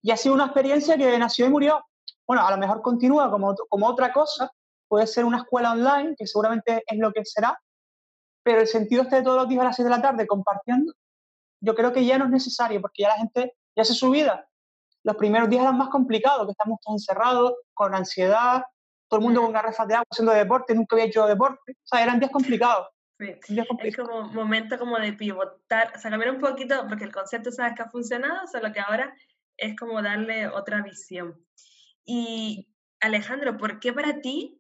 Y 0.03 0.11
ha 0.11 0.17
sido 0.17 0.35
una 0.35 0.47
experiencia 0.47 0.97
que 0.97 1.19
nació 1.19 1.47
y 1.47 1.51
murió 1.51 1.85
bueno, 2.29 2.47
a 2.47 2.51
lo 2.51 2.59
mejor 2.59 2.83
continúa 2.83 3.31
como, 3.31 3.55
como 3.71 3.87
otra 3.87 4.13
cosa, 4.13 4.53
puede 4.87 5.07
ser 5.07 5.25
una 5.25 5.39
escuela 5.39 5.73
online, 5.73 6.15
que 6.17 6.27
seguramente 6.27 6.85
es 6.87 6.99
lo 6.99 7.11
que 7.11 7.25
será, 7.25 7.59
pero 8.49 8.63
el 8.63 8.67
sentido 8.67 9.03
este 9.03 9.17
de 9.17 9.23
todos 9.23 9.37
los 9.37 9.47
días 9.47 9.61
a 9.61 9.65
las 9.65 9.77
6 9.77 9.85
de 9.85 9.91
la 9.91 10.01
tarde 10.01 10.27
compartiendo, 10.27 10.95
yo 11.61 11.75
creo 11.75 11.93
que 11.93 12.07
ya 12.07 12.17
no 12.17 12.25
es 12.25 12.31
necesario, 12.31 12.81
porque 12.81 13.03
ya 13.03 13.11
la 13.11 13.17
gente 13.17 13.53
ya 13.77 13.83
hace 13.83 13.93
su 13.93 14.09
vida. 14.09 14.49
Los 15.05 15.17
primeros 15.17 15.51
días 15.51 15.65
eran 15.65 15.77
más 15.77 15.91
complicados, 15.91 16.47
que 16.47 16.53
estamos 16.53 16.81
todos 16.81 16.95
encerrados, 16.95 17.57
con 17.75 17.95
ansiedad, 17.95 18.63
todo 19.07 19.21
el 19.21 19.27
mundo 19.27 19.43
con 19.43 19.53
garrafas 19.53 19.87
de 19.87 19.97
agua 19.97 20.07
haciendo 20.11 20.33
deporte, 20.33 20.75
nunca 20.75 20.97
había 20.97 21.05
hecho 21.05 21.27
deporte, 21.27 21.73
o 21.73 21.87
sea, 21.87 22.03
eran 22.03 22.19
días 22.19 22.31
complicados. 22.31 22.89
Sí. 23.19 23.61
Es 23.81 23.97
como 23.99 24.23
momento 24.33 24.79
como 24.79 24.99
de 24.99 25.13
pivotar, 25.13 25.93
o 25.95 25.99
sea, 25.99 26.11
cambiar 26.11 26.35
un 26.35 26.41
poquito, 26.41 26.87
porque 26.89 27.05
el 27.05 27.13
concepto 27.13 27.53
sabes 27.53 27.75
que 27.77 27.83
ha 27.83 27.91
funcionado, 27.91 28.47
solo 28.47 28.73
que 28.73 28.81
ahora 28.81 29.15
es 29.59 29.77
como 29.77 30.01
darle 30.01 30.49
otra 30.49 30.81
visión. 30.81 31.39
Y 32.07 32.73
Alejandro, 33.01 33.59
¿por 33.59 33.79
qué 33.79 33.93
para 33.93 34.23
ti 34.23 34.59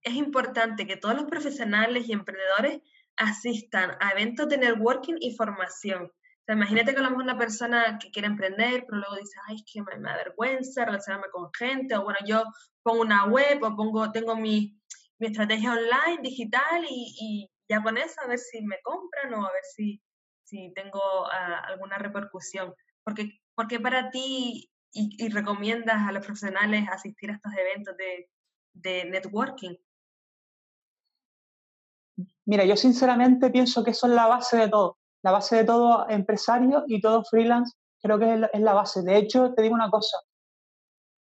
es 0.00 0.14
importante 0.14 0.86
que 0.86 0.96
todos 0.96 1.14
los 1.14 1.24
profesionales 1.24 2.08
y 2.08 2.12
emprendedores 2.12 2.80
asistan 3.18 3.96
a 4.00 4.10
eventos 4.12 4.48
de 4.48 4.58
networking 4.58 5.16
y 5.20 5.34
formación? 5.36 6.04
O 6.04 6.42
sea, 6.46 6.54
imagínate 6.54 6.92
que 6.92 7.00
a 7.00 7.02
lo 7.02 7.10
mejor 7.10 7.24
una 7.24 7.38
persona 7.38 7.98
que 7.98 8.10
quiere 8.10 8.28
emprender, 8.28 8.84
pero 8.86 8.98
luego 8.98 9.16
dice, 9.16 9.38
ay, 9.46 9.56
es 9.56 9.64
que 9.70 9.82
me, 9.82 10.00
da 10.00 10.16
vergüenza 10.16 10.84
relacionarme 10.84 11.28
con 11.30 11.50
gente, 11.52 11.96
o 11.96 12.04
bueno, 12.04 12.18
yo 12.24 12.44
pongo 12.82 13.02
una 13.02 13.26
web 13.26 13.62
o 13.62 13.76
pongo, 13.76 14.10
tengo 14.12 14.34
mi, 14.36 14.80
mi 15.18 15.26
estrategia 15.26 15.72
online, 15.72 16.22
digital, 16.22 16.84
y, 16.88 17.14
y, 17.20 17.50
ya 17.68 17.82
con 17.82 17.98
eso 17.98 18.14
a 18.22 18.28
ver 18.28 18.38
si 18.38 18.62
me 18.62 18.80
compran 18.82 19.34
o 19.34 19.46
a 19.46 19.52
ver 19.52 19.62
si, 19.62 20.00
si 20.44 20.72
tengo 20.74 21.24
uh, 21.24 21.66
alguna 21.66 21.98
repercusión. 21.98 22.74
Porque, 23.04 23.40
porque 23.54 23.78
para 23.78 24.10
ti 24.10 24.70
y, 24.92 25.28
recomiendas 25.28 26.08
a 26.08 26.12
los 26.12 26.24
profesionales 26.24 26.88
asistir 26.90 27.30
a 27.30 27.34
estos 27.34 27.52
eventos 27.54 27.96
de, 27.96 28.30
de 28.72 29.04
networking? 29.04 29.74
Mira, 32.46 32.64
yo 32.64 32.76
sinceramente 32.76 33.50
pienso 33.50 33.84
que 33.84 33.90
eso 33.90 34.06
es 34.06 34.12
la 34.12 34.26
base 34.26 34.56
de 34.56 34.68
todo. 34.68 34.98
La 35.22 35.32
base 35.32 35.56
de 35.56 35.64
todo 35.64 36.08
empresario 36.08 36.84
y 36.86 37.00
todo 37.00 37.24
freelance 37.24 37.76
creo 38.00 38.18
que 38.18 38.48
es 38.52 38.60
la, 38.60 38.74
base. 38.74 39.02
De 39.02 39.16
hecho, 39.16 39.52
te 39.54 39.62
digo 39.62 39.74
una 39.74 39.90
cosa. 39.90 40.16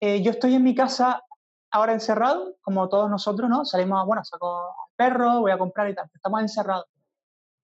Eh, 0.01 0.23
yo 0.23 0.31
estoy 0.31 0.55
en 0.55 0.65
mi 0.65 0.75
casa 0.75 1.23
ahora 1.71 1.93
encerrado, 1.93 2.57
como 2.63 2.89
todos 2.89 3.11
nosotros, 3.11 3.49
¿no? 3.49 3.65
Salimos, 3.65 4.07
bueno, 4.07 4.25
saco 4.25 4.59
al 4.59 4.93
perro, 4.97 5.41
voy 5.41 5.53
a 5.53 5.59
comprar 5.59 5.91
y 5.91 5.95
tal, 5.95 6.09
estamos 6.13 6.41
encerrados. 6.41 6.87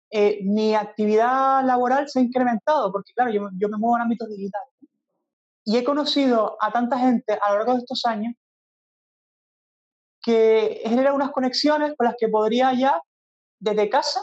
Eh, 0.09 0.41
mi 0.43 0.75
actividad 0.75 1.63
laboral 1.65 2.07
se 2.07 2.19
ha 2.19 2.21
incrementado, 2.21 2.91
porque 2.91 3.13
claro, 3.13 3.31
yo, 3.31 3.49
yo 3.57 3.69
me 3.69 3.77
muevo 3.77 3.97
en 3.97 4.03
ámbitos 4.03 4.29
digitales. 4.29 4.69
Y 5.65 5.77
he 5.77 5.83
conocido 5.83 6.57
a 6.59 6.71
tanta 6.71 6.99
gente 6.99 7.39
a 7.41 7.51
lo 7.51 7.57
largo 7.57 7.73
de 7.73 7.79
estos 7.79 8.05
años 8.05 8.33
que 10.23 10.81
genera 10.85 11.13
unas 11.13 11.31
conexiones 11.31 11.93
con 11.97 12.07
las 12.07 12.15
que 12.17 12.29
podría 12.29 12.73
ya, 12.73 13.01
desde 13.59 13.89
casa, 13.89 14.21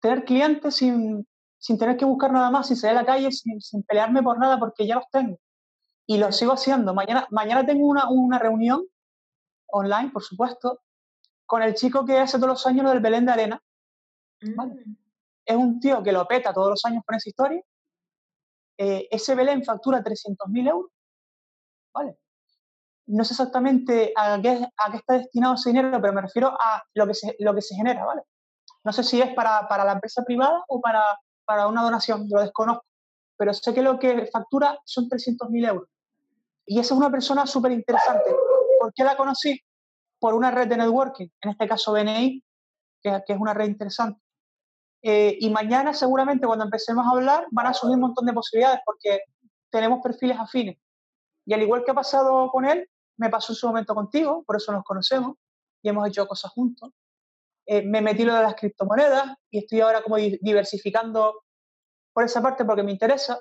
tener 0.00 0.24
clientes 0.24 0.76
sin, 0.76 1.26
sin 1.58 1.78
tener 1.78 1.96
que 1.96 2.04
buscar 2.04 2.32
nada 2.32 2.50
más, 2.50 2.68
sin 2.68 2.76
salir 2.76 2.96
a 2.96 3.00
la 3.02 3.06
calle, 3.06 3.30
sin, 3.32 3.60
sin, 3.60 3.82
pelearme 3.82 4.22
por 4.22 4.38
nada, 4.38 4.58
porque 4.58 4.86
ya 4.86 4.96
los 4.96 5.10
tengo. 5.10 5.38
Y 6.06 6.18
lo 6.18 6.32
sigo 6.32 6.52
haciendo. 6.52 6.94
Mañana, 6.94 7.26
mañana 7.30 7.66
tengo 7.66 7.86
una, 7.86 8.08
una 8.08 8.38
reunión 8.38 8.86
online, 9.66 10.10
por 10.10 10.22
supuesto, 10.22 10.80
con 11.44 11.62
el 11.62 11.74
chico 11.74 12.04
que 12.06 12.18
hace 12.18 12.38
todos 12.38 12.48
los 12.48 12.66
años 12.66 12.84
lo 12.84 12.90
del 12.90 13.00
Belén 13.00 13.26
de 13.26 13.32
Arena. 13.32 13.62
Mm. 14.40 14.94
Es 15.44 15.56
un 15.56 15.80
tío 15.80 16.02
que 16.02 16.12
lo 16.12 16.26
peta 16.26 16.54
todos 16.54 16.70
los 16.70 16.84
años 16.84 17.02
con 17.04 17.16
esa 17.16 17.28
historia 17.28 17.62
eh, 18.78 19.08
ese 19.10 19.34
Belén 19.34 19.64
factura 19.64 20.02
300.000 20.02 20.68
euros, 20.70 20.92
¿vale? 21.92 22.16
No 23.08 23.24
sé 23.24 23.34
exactamente 23.34 24.12
a 24.16 24.38
qué, 24.40 24.66
a 24.76 24.90
qué 24.90 24.96
está 24.98 25.14
destinado 25.14 25.54
ese 25.54 25.70
dinero, 25.70 26.00
pero 26.00 26.12
me 26.12 26.22
refiero 26.22 26.48
a 26.48 26.82
lo 26.94 27.06
que 27.06 27.14
se, 27.14 27.36
lo 27.38 27.54
que 27.54 27.62
se 27.62 27.74
genera, 27.74 28.04
¿vale? 28.04 28.22
No 28.84 28.92
sé 28.92 29.02
si 29.02 29.20
es 29.20 29.34
para, 29.34 29.66
para 29.66 29.84
la 29.84 29.92
empresa 29.92 30.22
privada 30.24 30.62
o 30.68 30.80
para, 30.80 31.02
para 31.44 31.66
una 31.66 31.82
donación, 31.82 32.26
lo 32.28 32.40
desconozco, 32.40 32.84
pero 33.36 33.52
sé 33.54 33.74
que 33.74 33.82
lo 33.82 33.98
que 33.98 34.26
factura 34.26 34.78
son 34.84 35.08
300.000 35.08 35.68
euros. 35.68 35.88
Y 36.66 36.78
esa 36.78 36.94
es 36.94 36.98
una 36.98 37.10
persona 37.10 37.46
súper 37.46 37.72
interesante. 37.72 38.30
¿Por 38.78 38.92
qué 38.92 39.04
la 39.04 39.16
conocí? 39.16 39.60
Por 40.20 40.34
una 40.34 40.50
red 40.50 40.68
de 40.68 40.76
networking, 40.76 41.28
en 41.40 41.50
este 41.50 41.66
caso 41.66 41.92
BNI, 41.92 42.42
que, 43.02 43.22
que 43.26 43.32
es 43.32 43.40
una 43.40 43.54
red 43.54 43.68
interesante. 43.68 44.20
Eh, 45.02 45.36
y 45.40 45.50
mañana 45.50 45.94
seguramente 45.94 46.46
cuando 46.46 46.64
empecemos 46.64 47.06
a 47.06 47.10
hablar 47.10 47.46
van 47.52 47.66
a 47.68 47.74
surgir 47.74 47.94
un 47.94 48.00
montón 48.00 48.26
de 48.26 48.32
posibilidades 48.32 48.80
porque 48.84 49.20
tenemos 49.70 50.00
perfiles 50.02 50.38
afines. 50.38 50.76
Y 51.46 51.54
al 51.54 51.62
igual 51.62 51.84
que 51.84 51.92
ha 51.92 51.94
pasado 51.94 52.50
con 52.50 52.64
él, 52.64 52.88
me 53.18 53.28
pasó 53.28 53.52
en 53.52 53.56
su 53.56 53.66
momento 53.66 53.94
contigo, 53.94 54.42
por 54.44 54.56
eso 54.56 54.72
nos 54.72 54.84
conocemos 54.84 55.36
y 55.82 55.88
hemos 55.88 56.08
hecho 56.08 56.26
cosas 56.26 56.50
juntos. 56.52 56.90
Eh, 57.66 57.82
me 57.82 58.00
metí 58.00 58.24
lo 58.24 58.34
de 58.34 58.42
las 58.42 58.54
criptomonedas 58.54 59.36
y 59.50 59.58
estoy 59.58 59.80
ahora 59.80 60.02
como 60.02 60.16
diversificando 60.16 61.44
por 62.14 62.24
esa 62.24 62.40
parte 62.40 62.64
porque 62.64 62.82
me 62.82 62.92
interesa. 62.92 63.38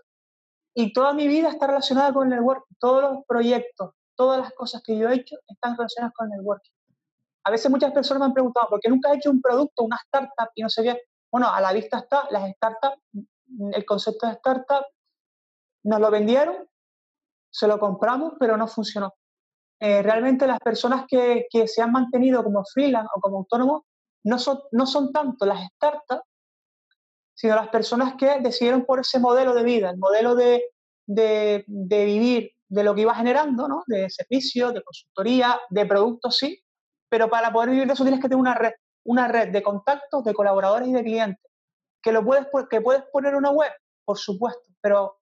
Y 0.75 0.93
toda 0.93 1.13
mi 1.13 1.27
vida 1.27 1.49
está 1.49 1.67
relacionada 1.67 2.13
con 2.13 2.31
el 2.31 2.37
networking. 2.37 2.75
Todos 2.79 3.01
los 3.01 3.25
proyectos, 3.25 3.93
todas 4.15 4.39
las 4.39 4.51
cosas 4.53 4.83
que 4.83 4.97
yo 4.97 5.09
he 5.09 5.15
hecho 5.15 5.37
están 5.47 5.77
relacionadas 5.77 6.13
con 6.13 6.31
el 6.31 6.37
networking. 6.37 6.71
A 7.45 7.51
veces 7.51 7.71
muchas 7.71 7.93
personas 7.93 8.19
me 8.19 8.25
han 8.25 8.33
preguntado, 8.33 8.67
¿por 8.67 8.79
qué 8.79 8.89
nunca 8.89 9.09
has 9.09 9.17
hecho 9.17 9.31
un 9.31 9.41
producto, 9.41 9.83
una 9.83 9.95
startup 9.95 10.49
y 10.53 10.61
no 10.61 10.69
sé 10.69 10.83
qué? 10.83 11.01
Bueno, 11.31 11.49
a 11.49 11.61
la 11.61 11.71
vista 11.71 11.99
está, 11.99 12.27
las 12.29 12.49
startups, 12.55 13.01
el 13.71 13.85
concepto 13.85 14.27
de 14.27 14.33
startup, 14.33 14.85
nos 15.83 15.99
lo 16.01 16.11
vendieron, 16.11 16.67
se 17.49 17.67
lo 17.67 17.79
compramos, 17.79 18.33
pero 18.37 18.57
no 18.57 18.67
funcionó. 18.67 19.13
Eh, 19.79 20.01
realmente 20.01 20.47
las 20.47 20.59
personas 20.59 21.05
que, 21.07 21.45
que, 21.49 21.67
se 21.67 21.81
han 21.81 21.91
mantenido 21.91 22.43
como 22.43 22.63
freelance 22.65 23.09
o 23.15 23.21
como 23.21 23.37
autónomos 23.37 23.83
no 24.23 24.39
son, 24.39 24.59
no 24.71 24.87
son 24.87 25.11
tanto 25.11 25.45
las 25.45 25.67
startups, 25.73 26.23
sino 27.35 27.55
las 27.55 27.69
personas 27.69 28.15
que 28.15 28.39
decidieron 28.39 28.85
por 28.85 28.99
ese 28.99 29.19
modelo 29.19 29.53
de 29.53 29.63
vida, 29.63 29.91
el 29.91 29.97
modelo 29.97 30.35
de, 30.35 30.63
de, 31.05 31.63
de 31.67 32.05
vivir 32.05 32.51
de 32.69 32.83
lo 32.83 32.95
que 32.95 33.01
iba 33.01 33.13
generando, 33.13 33.67
¿no? 33.67 33.83
de 33.87 34.09
servicios, 34.09 34.73
de 34.73 34.81
consultoría, 34.81 35.59
de 35.69 35.85
productos, 35.85 36.37
sí, 36.37 36.61
pero 37.09 37.29
para 37.29 37.51
poder 37.53 37.69
vivir 37.69 37.87
de 37.87 37.93
eso 37.93 38.03
tienes 38.03 38.19
que 38.19 38.27
tener 38.27 38.41
una 38.41 38.55
red, 38.55 38.73
una 39.05 39.27
red 39.27 39.49
de 39.49 39.63
contactos, 39.63 40.23
de 40.23 40.33
colaboradores 40.33 40.89
y 40.89 40.93
de 40.93 41.03
clientes. 41.03 41.51
¿Que, 42.01 42.11
lo 42.11 42.23
puedes, 42.23 42.47
que 42.69 42.81
puedes 42.81 43.03
poner 43.11 43.35
una 43.35 43.51
web? 43.51 43.71
Por 44.05 44.17
supuesto, 44.17 44.69
pero 44.81 45.19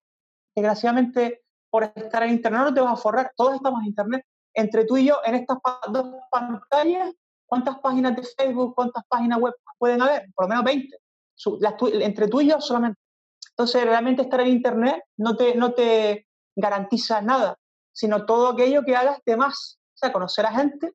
desgraciadamente 0.56 1.44
por 1.70 1.84
estar 1.84 2.24
en 2.24 2.32
Internet 2.32 2.62
no 2.62 2.74
te 2.74 2.82
vas 2.82 2.94
a 2.94 3.02
forrar. 3.02 3.32
Todos 3.36 3.56
estamos 3.56 3.82
en 3.82 3.88
Internet. 3.88 4.26
Entre 4.56 4.86
tú 4.86 4.98
y 4.98 5.06
yo, 5.06 5.20
en 5.26 5.36
estas 5.36 5.58
dos 5.90 6.08
pantallas, 6.32 7.14
¿cuántas 7.46 7.78
páginas 7.80 8.16
de 8.16 8.24
Facebook, 8.24 8.74
cuántas 8.74 9.04
páginas 9.08 9.40
web 9.40 9.54
pueden 9.78 10.02
haber? 10.02 10.26
Por 10.34 10.46
lo 10.46 10.50
menos 10.50 10.64
20. 10.64 10.98
entre 12.04 12.28
tú 12.28 12.42
y 12.42 12.50
yo 12.50 12.60
solamente. 12.62 13.00
Entonces, 13.52 13.86
realmente 13.86 14.24
estar 14.24 14.42
en 14.42 14.48
Internet 14.48 15.04
no 15.18 15.36
te, 15.36 15.56
no 15.56 15.74
te 15.74 16.28
garantiza 16.56 17.22
nada, 17.22 17.58
sino 17.94 18.26
todo 18.26 18.50
aquello 18.50 18.84
que 18.84 18.96
hagas 18.96 19.20
de 19.26 19.38
más. 19.38 19.78
O 19.94 19.98
sea, 19.98 20.12
conocer 20.12 20.46
a 20.46 20.52
gente, 20.52 20.92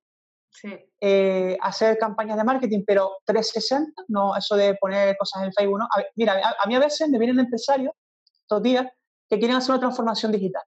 eh, 1.01 1.57
hacer 1.63 1.97
campañas 1.99 2.37
de 2.37 2.45
marketing, 2.45 2.83
pero 2.87 3.19
360, 3.25 4.05
no 4.09 4.37
eso 4.37 4.57
de 4.57 4.75
poner 4.75 5.17
cosas 5.17 5.45
en 5.45 5.53
Facebook. 5.53 5.79
¿no? 5.79 5.89
mira, 6.17 6.35
a, 6.63 6.67
mí 6.67 6.75
a 6.75 6.81
veces 6.81 7.09
me 7.09 7.19
vienen 7.19 7.41
empresarios, 7.41 7.95
estos 8.43 8.63
días, 8.63 8.87
que 9.29 9.39
quieren 9.39 9.57
hacer 9.57 9.71
una 9.71 9.81
transformación 9.81 10.33
digital. 10.33 10.63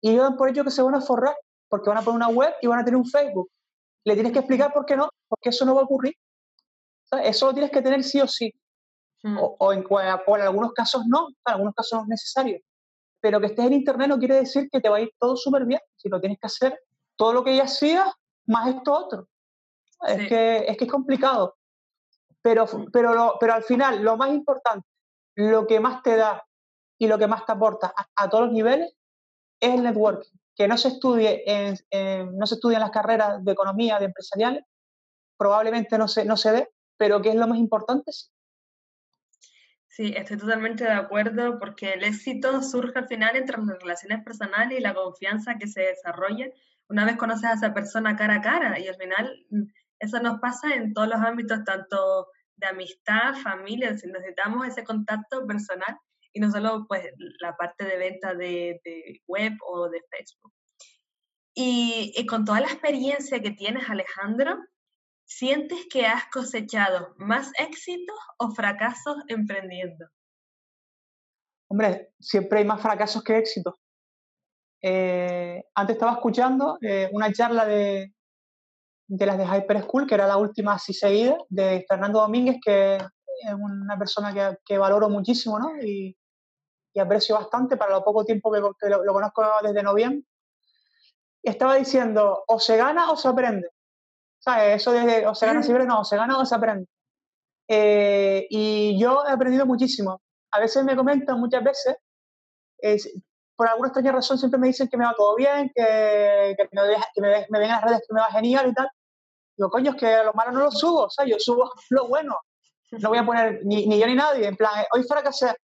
Y 0.00 0.14
yo 0.14 0.22
dan 0.22 0.36
por 0.36 0.48
ello 0.48 0.64
que 0.64 0.70
se 0.70 0.82
van 0.82 0.94
a 0.94 1.00
forrar, 1.00 1.36
porque 1.68 1.90
van 1.90 1.98
a 1.98 2.02
poner 2.02 2.16
una 2.16 2.28
web 2.28 2.54
y 2.60 2.66
van 2.66 2.80
a 2.80 2.84
tener 2.84 2.96
un 2.96 3.06
Facebook. 3.06 3.50
Le 4.04 4.14
tienes 4.14 4.32
que 4.32 4.38
explicar 4.38 4.72
por 4.72 4.86
qué 4.86 4.96
no, 4.96 5.08
porque 5.28 5.50
eso 5.50 5.64
no 5.64 5.74
va 5.74 5.82
a 5.82 5.84
ocurrir. 5.84 6.14
Eso 7.22 7.46
lo 7.46 7.52
tienes 7.52 7.70
que 7.70 7.82
tener 7.82 8.02
sí 8.02 8.20
o 8.20 8.26
sí. 8.26 8.52
Hmm. 9.22 9.38
O, 9.40 9.72
en, 9.72 9.80
en, 9.80 10.40
algunos 10.40 10.72
casos 10.72 11.02
no, 11.06 11.28
en 11.28 11.52
algunos 11.52 11.74
casos 11.74 11.98
no 11.98 12.02
es 12.04 12.08
necesario. 12.08 12.60
Pero 13.20 13.40
que 13.40 13.46
estés 13.46 13.64
en 13.64 13.72
Internet 13.72 14.08
no 14.08 14.18
quiere 14.18 14.36
decir 14.36 14.68
que 14.70 14.80
te 14.80 14.88
va 14.88 14.98
a 14.98 15.00
ir 15.00 15.10
todo 15.18 15.36
súper 15.36 15.64
bien, 15.64 15.80
sino 15.96 16.20
tienes 16.20 16.38
que 16.38 16.46
hacer 16.46 16.80
todo 17.16 17.32
lo 17.32 17.42
que 17.42 17.56
ya 17.56 17.64
hacías 17.64 18.12
más 18.46 18.68
esto 18.68 18.92
otro. 18.92 19.28
Es, 20.06 20.28
que, 20.28 20.58
es 20.68 20.76
que 20.76 20.84
es 20.84 20.90
complicado. 20.90 21.56
Pero, 22.42 22.66
pero, 22.92 23.36
pero 23.40 23.54
al 23.54 23.64
final, 23.64 24.02
lo 24.02 24.16
más 24.16 24.30
importante, 24.30 24.86
lo 25.34 25.66
que 25.66 25.80
más 25.80 26.02
te 26.02 26.16
da 26.16 26.44
y 26.98 27.06
lo 27.08 27.18
que 27.18 27.26
más 27.26 27.44
te 27.44 27.52
aporta 27.52 27.92
a, 28.14 28.30
todos 28.30 28.44
los 28.44 28.52
niveles 28.52 28.94
es 29.60 29.74
el 29.74 29.82
networking. 29.82 30.38
Que 30.56 30.66
no 30.66 30.78
se 30.78 30.88
estudie 30.88 31.42
en, 31.46 31.76
no 32.36 32.46
se 32.46 32.54
estudie 32.54 32.76
en 32.76 32.80
las 32.80 32.90
carreras 32.90 33.44
de 33.44 33.52
economía, 33.52 33.98
de 33.98 34.06
empresariales, 34.06 34.64
probablemente 35.36 35.98
no 35.98 36.08
se, 36.08 36.24
no 36.24 36.36
se 36.36 36.52
dé, 36.52 36.70
pero 36.96 37.20
que 37.20 37.28
es 37.28 37.34
lo 37.34 37.46
más 37.46 37.58
importante, 37.58 38.10
sí. 39.88 40.14
Estoy 40.16 40.38
totalmente 40.38 40.84
de 40.84 40.92
acuerdo 40.92 41.58
porque 41.58 41.92
el 41.92 42.04
éxito 42.04 42.62
surge 42.62 42.98
al 42.98 43.08
final 43.08 43.36
entre 43.36 43.58
las 43.58 43.78
relaciones 43.80 44.24
personales 44.24 44.78
y 44.78 44.82
la 44.82 44.94
confianza 44.94 45.56
que 45.58 45.66
se 45.66 45.82
desarrolla 45.82 46.48
una 46.88 47.04
vez 47.04 47.16
conoces 47.16 47.44
a 47.44 47.54
esa 47.54 47.74
persona 47.74 48.16
cara 48.16 48.36
a 48.36 48.40
cara 48.40 48.78
y 48.78 48.88
al 48.88 48.96
final 48.96 49.46
mm, 49.50 49.62
eso 49.98 50.20
nos 50.20 50.38
pasa 50.40 50.74
en 50.74 50.92
todos 50.92 51.08
los 51.08 51.20
ámbitos, 51.20 51.64
tanto 51.64 52.28
de 52.56 52.66
amistad, 52.66 53.34
familia, 53.34 53.90
necesitamos 53.90 54.66
ese 54.66 54.84
contacto 54.84 55.46
personal 55.46 55.98
y 56.36 56.38
no 56.38 56.50
solo 56.50 56.84
pues 56.86 57.02
la 57.40 57.56
parte 57.56 57.86
de 57.86 57.96
venta 57.96 58.34
de, 58.34 58.78
web 59.26 59.54
o 59.66 59.88
de 59.88 60.02
Facebook. 60.10 60.52
Y, 61.54 62.12
y, 62.14 62.26
con 62.26 62.44
toda 62.44 62.60
la 62.60 62.66
experiencia 62.66 63.40
que 63.40 63.52
tienes, 63.52 63.88
Alejandro, 63.88 64.58
¿sientes 65.24 65.86
que 65.90 66.04
has 66.04 66.26
cosechado 66.26 67.14
más 67.16 67.50
éxitos 67.58 68.18
o 68.38 68.50
fracasos 68.50 69.16
emprendiendo? 69.28 70.04
Hombre, 71.68 72.12
siempre 72.20 72.58
hay 72.58 72.66
más 72.66 72.82
fracasos 72.82 73.24
que 73.24 73.38
éxitos. 73.38 73.74
Eh, 74.82 75.64
antes 75.74 75.96
estaba 75.96 76.12
escuchando 76.12 76.76
eh, 76.82 77.08
una 77.12 77.32
charla 77.32 77.64
de, 77.64 78.12
de 79.08 79.26
las 79.26 79.38
de 79.38 79.46
Hyper 79.46 79.82
School, 79.84 80.06
que 80.06 80.14
era 80.16 80.26
la 80.26 80.36
última 80.36 80.74
así 80.74 80.92
seguida, 80.92 81.38
de 81.48 81.86
Fernando 81.88 82.20
Domínguez, 82.20 82.58
que 82.62 82.96
es 82.96 83.54
una 83.54 83.98
persona 83.98 84.34
que, 84.34 84.58
que 84.66 84.78
valoro 84.78 85.08
muchísimo 85.08 85.58
¿no? 85.58 85.72
Y, 86.96 87.00
aprecio 87.00 87.36
bastante 87.36 87.76
para 87.76 87.92
lo 87.92 88.04
poco 88.04 88.24
tiempo 88.24 88.50
que, 88.50 88.88
lo, 88.88 89.04
lo, 89.04 89.12
conozco 89.12 89.44
desde 89.62 89.82
noviembre. 89.82 90.26
Y 91.42 91.50
estaba 91.50 91.76
diciendo, 91.76 92.44
o 92.46 92.58
se 92.58 92.76
gana 92.76 93.10
o 93.10 93.16
se 93.16 93.28
aprende. 93.28 93.68
Eso 94.54 94.92
de 94.92 95.26
o 95.26 95.34
se 95.34 95.46
gana 95.46 95.62
siempre, 95.62 95.86
no, 95.86 96.00
o 96.00 96.04
se 96.04 96.16
gana 96.16 96.38
o 96.38 96.44
se 96.44 96.54
aprende. 96.54 96.88
Eh, 97.68 98.46
y 98.48 98.98
yo 99.00 99.24
he 99.26 99.32
aprendido 99.32 99.66
muchísimo. 99.66 100.20
A 100.52 100.60
veces 100.60 100.84
me 100.84 100.96
comentan, 100.96 101.40
muchas 101.40 101.64
veces, 101.64 101.96
por 103.56 103.68
alguna 103.68 103.88
extraña 103.88 104.12
razón 104.12 104.38
siempre 104.38 104.60
me 104.60 104.68
dicen 104.68 104.88
que 104.88 104.96
me 104.96 105.04
va 105.04 105.14
todo 105.14 105.34
bien, 105.34 105.70
que, 105.74 106.54
que, 106.56 106.68
me, 106.72 106.96
que 107.14 107.20
me, 107.20 107.28
ven 107.58 107.62
en 107.62 107.68
las 107.68 107.82
redes 107.82 108.02
que 108.06 108.14
me 108.14 108.20
va 108.20 108.26
genial 108.30 108.68
y 108.68 108.74
tal. 108.74 108.88
Digo, 109.56 109.70
coño, 109.70 109.92
es 109.92 109.96
que 109.96 110.22
lo 110.22 110.32
malo 110.34 110.52
no 110.52 110.60
lo 110.60 110.70
subo, 110.70 111.04
o 111.04 111.10
sea, 111.10 111.24
yo 111.26 111.38
subo 111.38 111.72
lo 111.90 112.06
bueno. 112.08 112.38
No 112.92 113.08
voy 113.08 113.18
a 113.18 113.26
poner 113.26 113.60
ni, 113.64 113.86
ni 113.86 113.98
yo 113.98 114.06
ni 114.06 114.14
nadie, 114.14 114.46
en 114.46 114.56
plan, 114.56 114.84
hoy 114.92 115.02
fracasé, 115.02 115.56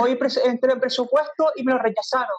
hoy 0.00 0.18
entré 0.44 0.72
en 0.72 0.80
presupuesto 0.80 1.52
y 1.56 1.62
me 1.64 1.72
lo 1.72 1.78
rechazaron. 1.78 2.36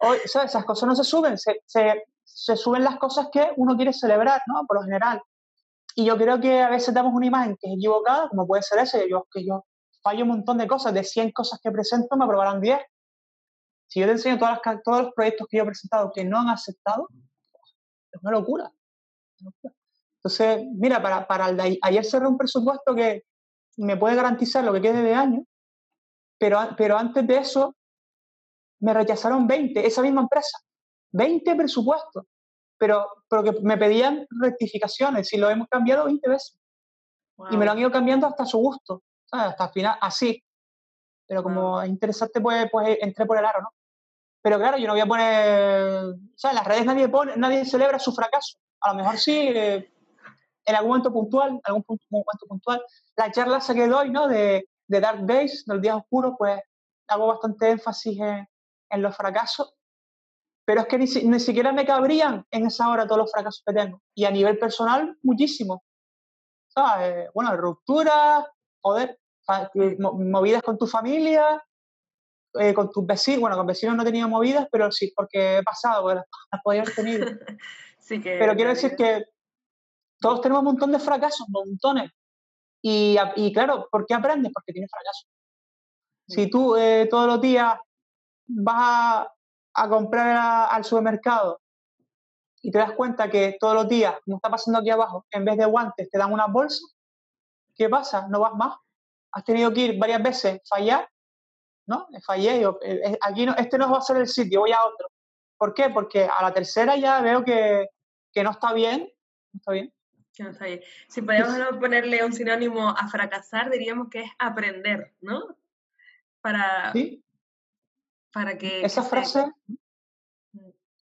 Hoy, 0.00 0.18
¿sabes? 0.26 0.50
Esas 0.50 0.64
cosas 0.64 0.88
no 0.88 0.96
se 0.96 1.04
suben, 1.04 1.38
se, 1.38 1.62
se, 1.66 2.04
se 2.24 2.56
suben 2.56 2.84
las 2.84 2.98
cosas 2.98 3.28
que 3.32 3.52
uno 3.56 3.76
quiere 3.76 3.92
celebrar, 3.92 4.42
¿no? 4.46 4.64
Por 4.66 4.78
lo 4.78 4.82
general. 4.82 5.22
Y 5.94 6.04
yo 6.04 6.16
creo 6.16 6.40
que 6.40 6.60
a 6.60 6.70
veces 6.70 6.92
damos 6.92 7.14
una 7.14 7.26
imagen 7.26 7.56
que 7.60 7.68
es 7.68 7.74
equivocada, 7.76 8.28
como 8.28 8.46
puede 8.46 8.62
ser 8.62 8.80
ese, 8.80 9.08
yo, 9.08 9.26
que 9.30 9.44
yo 9.46 9.64
fallo 10.02 10.24
un 10.24 10.30
montón 10.30 10.58
de 10.58 10.66
cosas, 10.66 10.92
de 10.92 11.04
100 11.04 11.30
cosas 11.32 11.60
que 11.62 11.70
presento 11.70 12.16
me 12.16 12.24
aprobarán 12.24 12.60
10. 12.60 12.78
Si 13.86 14.00
yo 14.00 14.06
te 14.06 14.12
enseño 14.12 14.38
todas 14.38 14.60
las, 14.64 14.82
todos 14.82 15.02
los 15.02 15.12
proyectos 15.14 15.46
que 15.48 15.56
yo 15.56 15.62
he 15.62 15.66
presentado 15.66 16.10
que 16.12 16.24
no 16.24 16.40
han 16.40 16.48
aceptado, 16.48 17.08
es 18.10 18.22
una 18.22 18.32
locura. 18.32 18.72
Entonces, 20.16 20.66
mira, 20.74 21.00
para, 21.02 21.26
para 21.26 21.48
el 21.48 21.56
de 21.56 21.78
ayer 21.82 22.04
cerré 22.04 22.26
un 22.26 22.38
presupuesto 22.38 22.94
que 22.94 23.24
me 23.76 23.96
puede 23.96 24.16
garantizar 24.16 24.64
lo 24.64 24.72
que 24.72 24.80
quede 24.80 25.02
de 25.02 25.14
año, 25.14 25.44
pero, 26.44 26.60
pero 26.76 26.98
antes 26.98 27.26
de 27.26 27.38
eso 27.38 27.74
me 28.80 28.92
rechazaron 28.92 29.46
20, 29.46 29.86
esa 29.86 30.02
misma 30.02 30.20
empresa. 30.20 30.58
20 31.12 31.54
presupuestos, 31.54 32.26
pero, 32.76 33.08
pero 33.30 33.42
que 33.42 33.52
me 33.62 33.78
pedían 33.78 34.26
rectificaciones 34.28 35.32
y 35.32 35.38
lo 35.38 35.48
hemos 35.48 35.68
cambiado 35.68 36.04
20 36.04 36.28
veces. 36.28 36.58
Y 37.50 37.56
me 37.56 37.64
lo 37.64 37.72
han 37.72 37.78
ido 37.78 37.90
cambiando 37.90 38.26
hasta 38.26 38.44
su 38.44 38.58
gusto, 38.58 39.02
hasta 39.32 39.64
el 39.64 39.70
final, 39.70 39.96
así. 40.02 40.44
Pero 41.26 41.42
como 41.42 41.80
es 41.80 41.88
interesante, 41.88 42.42
pues, 42.42 42.68
pues 42.70 42.98
entré 43.00 43.24
por 43.24 43.38
el 43.38 43.46
aro, 43.46 43.62
¿no? 43.62 43.70
Pero 44.42 44.58
claro, 44.58 44.76
yo 44.76 44.86
no 44.86 44.92
voy 44.92 45.00
a 45.00 45.06
poner, 45.06 46.14
en 46.42 46.54
las 46.54 46.66
redes 46.66 46.84
nadie, 46.84 47.08
pone, 47.08 47.38
nadie 47.38 47.64
celebra 47.64 47.98
su 47.98 48.12
fracaso. 48.12 48.58
A 48.82 48.90
lo 48.90 48.96
mejor 48.96 49.16
sí, 49.16 49.48
eh, 49.48 49.90
en 50.66 50.74
algún 50.74 50.90
momento 50.90 51.10
puntual, 51.10 51.58
algún 51.64 51.84
momento 52.10 52.46
puntual. 52.46 52.84
La 53.16 53.32
charla 53.32 53.62
que 53.66 53.88
doy, 53.88 54.10
¿no? 54.10 54.28
De, 54.28 54.68
de 54.88 55.00
Dark 55.00 55.26
Days, 55.26 55.64
del 55.66 55.80
día 55.80 55.96
oscuro, 55.96 56.36
pues 56.36 56.60
hago 57.08 57.28
bastante 57.28 57.70
énfasis 57.70 58.18
en, 58.20 58.48
en 58.90 59.02
los 59.02 59.16
fracasos 59.16 59.74
pero 60.64 60.82
es 60.82 60.86
que 60.86 60.98
ni, 60.98 61.06
ni, 61.06 61.40
siquiera 61.40 61.72
me 61.72 61.84
cabrían 61.84 62.46
en 62.50 62.66
esa 62.66 62.88
hora 62.88 63.06
todos 63.06 63.18
los 63.18 63.32
fracasos 63.32 63.62
que 63.66 63.74
tengo. 63.74 64.00
Y 64.14 64.24
a 64.24 64.30
nivel 64.30 64.58
personal, 64.58 65.16
muchísimo. 65.22 65.84
¿Sabes? 66.68 67.28
Bueno, 67.34 67.56
rupturas, 67.56 68.46
joder, 68.80 69.18
movidas 70.00 70.62
con 70.62 70.78
tu 70.78 70.86
familia, 70.86 71.62
eh, 72.54 72.72
con 72.72 72.90
tus 72.90 73.06
vecinos. 73.06 73.42
Bueno, 73.42 73.56
con 73.56 73.66
vecinos 73.66 73.94
no 73.94 74.02
he 74.02 74.06
tenido 74.06 74.28
movidas, 74.28 74.66
pero 74.72 74.90
sí, 74.90 75.12
porque 75.14 75.58
he 75.58 75.62
pasado, 75.62 76.02
porque 76.02 76.22
las, 76.50 76.62
podía 76.62 76.82
haber 76.82 76.94
tenido. 76.94 77.26
sí 77.98 78.20
que, 78.20 78.38
pero 78.38 78.54
quiero 78.54 78.70
decir 78.70 78.96
que 78.96 79.26
todos 80.18 80.40
tenemos 80.40 80.60
un 80.60 80.66
montón 80.66 80.92
de 80.92 80.98
fracasos, 80.98 81.46
montones. 81.50 82.10
Y, 82.86 83.16
y 83.36 83.50
claro, 83.50 83.88
¿por 83.90 84.04
qué 84.04 84.12
aprendes? 84.12 84.52
Porque 84.52 84.74
tienes 84.74 84.90
fracasos. 84.90 85.26
Si 86.28 86.46
mm. 86.46 86.50
tú 86.50 86.76
eh, 86.76 87.08
todos 87.10 87.26
los 87.26 87.40
días 87.40 87.78
vas 88.46 88.76
a, 88.76 89.32
a 89.72 89.88
comprar 89.88 90.68
al 90.70 90.84
supermercado 90.84 91.62
y 92.60 92.70
te 92.70 92.76
das 92.76 92.92
cuenta 92.92 93.30
que 93.30 93.56
todos 93.58 93.74
los 93.74 93.88
días, 93.88 94.14
como 94.22 94.36
está 94.36 94.50
pasando 94.50 94.80
aquí 94.80 94.90
abajo, 94.90 95.24
en 95.30 95.46
vez 95.46 95.56
de 95.56 95.64
guantes 95.64 96.10
te 96.10 96.18
dan 96.18 96.30
una 96.30 96.46
bolsa, 96.46 96.86
¿qué 97.74 97.88
pasa? 97.88 98.28
No 98.28 98.40
vas 98.40 98.52
más. 98.54 98.76
Has 99.32 99.44
tenido 99.44 99.72
que 99.72 99.80
ir 99.80 99.98
varias 99.98 100.22
veces, 100.22 100.60
fallar, 100.68 101.08
¿no? 101.86 102.06
Fallé, 102.26 102.60
yo, 102.60 102.78
eh, 102.82 103.00
eh, 103.02 103.18
aquí 103.22 103.46
no, 103.46 103.54
este 103.56 103.78
no 103.78 103.90
va 103.90 103.96
a 103.98 104.02
ser 104.02 104.18
el 104.18 104.28
sitio, 104.28 104.60
voy 104.60 104.72
a 104.72 104.84
otro. 104.84 105.08
¿Por 105.56 105.72
qué? 105.72 105.88
Porque 105.88 106.24
a 106.24 106.42
la 106.42 106.52
tercera 106.52 106.96
ya 106.96 107.22
veo 107.22 107.42
que, 107.42 107.86
que 108.30 108.42
no 108.42 108.50
está 108.50 108.74
bien, 108.74 109.10
no 109.52 109.58
está 109.58 109.72
bien. 109.72 109.92
Que 110.34 110.42
no 110.42 110.50
está 110.50 110.66
bien. 110.66 110.80
Si 111.08 111.22
podemos 111.22 111.56
ponerle 111.78 112.24
un 112.24 112.32
sinónimo 112.32 112.88
a 112.88 113.08
fracasar, 113.08 113.70
diríamos 113.70 114.08
que 114.10 114.22
es 114.22 114.30
aprender, 114.38 115.14
¿no? 115.20 115.56
Para, 116.40 116.92
¿Sí? 116.92 117.24
para 118.32 118.58
que... 118.58 118.84
Esa 118.84 119.02
frase... 119.02 119.46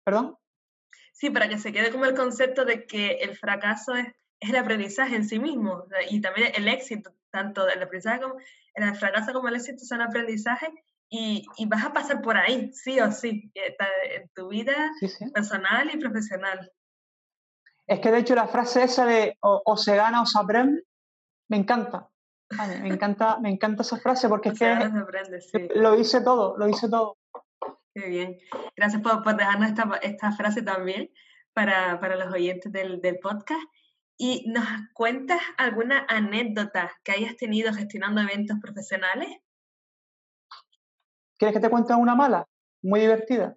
¿Perdón? 0.04 0.38
Sí, 1.14 1.30
para 1.30 1.48
que 1.48 1.58
se 1.58 1.72
quede 1.72 1.92
como 1.92 2.06
el 2.06 2.16
concepto 2.16 2.66
de 2.66 2.86
que 2.86 3.12
el 3.22 3.38
fracaso 3.38 3.96
es, 3.96 4.08
el 4.42 4.58
aprendizaje 4.58 5.16
en 5.16 5.26
sí 5.26 5.40
mismo 5.40 5.86
y 6.10 6.20
también 6.20 6.52
el 6.56 6.68
éxito, 6.68 7.16
tanto 7.32 7.66
el 7.70 7.82
aprendizaje 7.82 8.20
como 8.22 8.36
el 8.74 8.96
fracaso 8.96 9.32
como 9.32 9.48
el 9.48 9.56
éxito 9.56 9.86
son 9.86 10.02
aprendizaje 10.02 10.68
y, 11.08 11.46
y 11.58 11.66
vas 11.66 11.86
a 11.86 11.94
pasar 11.94 12.22
por 12.22 12.36
ahí, 12.36 12.74
sí 12.74 13.00
o 13.00 13.10
sí, 13.12 13.52
eh, 13.56 13.78
en 14.16 14.30
tu 14.36 14.50
vida 14.50 14.92
personal 15.34 15.90
y 15.94 15.98
profesional. 15.98 16.72
Es 17.88 18.00
que 18.00 18.12
de 18.12 18.20
hecho 18.20 18.36
la 18.36 18.48
frase 18.48 18.84
esa 18.84 19.06
de 19.06 19.38
o, 19.42 19.78
se 19.78 19.96
gana 19.96 20.22
o 20.22 20.26
se 20.26 20.40
aprende, 20.40 20.84
me 21.50 21.58
encanta. 21.58 22.10
me 22.82 22.88
encanta, 22.88 23.40
me 23.40 23.50
encanta 23.50 23.82
esa 23.82 23.98
frase 23.98 24.30
porque 24.30 24.50
es 24.50 24.60
que 24.60 25.70
lo 25.76 25.96
dice 25.96 26.22
todo, 26.22 26.58
lo 26.58 26.66
dice 26.66 26.90
todo. 26.90 27.18
Qué 27.94 28.08
bien. 28.08 28.38
Gracias 28.76 29.02
por, 29.02 29.36
dejarnos 29.36 29.72
esta, 30.02 30.32
frase 30.32 30.62
también 30.62 31.12
para, 31.54 32.16
los 32.16 32.34
oyentes 32.34 32.72
del, 32.72 33.02
del, 33.02 33.20
podcast. 33.20 33.62
¿Y 34.18 34.50
nos 34.52 34.66
cuentas 34.94 35.42
alguna 35.58 36.06
anécdota 36.08 36.92
que 37.04 37.12
hayas 37.12 37.36
tenido 37.36 37.74
gestionando 37.74 38.22
eventos 38.22 38.58
profesionales? 38.62 39.30
¿Quieres 41.38 41.56
que 41.56 41.62
te 41.62 41.70
cuente 41.70 41.94
una 41.94 42.16
mala? 42.16 42.48
Muy 42.82 43.02
divertida. 43.02 43.56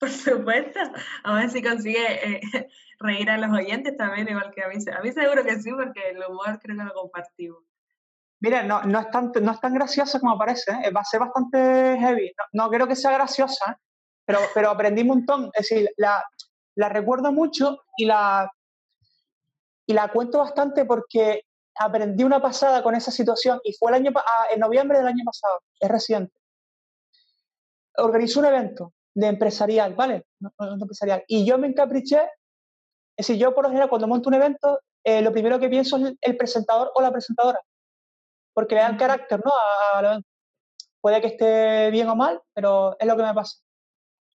Por 0.00 0.10
supuesto. 0.10 0.80
A 1.24 1.34
ver 1.34 1.50
si 1.50 1.62
consigue 1.62 2.36
eh, 2.36 2.40
reír 2.98 3.30
a 3.30 3.36
los 3.36 3.50
oyentes 3.50 3.96
también, 3.96 4.28
igual 4.28 4.50
que 4.50 4.64
a 4.64 4.68
mí. 4.68 4.76
A 4.96 5.02
mí 5.02 5.12
seguro 5.12 5.44
que 5.44 5.60
sí, 5.60 5.70
porque 5.70 6.10
el 6.10 6.24
humor 6.24 6.58
creo 6.60 6.76
que 6.76 6.84
lo 6.84 6.94
compartimos. 6.94 7.62
Mira, 8.40 8.62
no, 8.62 8.82
no, 8.84 9.00
es 9.00 9.10
tan, 9.10 9.30
no 9.42 9.52
es 9.52 9.60
tan 9.60 9.74
graciosa 9.74 10.18
como 10.18 10.38
parece, 10.38 10.72
¿eh? 10.72 10.90
va 10.90 11.02
a 11.02 11.04
ser 11.04 11.20
bastante 11.20 11.98
heavy. 11.98 12.32
No, 12.54 12.70
creo 12.70 12.88
que 12.88 12.96
sea 12.96 13.12
graciosa, 13.12 13.78
pero, 14.24 14.38
pero 14.54 14.70
aprendí 14.70 15.02
un 15.02 15.08
montón. 15.08 15.50
Es 15.52 15.68
decir, 15.68 15.90
la, 15.98 16.24
la 16.76 16.88
recuerdo 16.88 17.30
mucho 17.32 17.82
y 17.98 18.06
la, 18.06 18.50
y 19.84 19.92
la 19.92 20.08
cuento 20.08 20.38
bastante 20.38 20.86
porque 20.86 21.44
aprendí 21.78 22.24
una 22.24 22.40
pasada 22.40 22.82
con 22.82 22.94
esa 22.94 23.10
situación 23.10 23.60
y 23.62 23.74
fue 23.74 23.90
el 23.90 23.96
año 23.96 24.12
ah, 24.16 24.46
en 24.50 24.60
noviembre 24.60 24.96
del 24.96 25.08
año 25.08 25.24
pasado, 25.24 25.60
es 25.78 25.90
reciente. 25.90 26.32
Organizó 27.98 28.40
un 28.40 28.46
evento 28.46 28.94
de 29.14 29.26
empresarial, 29.26 29.94
¿vale? 29.94 30.26
No, 30.40 30.52
empresarial. 30.58 31.24
Y 31.26 31.44
yo 31.44 31.58
me 31.58 31.66
encapriché, 31.66 32.22
es 33.16 33.26
decir, 33.26 33.36
yo 33.36 33.54
por 33.54 33.64
lo 33.64 33.70
general 33.70 33.88
cuando 33.88 34.08
monto 34.08 34.28
un 34.28 34.34
evento, 34.34 34.80
eh, 35.04 35.22
lo 35.22 35.32
primero 35.32 35.58
que 35.58 35.68
pienso 35.68 35.96
es 35.96 36.14
el 36.20 36.36
presentador 36.36 36.92
o 36.94 37.02
la 37.02 37.10
presentadora, 37.10 37.60
porque 38.54 38.74
le 38.74 38.82
dan 38.82 38.96
carácter, 38.96 39.40
¿no? 39.44 39.52
A, 39.94 40.20
puede 41.00 41.20
que 41.20 41.28
esté 41.28 41.90
bien 41.90 42.08
o 42.08 42.16
mal, 42.16 42.40
pero 42.54 42.96
es 42.98 43.06
lo 43.06 43.16
que 43.16 43.22
me 43.22 43.34
pasa. 43.34 43.58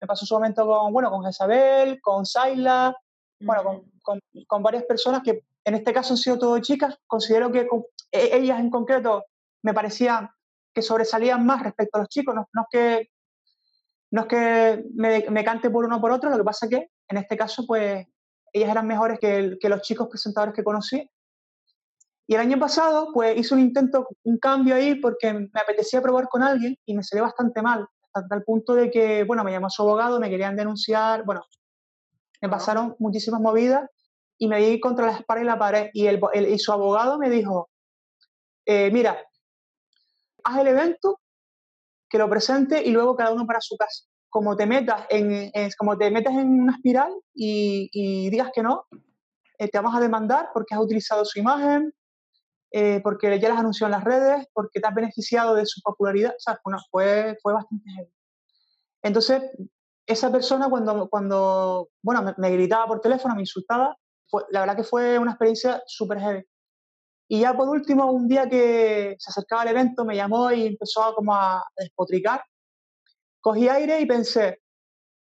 Me 0.01 0.07
pasó 0.07 0.25
su 0.25 0.33
momento 0.33 0.65
con, 0.65 0.91
bueno, 0.91 1.09
con 1.09 1.27
Isabel, 1.27 2.01
con 2.01 2.25
Saila, 2.25 2.95
bueno, 3.39 3.83
con, 4.01 4.19
con, 4.47 4.63
varias 4.63 4.83
personas 4.83 5.21
que 5.23 5.41
en 5.63 5.75
este 5.75 5.93
caso 5.93 6.13
han 6.13 6.17
sido 6.17 6.37
todo 6.37 6.59
chicas. 6.59 6.97
Considero 7.07 7.51
que 7.51 7.67
e, 8.11 8.35
ellas 8.37 8.59
en 8.59 8.69
concreto 8.69 9.25
me 9.63 9.73
parecían 9.73 10.29
que 10.73 10.81
sobresalían 10.81 11.45
más 11.45 11.63
respecto 11.63 11.97
a 11.97 12.01
los 12.01 12.09
chicos, 12.09 12.35
no, 12.35 12.47
no 12.51 12.61
es 12.63 12.67
que 12.69 13.09
no 14.15 14.21
es 14.21 14.27
que 14.27 14.85
me, 14.93 15.43
cante 15.43 15.69
por 15.69 15.83
uno 15.83 15.97
o 15.97 16.01
por 16.01 16.09
otro, 16.09 16.29
lo 16.29 16.37
que 16.37 16.43
pasa 16.45 16.67
es 16.67 16.69
que 16.69 16.89
en 17.09 17.17
este 17.17 17.35
caso, 17.35 17.65
pues 17.67 18.07
ellas 18.53 18.69
eran 18.69 18.87
mejores 18.87 19.19
que, 19.19 19.57
los 19.61 19.81
chicos 19.81 20.07
presentadores 20.07 20.55
que 20.55 20.63
conocí. 20.63 21.11
Y 22.25 22.33
el 22.33 22.39
año 22.39 22.57
pasado, 22.57 23.09
pues 23.13 23.37
hice 23.37 23.53
un 23.53 23.59
intento, 23.59 24.07
un 24.23 24.37
cambio 24.37 24.75
ahí, 24.75 24.95
porque 24.95 25.33
me 25.33 25.59
apetecía 25.61 26.01
probar 26.01 26.29
con 26.29 26.43
alguien 26.43 26.77
y 26.85 26.95
me 26.95 27.03
salió 27.03 27.25
bastante 27.25 27.61
mal, 27.61 27.85
hasta 28.13 28.35
el 28.35 28.43
punto 28.43 28.73
de 28.73 28.89
que, 28.89 29.25
bueno, 29.25 29.43
me 29.43 29.51
llamó 29.51 29.69
su 29.69 29.81
abogado, 29.81 30.17
me 30.17 30.29
querían 30.29 30.55
denunciar, 30.55 31.25
bueno, 31.25 31.43
me 32.41 32.47
pasaron 32.47 32.95
muchísimas 32.99 33.41
movidas 33.41 33.89
y 34.37 34.47
me 34.47 34.59
di 34.59 34.79
contra 34.79 35.07
la 35.07 35.17
espalda 35.17 35.43
y 35.43 35.45
la 35.45 35.59
pared. 35.59 35.89
Y, 35.91 36.07
el, 36.07 36.21
y 36.47 36.57
su 36.57 36.71
abogado 36.71 37.19
me 37.19 37.29
dijo, 37.29 37.69
eh, 38.65 38.89
mira, 38.93 39.21
haz 40.45 40.59
el 40.59 40.67
evento 40.67 41.19
que 42.15 42.19
lo 42.19 42.29
presente 42.29 42.81
y 42.81 42.91
luego 42.91 43.17
cada 43.17 43.33
uno 43.33 43.45
para 43.45 43.59
su 43.59 43.75
casa. 43.75 44.05
Como 44.29 44.55
te 44.55 44.65
metas 44.65 45.05
en, 45.09 45.51
como 45.77 45.97
te 45.97 46.09
metas 46.09 46.33
en 46.33 46.61
una 46.61 46.75
espiral 46.75 47.11
y, 47.33 48.29
digas 48.29 48.51
que 48.53 48.63
no, 48.63 48.85
eh, 49.57 49.67
te 49.67 49.77
vamos 49.77 49.93
a 49.95 49.99
demandar 49.99 50.49
porque 50.53 50.73
has 50.73 50.81
utilizado 50.81 51.25
su 51.25 51.39
imagen, 51.39 51.93
eh, 52.71 53.01
porque 53.03 53.37
ya 53.37 53.49
las 53.49 53.59
anunció 53.59 53.87
en 53.87 53.91
las 53.91 54.03
redes, 54.05 54.47
porque 54.53 54.79
te 54.79 54.87
has 54.87 54.95
beneficiado 54.95 55.55
de 55.55 55.65
su 55.65 55.81
popularidad. 55.81 56.33
O 56.37 56.39
sea, 56.39 56.57
fue, 56.89 57.37
fue 57.41 57.53
bastante 57.53 57.89
heavy. 57.91 58.11
Entonces, 59.03 59.41
esa 60.05 60.31
persona 60.31 60.69
cuando, 60.69 61.09
cuando 61.09 61.89
bueno, 62.01 62.33
me, 62.37 62.51
gritaba 62.51 62.87
por 62.87 63.01
teléfono, 63.01 63.35
me 63.35 63.41
insultaba, 63.41 63.97
la 64.51 64.61
verdad 64.61 64.77
que 64.77 64.83
fue 64.83 65.19
una 65.19 65.31
experiencia 65.31 65.83
súper 65.85 66.19
heavy. 66.19 66.45
Y 67.27 67.41
ya 67.41 67.55
por 67.55 67.67
último, 67.69 68.11
un 68.11 68.27
día 68.27 68.47
que 68.47 69.15
se 69.17 69.29
acercaba 69.31 69.63
el 69.63 69.69
evento, 69.69 70.05
me 70.05 70.15
llamó 70.15 70.51
y 70.51 70.67
empezó 70.67 71.03
a, 71.03 71.15
como 71.15 71.33
a 71.33 71.63
despotricar. 71.75 72.43
Cogí 73.41 73.67
aire 73.67 73.99
y 73.99 74.05
pensé, 74.05 74.61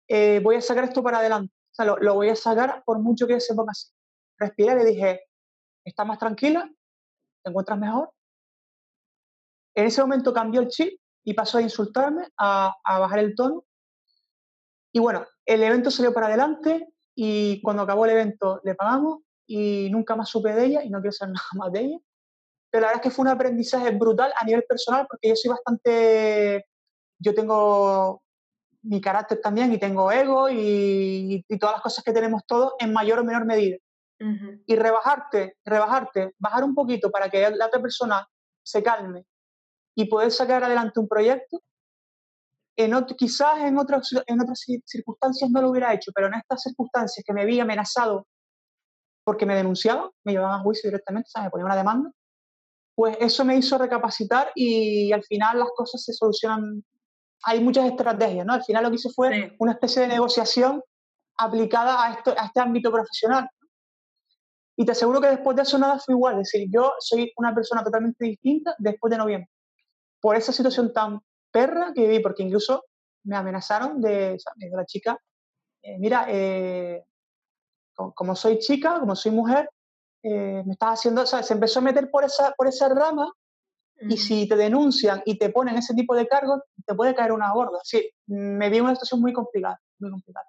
eh, 0.09 0.41
voy 0.43 0.57
a 0.57 0.61
sacar 0.61 0.85
esto 0.85 1.03
para 1.03 1.19
adelante. 1.19 1.55
O 1.73 1.75
sea, 1.75 1.85
lo, 1.87 2.15
voy 2.15 2.29
a 2.29 2.37
sacar 2.37 2.83
por 2.85 2.99
mucho 2.99 3.27
que 3.27 3.41
se 3.41 3.55
ponga 3.55 3.73
así. 3.73 3.91
Respiré 4.39 4.73
y 4.73 4.77
le 4.77 4.85
dije, 4.85 5.21
¿estás 5.85 6.07
más 6.07 6.19
tranquila? 6.19 6.71
¿Te 7.43 7.51
encuentras 7.51 7.79
mejor? 7.79 8.13
En 9.75 9.87
ese 9.87 10.01
momento 10.03 10.33
cambió 10.33 10.61
el 10.61 10.69
chip 10.69 11.01
y 11.25 11.35
pasó 11.35 11.59
a 11.59 11.63
insultarme, 11.63 12.29
a, 12.39 12.75
a 12.85 12.99
bajar 12.99 13.19
el 13.19 13.35
tono. 13.35 13.65
Y 14.93 15.01
bueno, 15.01 15.27
el 15.47 15.63
evento 15.63 15.91
salió 15.91 16.13
para 16.13 16.27
adelante 16.27 16.87
y 17.17 17.61
cuando 17.63 17.83
acabó 17.83 18.05
el 18.05 18.13
evento 18.13 18.61
le 18.63 18.75
pagamos 18.75 19.24
y 19.47 19.89
nunca 19.91 20.17
más 20.17 20.29
supe 20.29 20.53
de 20.53 20.65
ella 20.67 20.83
y 20.83 20.91
no 20.91 21.01
quiero 21.01 21.13
saber 21.13 21.35
nada 21.35 21.49
más 21.55 21.73
de 21.73 21.81
ella. 21.81 21.99
Pero 22.71 22.83
la 22.83 22.89
verdad 22.89 23.05
es 23.05 23.11
que 23.11 23.15
fue 23.15 23.23
un 23.25 23.29
aprendizaje 23.29 23.91
brutal 23.91 24.33
a 24.37 24.45
nivel 24.45 24.65
personal 24.69 25.07
porque 25.09 25.29
yo 25.29 25.37
soy 25.37 25.51
bastante, 25.51 26.67
yo 27.19 27.35
tengo 27.35 28.23
mi 28.83 29.01
carácter 29.01 29.41
también 29.41 29.73
y 29.73 29.79
tengo 29.79 30.11
ego 30.11 30.51
y, 30.51 31.45
y 31.49 31.59
todas 31.59 31.77
las 31.77 31.83
cosas 31.83 32.05
que 32.05 32.13
tenemos 32.13 32.43
todos 32.47 32.75
en 32.79 32.93
mayor 32.93 33.21
o 33.21 33.25
menor 33.25 33.45
medida. 33.45 33.79
Y 34.67 34.77
rebajarte, 34.77 35.59
rebajarte, 35.67 36.33
bajar 36.39 36.65
un 36.65 36.75
poquito 36.75 37.11
para 37.11 37.29
que 37.29 37.51
la 37.51 37.67
otra 37.67 37.83
persona 37.83 38.27
se 38.63 38.83
calme 38.83 39.27
y 39.95 40.07
poder 40.07 40.31
sacar 40.31 40.65
adelante 40.65 40.99
un 40.99 41.09
proyecto, 41.09 41.63
en 42.77 43.05
quizás 43.17 43.59
en, 43.61 43.79
otras 43.79 44.11
en 44.27 44.41
otras 44.41 44.65
circunstancias 44.85 45.51
no 45.51 45.61
lo 45.61 45.71
hubiera 45.71 45.93
hecho, 45.93 46.11
pero 46.15 46.27
en 46.27 46.35
estas 46.35 46.63
circunstancias 46.63 47.25
que 47.25 47.33
me 47.33 47.45
vi 47.45 47.61
amenazado 47.61 48.27
porque 49.25 49.47
me 49.47 49.57
denunciaban, 49.57 50.11
me 50.23 50.33
llevaban 50.33 50.61
a 50.61 50.63
juicio 50.63 50.89
directamente, 50.89 51.29
o 51.29 51.31
sea, 51.31 51.43
me 51.43 51.51
ponían 51.51 51.67
una 51.67 51.77
demanda, 51.77 52.13
pues 52.95 53.17
eso 53.21 53.45
me 53.45 53.57
hizo 53.57 53.77
recapacitar 53.79 54.53
y 54.55 55.13
al 55.13 55.25
final 55.25 55.59
las 55.59 55.69
cosas 55.75 56.03
se 56.05 56.13
solucionan. 56.13 56.85
Hay 57.45 57.61
muchas 57.61 57.87
estrategias, 57.87 58.47
¿no? 58.47 58.53
Al 58.53 58.65
final 58.65 58.85
lo 58.85 58.91
que 58.91 58.97
hice 58.97 59.11
fue 59.11 59.55
una 59.59 59.73
especie 59.73 60.03
de 60.03 60.09
negociación 60.09 60.83
aplicada 61.37 62.05
a, 62.05 62.13
esto, 62.13 62.35
a 62.39 62.47
este 62.47 62.61
ámbito 62.61 62.93
profesional. 62.93 63.49
Y 64.77 64.85
te 64.85 64.93
aseguro 64.93 65.21
que 65.21 65.29
después 65.29 65.57
de 65.57 65.63
eso 65.63 65.79
nada 65.79 65.99
fue 65.99 66.15
igual. 66.15 66.41
Es 66.41 66.51
decir, 66.51 66.69
yo 66.71 66.95
soy 67.01 67.33
una 67.37 67.55
persona 67.55 67.83
totalmente 67.83 68.25
distinta 68.25 68.75
después 68.79 69.11
de 69.11 69.19
noviembre. 69.19 69.51
Por 70.21 70.37
esa 70.37 70.53
situación 70.53 70.93
tan 70.93 71.21
perra 71.51 71.93
que 71.95 72.03
viví, 72.03 72.21
porque 72.21 72.43
incluso 72.45 72.85
me 73.25 73.37
amenazaron 73.37 74.01
de, 74.01 74.39
de 74.57 74.71
la 74.71 74.85
chica, 74.85 75.19
eh, 75.83 75.99
mira, 75.99 76.27
eh, 76.29 77.05
como 77.95 78.35
soy 78.35 78.59
chica, 78.59 78.99
como 79.01 79.17
soy 79.17 79.33
mujer, 79.33 79.69
eh, 80.23 80.63
me 80.65 80.73
estás 80.73 81.01
haciendo, 81.01 81.23
o 81.23 81.27
sea, 81.27 81.43
se 81.43 81.53
empezó 81.53 81.81
a 81.81 81.83
meter 81.83 82.11
por 82.11 82.25
esa, 82.25 82.53
por 82.53 82.67
esa 82.67 82.89
rama 82.89 83.31
y 84.01 84.17
si 84.17 84.49
te 84.49 84.57
denuncian 84.57 85.23
y 85.27 85.39
te 85.39 85.51
ponen 85.51 85.77
ese 85.77 85.95
tipo 85.95 86.15
de 86.15 86.27
cargos, 86.27 86.63
te 86.87 86.95
puede 86.95 87.15
caer 87.15 87.33
una 87.33 87.53
gorda. 87.53 87.79
Sí, 87.85 88.11
me 88.27 88.71
vi 88.71 88.79
en 88.79 88.85
una 88.85 88.95
situación 88.95 89.21
muy 89.21 89.33
complicada, 89.33 89.79
muy 89.99 90.11
complicada. 90.11 90.47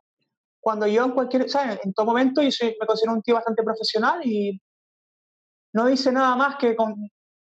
Cuando 0.61 0.87
yo 0.87 1.03
en 1.03 1.11
cualquier, 1.11 1.49
¿sabes? 1.49 1.79
En 1.83 1.93
todo 1.93 2.05
momento 2.05 2.41
yo 2.41 2.51
soy, 2.51 2.75
me 2.79 2.87
considero 2.87 3.13
un 3.13 3.21
tío 3.21 3.35
bastante 3.35 3.63
profesional 3.63 4.25
y 4.25 4.59
no 5.73 5.89
hice 5.89 6.11
nada 6.11 6.35
más 6.35 6.55
que 6.55 6.75
con, 6.75 6.95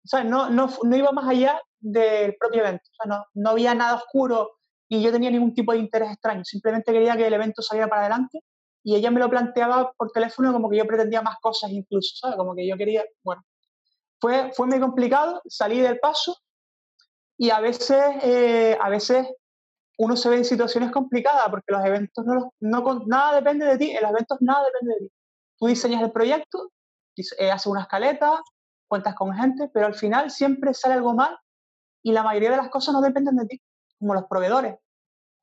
¿sabes? 0.04 0.26
No, 0.26 0.50
no, 0.50 0.68
no 0.82 0.96
iba 0.96 1.10
más 1.12 1.26
allá 1.26 1.60
del 1.78 2.36
propio 2.38 2.60
evento. 2.60 2.84
O 2.84 2.94
sea, 3.02 3.16
no, 3.16 3.24
no 3.34 3.50
había 3.50 3.74
nada 3.74 3.94
oscuro 3.96 4.58
y 4.88 5.02
yo 5.02 5.10
tenía 5.10 5.30
ningún 5.30 5.54
tipo 5.54 5.72
de 5.72 5.78
interés 5.78 6.12
extraño. 6.12 6.44
Simplemente 6.44 6.92
quería 6.92 7.16
que 7.16 7.26
el 7.26 7.32
evento 7.32 7.62
saliera 7.62 7.88
para 7.88 8.02
adelante 8.02 8.40
y 8.82 8.96
ella 8.96 9.10
me 9.10 9.20
lo 9.20 9.28
planteaba 9.28 9.92
por 9.92 10.10
teléfono 10.10 10.52
como 10.52 10.70
que 10.70 10.78
yo 10.78 10.86
pretendía 10.86 11.22
más 11.22 11.36
cosas 11.40 11.70
incluso, 11.70 12.16
¿sabes? 12.16 12.36
Como 12.36 12.54
que 12.54 12.66
yo 12.66 12.76
quería, 12.76 13.04
bueno, 13.22 13.44
fue, 14.20 14.52
fue 14.54 14.66
muy 14.66 14.80
complicado, 14.80 15.42
salí 15.46 15.80
del 15.80 15.98
paso 15.98 16.36
y 17.36 17.50
a 17.50 17.60
veces, 17.60 18.02
eh, 18.22 18.78
a 18.80 18.88
veces 18.88 19.26
uno 19.98 20.16
se 20.16 20.28
ve 20.30 20.36
en 20.36 20.44
situaciones 20.44 20.90
complicadas 20.90 21.48
porque 21.50 21.72
los 21.72 21.84
eventos 21.84 22.24
no, 22.24 22.52
no 22.60 23.02
nada 23.06 23.34
depende 23.34 23.66
de 23.66 23.78
ti, 23.78 23.90
en 23.90 24.02
los 24.02 24.10
eventos 24.10 24.38
nada 24.40 24.64
depende 24.64 24.94
de 24.94 25.00
ti. 25.06 25.12
Tú 25.58 25.66
diseñas 25.66 26.02
el 26.02 26.12
proyecto, 26.12 26.72
eh, 27.38 27.50
haces 27.50 27.66
una 27.66 27.82
escaleta, 27.82 28.40
cuentas 28.88 29.14
con 29.14 29.34
gente, 29.34 29.70
pero 29.72 29.86
al 29.86 29.94
final 29.94 30.30
siempre 30.30 30.72
sale 30.72 30.94
algo 30.94 31.14
mal 31.14 31.38
y 32.02 32.12
la 32.12 32.22
mayoría 32.22 32.50
de 32.50 32.56
las 32.56 32.70
cosas 32.70 32.94
no 32.94 33.02
dependen 33.02 33.36
de 33.36 33.46
ti, 33.46 33.62
como 33.98 34.14
los 34.14 34.24
proveedores 34.24 34.76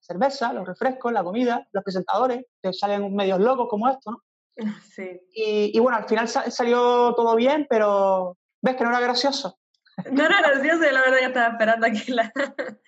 cerveza, 0.07 0.53
los 0.53 0.65
refrescos, 0.65 1.11
la 1.11 1.23
comida, 1.23 1.67
los 1.71 1.83
presentadores, 1.83 2.45
que 2.61 2.73
salen 2.73 3.13
medios 3.13 3.39
locos 3.39 3.67
como 3.69 3.89
esto, 3.89 4.11
¿no? 4.11 4.23
Sí. 4.95 5.21
Y, 5.33 5.79
bueno, 5.79 5.97
al 5.97 6.05
final 6.05 6.27
salió 6.27 7.13
todo 7.15 7.35
bien, 7.35 7.67
pero 7.69 8.37
ves 8.61 8.75
que 8.75 8.83
no 8.83 8.89
era 8.89 8.99
gracioso. 8.99 9.59
No 10.11 10.25
era 10.25 10.41
gracioso, 10.41 10.79
la 10.91 11.01
verdad 11.01 11.17
que 11.19 11.25
estaba 11.25 11.47
esperando 11.47 11.87
aquí 11.87 12.11
la... 12.11 12.31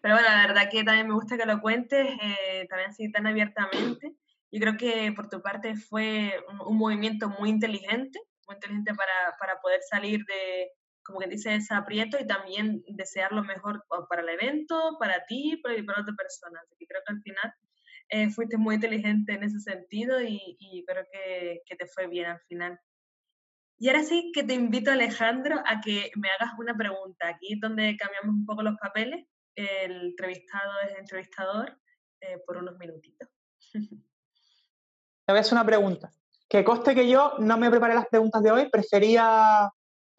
Pero 0.00 0.14
bueno, 0.14 0.28
la 0.28 0.46
verdad 0.46 0.70
que 0.70 0.84
también 0.84 1.08
me 1.08 1.14
gusta 1.14 1.36
que 1.36 1.46
lo 1.46 1.60
cuentes, 1.60 2.06
eh, 2.22 2.66
también 2.68 2.90
así 2.90 3.10
tan 3.10 3.26
abiertamente. 3.26 4.14
Yo 4.50 4.60
creo 4.60 4.76
que 4.76 5.12
por 5.12 5.28
tu 5.28 5.42
parte 5.42 5.74
fue 5.74 6.32
un, 6.66 6.78
movimiento 6.78 7.28
muy 7.28 7.50
inteligente, 7.50 8.20
muy 8.46 8.54
inteligente 8.56 8.94
para, 8.94 9.36
para, 9.40 9.60
poder 9.60 9.80
salir 9.82 10.24
de, 10.24 10.70
como 11.08 11.20
que 11.20 11.26
dice, 11.28 11.54
ese 11.54 11.72
aprieto 11.72 12.18
y 12.20 12.26
también 12.26 12.84
desear 12.86 13.32
lo 13.32 13.42
mejor 13.42 13.82
para 14.10 14.20
el 14.20 14.28
evento, 14.28 14.98
para 15.00 15.24
ti 15.24 15.54
y 15.54 15.82
para 15.82 16.02
otras 16.02 16.16
personas. 16.18 16.62
Así 16.64 16.76
que 16.78 16.86
creo 16.86 17.00
que 17.06 17.14
al 17.14 17.22
final 17.22 17.54
eh, 18.10 18.28
fuiste 18.28 18.58
muy 18.58 18.74
inteligente 18.74 19.32
en 19.32 19.42
ese 19.42 19.58
sentido 19.58 20.20
y, 20.20 20.58
y 20.58 20.84
creo 20.84 21.04
que, 21.10 21.62
que, 21.64 21.76
te 21.76 21.86
fue 21.86 22.08
bien 22.08 22.26
al 22.26 22.40
final. 22.40 22.78
Y 23.78 23.88
ahora 23.88 24.02
sí 24.02 24.32
que 24.34 24.42
te 24.42 24.52
invito, 24.52 24.90
Alejandro, 24.90 25.62
a 25.64 25.80
que 25.80 26.10
me 26.16 26.28
hagas 26.28 26.52
una 26.58 26.76
pregunta. 26.76 27.28
Aquí 27.28 27.54
es 27.54 27.60
donde 27.60 27.96
cambiamos 27.96 28.34
un 28.34 28.44
poco 28.44 28.62
los 28.62 28.76
papeles. 28.76 29.26
El 29.54 30.08
entrevistado 30.08 30.72
es 30.86 30.98
entrevistador 30.98 31.80
eh, 32.20 32.36
por 32.46 32.58
unos 32.58 32.76
minutitos. 32.76 33.30
Te 33.72 35.32
voy 35.32 35.38
a 35.38 35.40
hacer 35.40 35.54
una 35.54 35.64
pregunta. 35.64 36.12
Que 36.50 36.64
coste 36.64 36.94
que 36.94 37.08
yo 37.08 37.32
no 37.38 37.56
me 37.56 37.70
preparé 37.70 37.94
las 37.94 38.08
preguntas 38.08 38.42
de 38.42 38.50
hoy, 38.50 38.68
prefería 38.68 39.70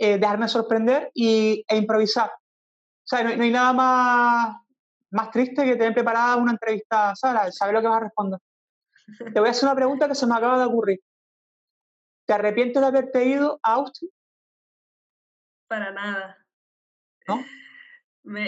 eh, 0.02 0.18
dejarme 0.18 0.48
sorprender 0.48 1.12
y, 1.14 1.66
e 1.68 1.76
improvisar. 1.76 2.30
O 2.30 3.04
sea, 3.04 3.22
no, 3.22 3.44
hay 3.44 3.52
nada 3.52 3.74
más, 3.74 4.56
más 5.12 5.30
triste 5.30 5.66
que 5.66 5.76
tener 5.76 5.94
preparada 5.94 6.38
una 6.38 6.54
entrevista, 6.54 7.14
¿sabes? 7.16 7.58
Saber 7.58 7.76
lo 7.76 7.82
que 7.82 7.88
vas 7.88 7.98
a 7.98 8.06
responder. 8.06 8.40
Te 9.34 9.40
voy 9.40 9.50
a 9.50 9.52
hacer 9.52 9.68
una 9.68 9.76
pregunta 9.76 10.08
que 10.08 10.16
se 10.16 10.26
me 10.26 10.36
acaba 10.36 10.58
de 10.58 10.66
ocurrir. 10.66 11.02
¿Te 12.26 12.34
arrepientes 12.34 12.82
de 12.82 12.88
haberte 12.88 13.26
ido 13.26 13.60
a 13.62 13.74
Austin? 13.74 14.10
Para 15.68 15.92
nada. 15.92 16.38
¿No? 17.28 17.44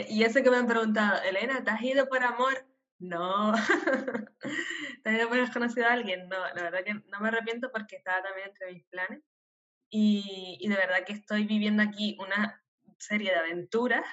y 0.08 0.24
eso 0.24 0.41
que 0.43 0.52
me 0.52 0.58
han 0.58 0.68
preguntado, 0.68 1.22
Elena, 1.24 1.64
¿te 1.64 1.72
has 1.72 1.82
ido 1.82 2.08
por 2.08 2.24
amor? 2.24 2.66
No. 2.99 3.52
¿Te 5.04 5.10
has 5.10 5.16
ido 5.16 5.28
por 5.28 5.38
haber 5.38 5.52
conocido 5.52 5.88
a 5.88 5.93
alguien? 5.93 6.30
No, 6.30 6.38
la 6.38 6.64
verdad 6.64 6.84
que 6.86 6.93
no 6.93 7.20
me 7.20 7.28
arrepiento 7.28 7.72
porque 7.72 7.97
estaba 7.97 8.22
también 8.22 8.49
entre 8.49 8.74
mis 8.74 8.86
planes. 8.86 9.22
Y, 9.91 10.57
y 10.59 10.69
de 10.69 10.75
verdad 10.75 11.03
que 11.05 11.13
estoy 11.13 11.45
viviendo 11.45 11.83
aquí 11.83 12.17
una 12.19 12.63
serie 12.97 13.31
de 13.31 13.37
aventuras 13.37 14.05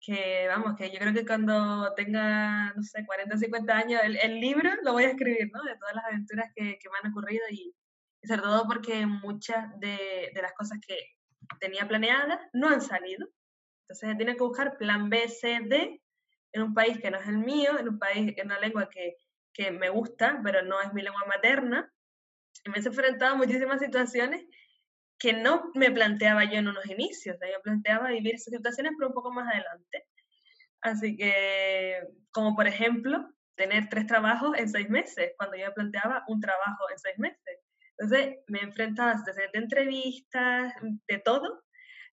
que, 0.00 0.46
vamos, 0.48 0.76
que 0.76 0.90
yo 0.90 0.98
creo 0.98 1.14
que 1.14 1.26
cuando 1.26 1.92
tenga, 1.94 2.72
no 2.74 2.82
sé, 2.82 3.04
40 3.06 3.34
o 3.34 3.38
50 3.38 3.76
años, 3.76 4.00
el, 4.02 4.16
el, 4.16 4.40
libro 4.40 4.70
lo 4.82 4.92
voy 4.92 5.04
a 5.04 5.10
escribir, 5.10 5.50
¿no? 5.52 5.62
De 5.62 5.76
todas 5.76 5.94
las 5.94 6.04
aventuras 6.06 6.50
que, 6.54 6.78
que 6.78 6.88
me 6.90 6.98
han 7.02 7.10
ocurrido 7.10 7.42
y, 7.50 7.74
y 8.22 8.26
sobre 8.26 8.42
todo 8.42 8.66
porque 8.66 9.06
muchas 9.06 9.78
de, 9.80 10.30
de, 10.34 10.42
las 10.42 10.52
cosas 10.52 10.78
que 10.86 10.96
tenía 11.58 11.88
planeadas 11.88 12.40
no 12.52 12.68
han 12.68 12.80
salido. 12.80 13.28
Entonces 13.82 14.16
tiene 14.16 14.36
que 14.36 14.42
buscar 14.42 14.76
plan 14.76 15.08
B, 15.08 15.28
C, 15.28 15.60
D 15.64 16.00
en 16.52 16.62
un 16.62 16.74
país 16.74 16.98
que 16.98 17.10
no 17.10 17.18
es 17.18 17.28
el 17.28 17.38
mío, 17.38 17.78
en 17.78 17.88
un 17.88 17.98
país, 17.98 18.34
en 18.36 18.46
una 18.46 18.60
lengua 18.60 18.88
que, 18.88 19.16
que 19.52 19.70
me 19.70 19.88
gusta, 19.88 20.40
pero 20.44 20.62
no 20.62 20.80
es 20.80 20.92
mi 20.92 21.02
lengua 21.02 21.22
materna. 21.26 21.90
Y 22.64 22.70
me 22.70 22.78
he 22.78 22.80
enfrentado 22.80 23.34
a 23.34 23.36
muchísimas 23.36 23.80
situaciones 23.80 24.44
que 25.18 25.32
no 25.32 25.70
me 25.74 25.90
planteaba 25.90 26.44
yo 26.44 26.58
en 26.58 26.68
unos 26.68 26.86
inicios. 26.86 27.36
yo 27.40 27.62
planteaba 27.62 28.08
vivir 28.10 28.34
esas 28.34 28.52
situaciones, 28.54 28.92
pero 28.98 29.08
un 29.08 29.14
poco 29.14 29.32
más 29.32 29.48
adelante. 29.48 30.06
Así 30.80 31.16
que, 31.16 32.00
como 32.30 32.54
por 32.54 32.66
ejemplo, 32.66 33.26
tener 33.54 33.88
tres 33.88 34.06
trabajos 34.06 34.56
en 34.58 34.68
seis 34.68 34.88
meses, 34.90 35.32
cuando 35.38 35.56
yo 35.56 35.72
planteaba 35.74 36.24
un 36.28 36.40
trabajo 36.40 36.90
en 36.90 36.98
seis 36.98 37.18
meses. 37.18 37.58
Entonces 37.96 38.36
me 38.48 38.58
he 38.58 38.62
enfrentado 38.64 39.10
a 39.10 39.32
de 39.32 39.58
entrevistas, 39.58 40.74
de 41.08 41.18
todo, 41.18 41.62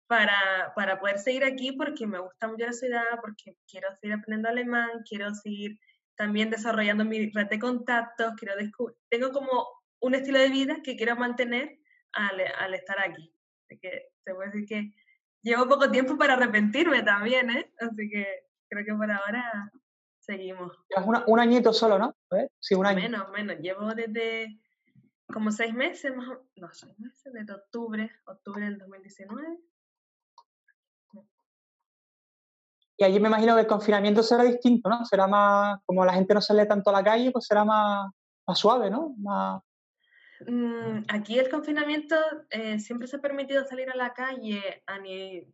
para, 0.07 0.71
para 0.75 0.99
poder 0.99 1.19
seguir 1.19 1.43
aquí 1.43 1.71
porque 1.73 2.07
me 2.07 2.19
gusta 2.19 2.47
mucho 2.47 2.65
la 2.65 2.73
ciudad, 2.73 3.03
porque 3.21 3.57
quiero 3.67 3.89
seguir 3.99 4.15
aprendiendo 4.15 4.49
alemán, 4.49 4.89
quiero 5.07 5.33
seguir 5.33 5.79
también 6.15 6.49
desarrollando 6.49 7.03
mi 7.03 7.29
red 7.31 7.47
de 7.47 7.59
contactos, 7.59 8.33
quiero 8.37 8.55
tengo 9.09 9.31
como 9.31 9.67
un 9.99 10.15
estilo 10.15 10.39
de 10.39 10.49
vida 10.49 10.77
que 10.83 10.95
quiero 10.95 11.15
mantener 11.17 11.77
al, 12.15 12.41
al 12.59 12.73
estar 12.73 12.99
aquí. 12.99 13.31
Así 13.65 13.79
que 13.79 14.09
se 14.23 14.33
puede 14.33 14.51
decir 14.51 14.65
que 14.67 14.93
llevo 15.41 15.67
poco 15.67 15.89
tiempo 15.91 16.17
para 16.17 16.33
arrepentirme 16.33 17.03
también, 17.03 17.49
¿eh? 17.51 17.71
Así 17.79 18.09
que 18.09 18.47
creo 18.67 18.85
que 18.85 18.93
por 18.93 19.11
ahora 19.11 19.71
seguimos. 20.19 20.71
un 21.27 21.39
añito 21.39 21.71
solo, 21.71 21.99
¿no? 21.99 22.15
Sí, 22.59 22.75
un 22.75 22.85
año. 22.85 23.01
Menos, 23.01 23.29
menos. 23.31 23.57
Llevo 23.59 23.93
desde 23.93 24.59
como 25.31 25.51
seis 25.51 25.73
meses, 25.73 26.15
más 26.15 26.27
no, 26.55 26.69
seis 26.73 26.97
meses, 26.99 27.33
desde 27.33 27.53
octubre, 27.53 28.11
octubre 28.25 28.65
del 28.65 28.77
2019. 28.77 29.59
Y 32.97 33.03
allí 33.03 33.19
me 33.19 33.27
imagino 33.27 33.55
que 33.55 33.61
el 33.61 33.67
confinamiento 33.67 34.23
será 34.23 34.43
distinto, 34.43 34.89
¿no? 34.89 35.03
Será 35.05 35.27
más, 35.27 35.79
como 35.85 36.05
la 36.05 36.13
gente 36.13 36.33
no 36.33 36.41
sale 36.41 36.65
tanto 36.65 36.89
a 36.89 36.93
la 36.93 37.03
calle, 37.03 37.31
pues 37.31 37.45
será 37.45 37.65
más, 37.65 38.09
más 38.47 38.57
suave, 38.57 38.89
¿no? 38.89 39.13
Más... 39.17 39.61
Mm, 40.41 41.03
aquí 41.07 41.39
el 41.39 41.49
confinamiento 41.49 42.15
eh, 42.49 42.79
siempre 42.79 43.07
se 43.07 43.17
ha 43.17 43.21
permitido 43.21 43.63
salir 43.65 43.89
a 43.89 43.95
la 43.95 44.13
calle 44.13 44.83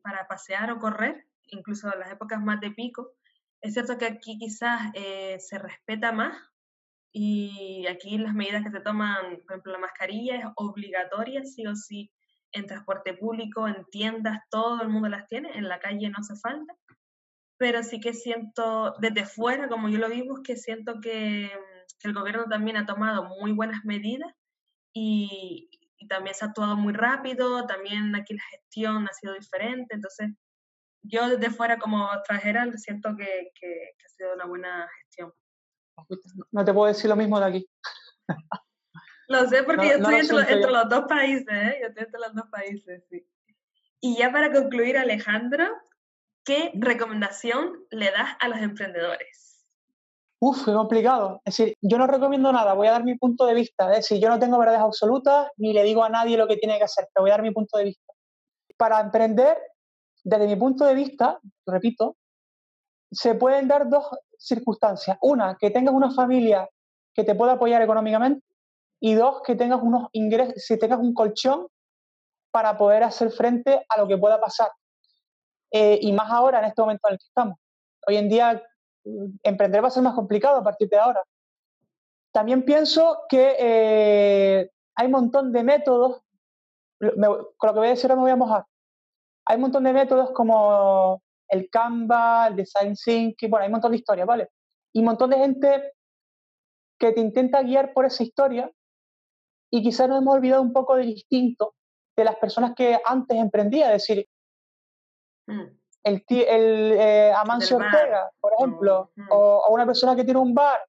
para 0.01 0.27
pasear 0.27 0.71
o 0.71 0.79
correr, 0.79 1.27
incluso 1.47 1.91
en 1.93 1.99
las 1.99 2.11
épocas 2.11 2.41
más 2.41 2.59
de 2.61 2.71
pico. 2.71 3.13
Es 3.61 3.73
cierto 3.73 3.97
que 3.97 4.05
aquí 4.05 4.37
quizás 4.39 4.91
eh, 4.95 5.37
se 5.39 5.59
respeta 5.59 6.11
más 6.11 6.35
y 7.13 7.85
aquí 7.87 8.17
las 8.17 8.33
medidas 8.33 8.63
que 8.63 8.71
se 8.71 8.79
toman, 8.79 9.41
por 9.45 9.51
ejemplo, 9.51 9.73
la 9.73 9.79
mascarilla 9.79 10.37
es 10.37 10.45
obligatoria, 10.55 11.43
sí 11.43 11.67
o 11.67 11.75
sí, 11.75 12.11
en 12.53 12.65
transporte 12.65 13.13
público, 13.13 13.67
en 13.67 13.85
tiendas, 13.91 14.39
todo 14.49 14.81
el 14.81 14.89
mundo 14.89 15.09
las 15.09 15.27
tiene, 15.27 15.51
en 15.57 15.67
la 15.67 15.79
calle 15.79 16.09
no 16.09 16.17
hace 16.19 16.35
falta. 16.37 16.73
Pero 17.57 17.83
sí 17.83 17.99
que 17.99 18.13
siento, 18.13 18.95
desde 18.99 19.25
fuera, 19.25 19.69
como 19.69 19.89
yo 19.89 19.99
lo 19.99 20.09
vivo, 20.09 20.41
que 20.43 20.57
siento 20.57 20.99
que, 21.01 21.51
que 21.99 22.07
el 22.07 22.13
gobierno 22.13 22.45
también 22.49 22.77
ha 22.77 22.85
tomado 22.87 23.25
muy 23.39 23.51
buenas 23.51 23.85
medidas 23.85 24.33
y, 24.93 25.69
y, 25.97 26.07
también 26.07 26.35
se 26.35 26.45
ha 26.45 26.49
actuado 26.49 26.75
muy 26.75 26.93
rápido, 26.93 27.65
también 27.65 28.15
aquí 28.15 28.33
la 28.33 28.43
gestión 28.51 29.07
ha 29.07 29.13
sido 29.13 29.33
diferente, 29.33 29.95
entonces 29.95 30.31
yo 31.03 31.29
desde 31.29 31.49
fuera 31.49 31.77
como 31.77 32.13
extranjera 32.13 32.69
siento 32.77 33.15
que, 33.17 33.51
que, 33.59 33.91
que 33.97 34.05
ha 34.05 34.09
sido 34.09 34.33
una 34.33 34.45
buena 34.45 34.89
gestión. 34.99 35.33
No 36.51 36.65
te 36.65 36.73
puedo 36.73 36.87
decir 36.87 37.09
lo 37.09 37.15
mismo 37.15 37.39
de 37.39 37.45
aquí. 37.45 37.69
Lo 39.31 39.47
sé 39.47 39.63
porque 39.63 39.87
yo 39.87 39.93
estoy 39.93 40.15
entre, 40.15 40.71
los 40.71 40.89
dos 40.89 41.05
países, 41.07 41.47
¿eh? 41.49 41.77
Yo 41.81 41.87
estoy 41.87 42.03
entre 42.03 42.19
los 42.19 42.35
dos 42.35 42.45
países, 42.51 43.03
sí. 43.09 43.25
Y 44.01 44.17
ya 44.17 44.31
para 44.31 44.51
concluir, 44.51 44.97
Alejandro, 44.97 45.65
¿qué 46.43 46.71
recomendación 46.75 47.85
le 47.91 48.11
das 48.11 48.35
a 48.39 48.49
los 48.49 48.59
emprendedores? 48.59 49.40
Uf, 50.43 50.65
qué 50.65 50.73
complicado. 50.73 51.39
Es 51.45 51.55
decir, 51.55 51.77
yo 51.81 51.99
no 51.99 52.07
recomiendo 52.07 52.51
nada, 52.51 52.73
voy 52.73 52.87
a 52.87 52.91
dar 52.91 53.03
mi 53.03 53.15
punto 53.15 53.45
de 53.45 53.53
vista. 53.53 53.91
Es 53.91 53.97
decir, 53.97 54.19
yo 54.19 54.27
no 54.27 54.39
tengo 54.39 54.57
verdades 54.57 54.81
absolutas 54.81 55.49
ni 55.57 55.71
le 55.71 55.83
digo 55.83 56.03
a 56.03 56.09
nadie 56.09 56.35
lo 56.35 56.47
que 56.47 56.57
tiene 56.57 56.79
que 56.79 56.85
hacer, 56.85 57.07
pero 57.13 57.23
voy 57.23 57.29
a 57.29 57.33
dar 57.33 57.43
mi 57.43 57.51
punto 57.51 57.77
de 57.77 57.83
vista. 57.83 58.11
Para 58.75 58.99
emprender, 59.01 59.55
desde 60.23 60.47
mi 60.47 60.55
punto 60.55 60.83
de 60.85 60.95
vista, 60.95 61.39
repito, 61.67 62.15
se 63.11 63.35
pueden 63.35 63.67
dar 63.67 63.87
dos 63.87 64.09
circunstancias. 64.35 65.15
Una, 65.21 65.57
que 65.59 65.69
tengas 65.69 65.93
una 65.93 66.09
familia 66.09 66.67
que 67.13 67.23
te 67.23 67.35
pueda 67.35 67.53
apoyar 67.53 67.83
económicamente 67.83 68.43
y 68.99 69.13
dos, 69.13 69.43
que 69.45 69.55
tengas 69.55 69.83
unos 69.83 70.07
ingresos, 70.13 70.55
si 70.57 70.75
tengas 70.79 70.99
un 70.99 71.13
colchón 71.13 71.67
para 72.49 72.79
poder 72.79 73.03
hacer 73.03 73.29
frente 73.29 73.85
a 73.87 73.99
lo 73.99 74.07
que 74.07 74.17
pueda 74.17 74.41
pasar. 74.41 74.71
Eh, 75.71 75.99
y 76.01 76.11
más 76.13 76.31
ahora, 76.31 76.59
en 76.59 76.65
este 76.65 76.81
momento 76.81 77.07
en 77.07 77.13
el 77.13 77.19
que 77.19 77.25
estamos. 77.25 77.57
Hoy 78.07 78.17
en 78.17 78.27
día, 78.27 78.63
emprender 79.43 79.83
va 79.83 79.87
a 79.87 79.91
ser 79.91 80.03
más 80.03 80.15
complicado 80.15 80.57
a 80.57 80.63
partir 80.63 80.89
de 80.89 80.97
ahora. 80.97 81.23
También 82.31 82.63
pienso 82.63 83.19
que 83.29 83.55
eh, 83.59 84.71
hay 84.95 85.05
un 85.05 85.11
montón 85.11 85.51
de 85.51 85.63
métodos, 85.63 86.21
con 86.99 87.19
lo 87.19 87.73
que 87.73 87.79
voy 87.79 87.87
a 87.87 87.91
decir 87.91 88.09
ahora 88.09 88.15
me 88.15 88.21
voy 88.21 88.31
a 88.31 88.35
mojar. 88.35 88.65
Hay 89.45 89.55
un 89.55 89.63
montón 89.63 89.83
de 89.83 89.93
métodos 89.93 90.31
como 90.31 91.21
el 91.49 91.69
Canva, 91.69 92.47
el 92.47 92.55
Design 92.55 92.95
Thinking, 92.95 93.49
bueno, 93.49 93.63
hay 93.63 93.67
un 93.67 93.73
montón 93.73 93.91
de 93.91 93.97
historias, 93.97 94.27
¿vale? 94.27 94.49
Y 94.93 94.99
un 94.99 95.05
montón 95.05 95.29
de 95.31 95.37
gente 95.37 95.93
que 96.99 97.11
te 97.11 97.19
intenta 97.19 97.63
guiar 97.63 97.93
por 97.93 98.05
esa 98.05 98.23
historia 98.23 98.71
y 99.71 99.81
quizás 99.81 100.07
nos 100.07 100.21
hemos 100.21 100.35
olvidado 100.35 100.61
un 100.61 100.71
poco 100.71 100.95
del 100.95 101.09
instinto 101.09 101.75
de 102.15 102.23
las 102.23 102.35
personas 102.35 102.73
que 102.75 102.99
antes 103.03 103.37
emprendían, 103.37 103.91
es 103.91 104.07
decir, 104.07 104.27
mm. 105.47 105.80
El, 106.03 106.23
el 106.29 106.91
eh, 106.93 107.33
Amancio 107.35 107.77
Ortega, 107.77 108.31
por 108.39 108.53
ejemplo, 108.53 109.11
mm, 109.15 109.21
mm. 109.21 109.27
o, 109.31 109.69
una 109.69 109.85
persona 109.85 110.15
que 110.15 110.23
tiene 110.23 110.39
un 110.39 110.53
bar, 110.53 110.79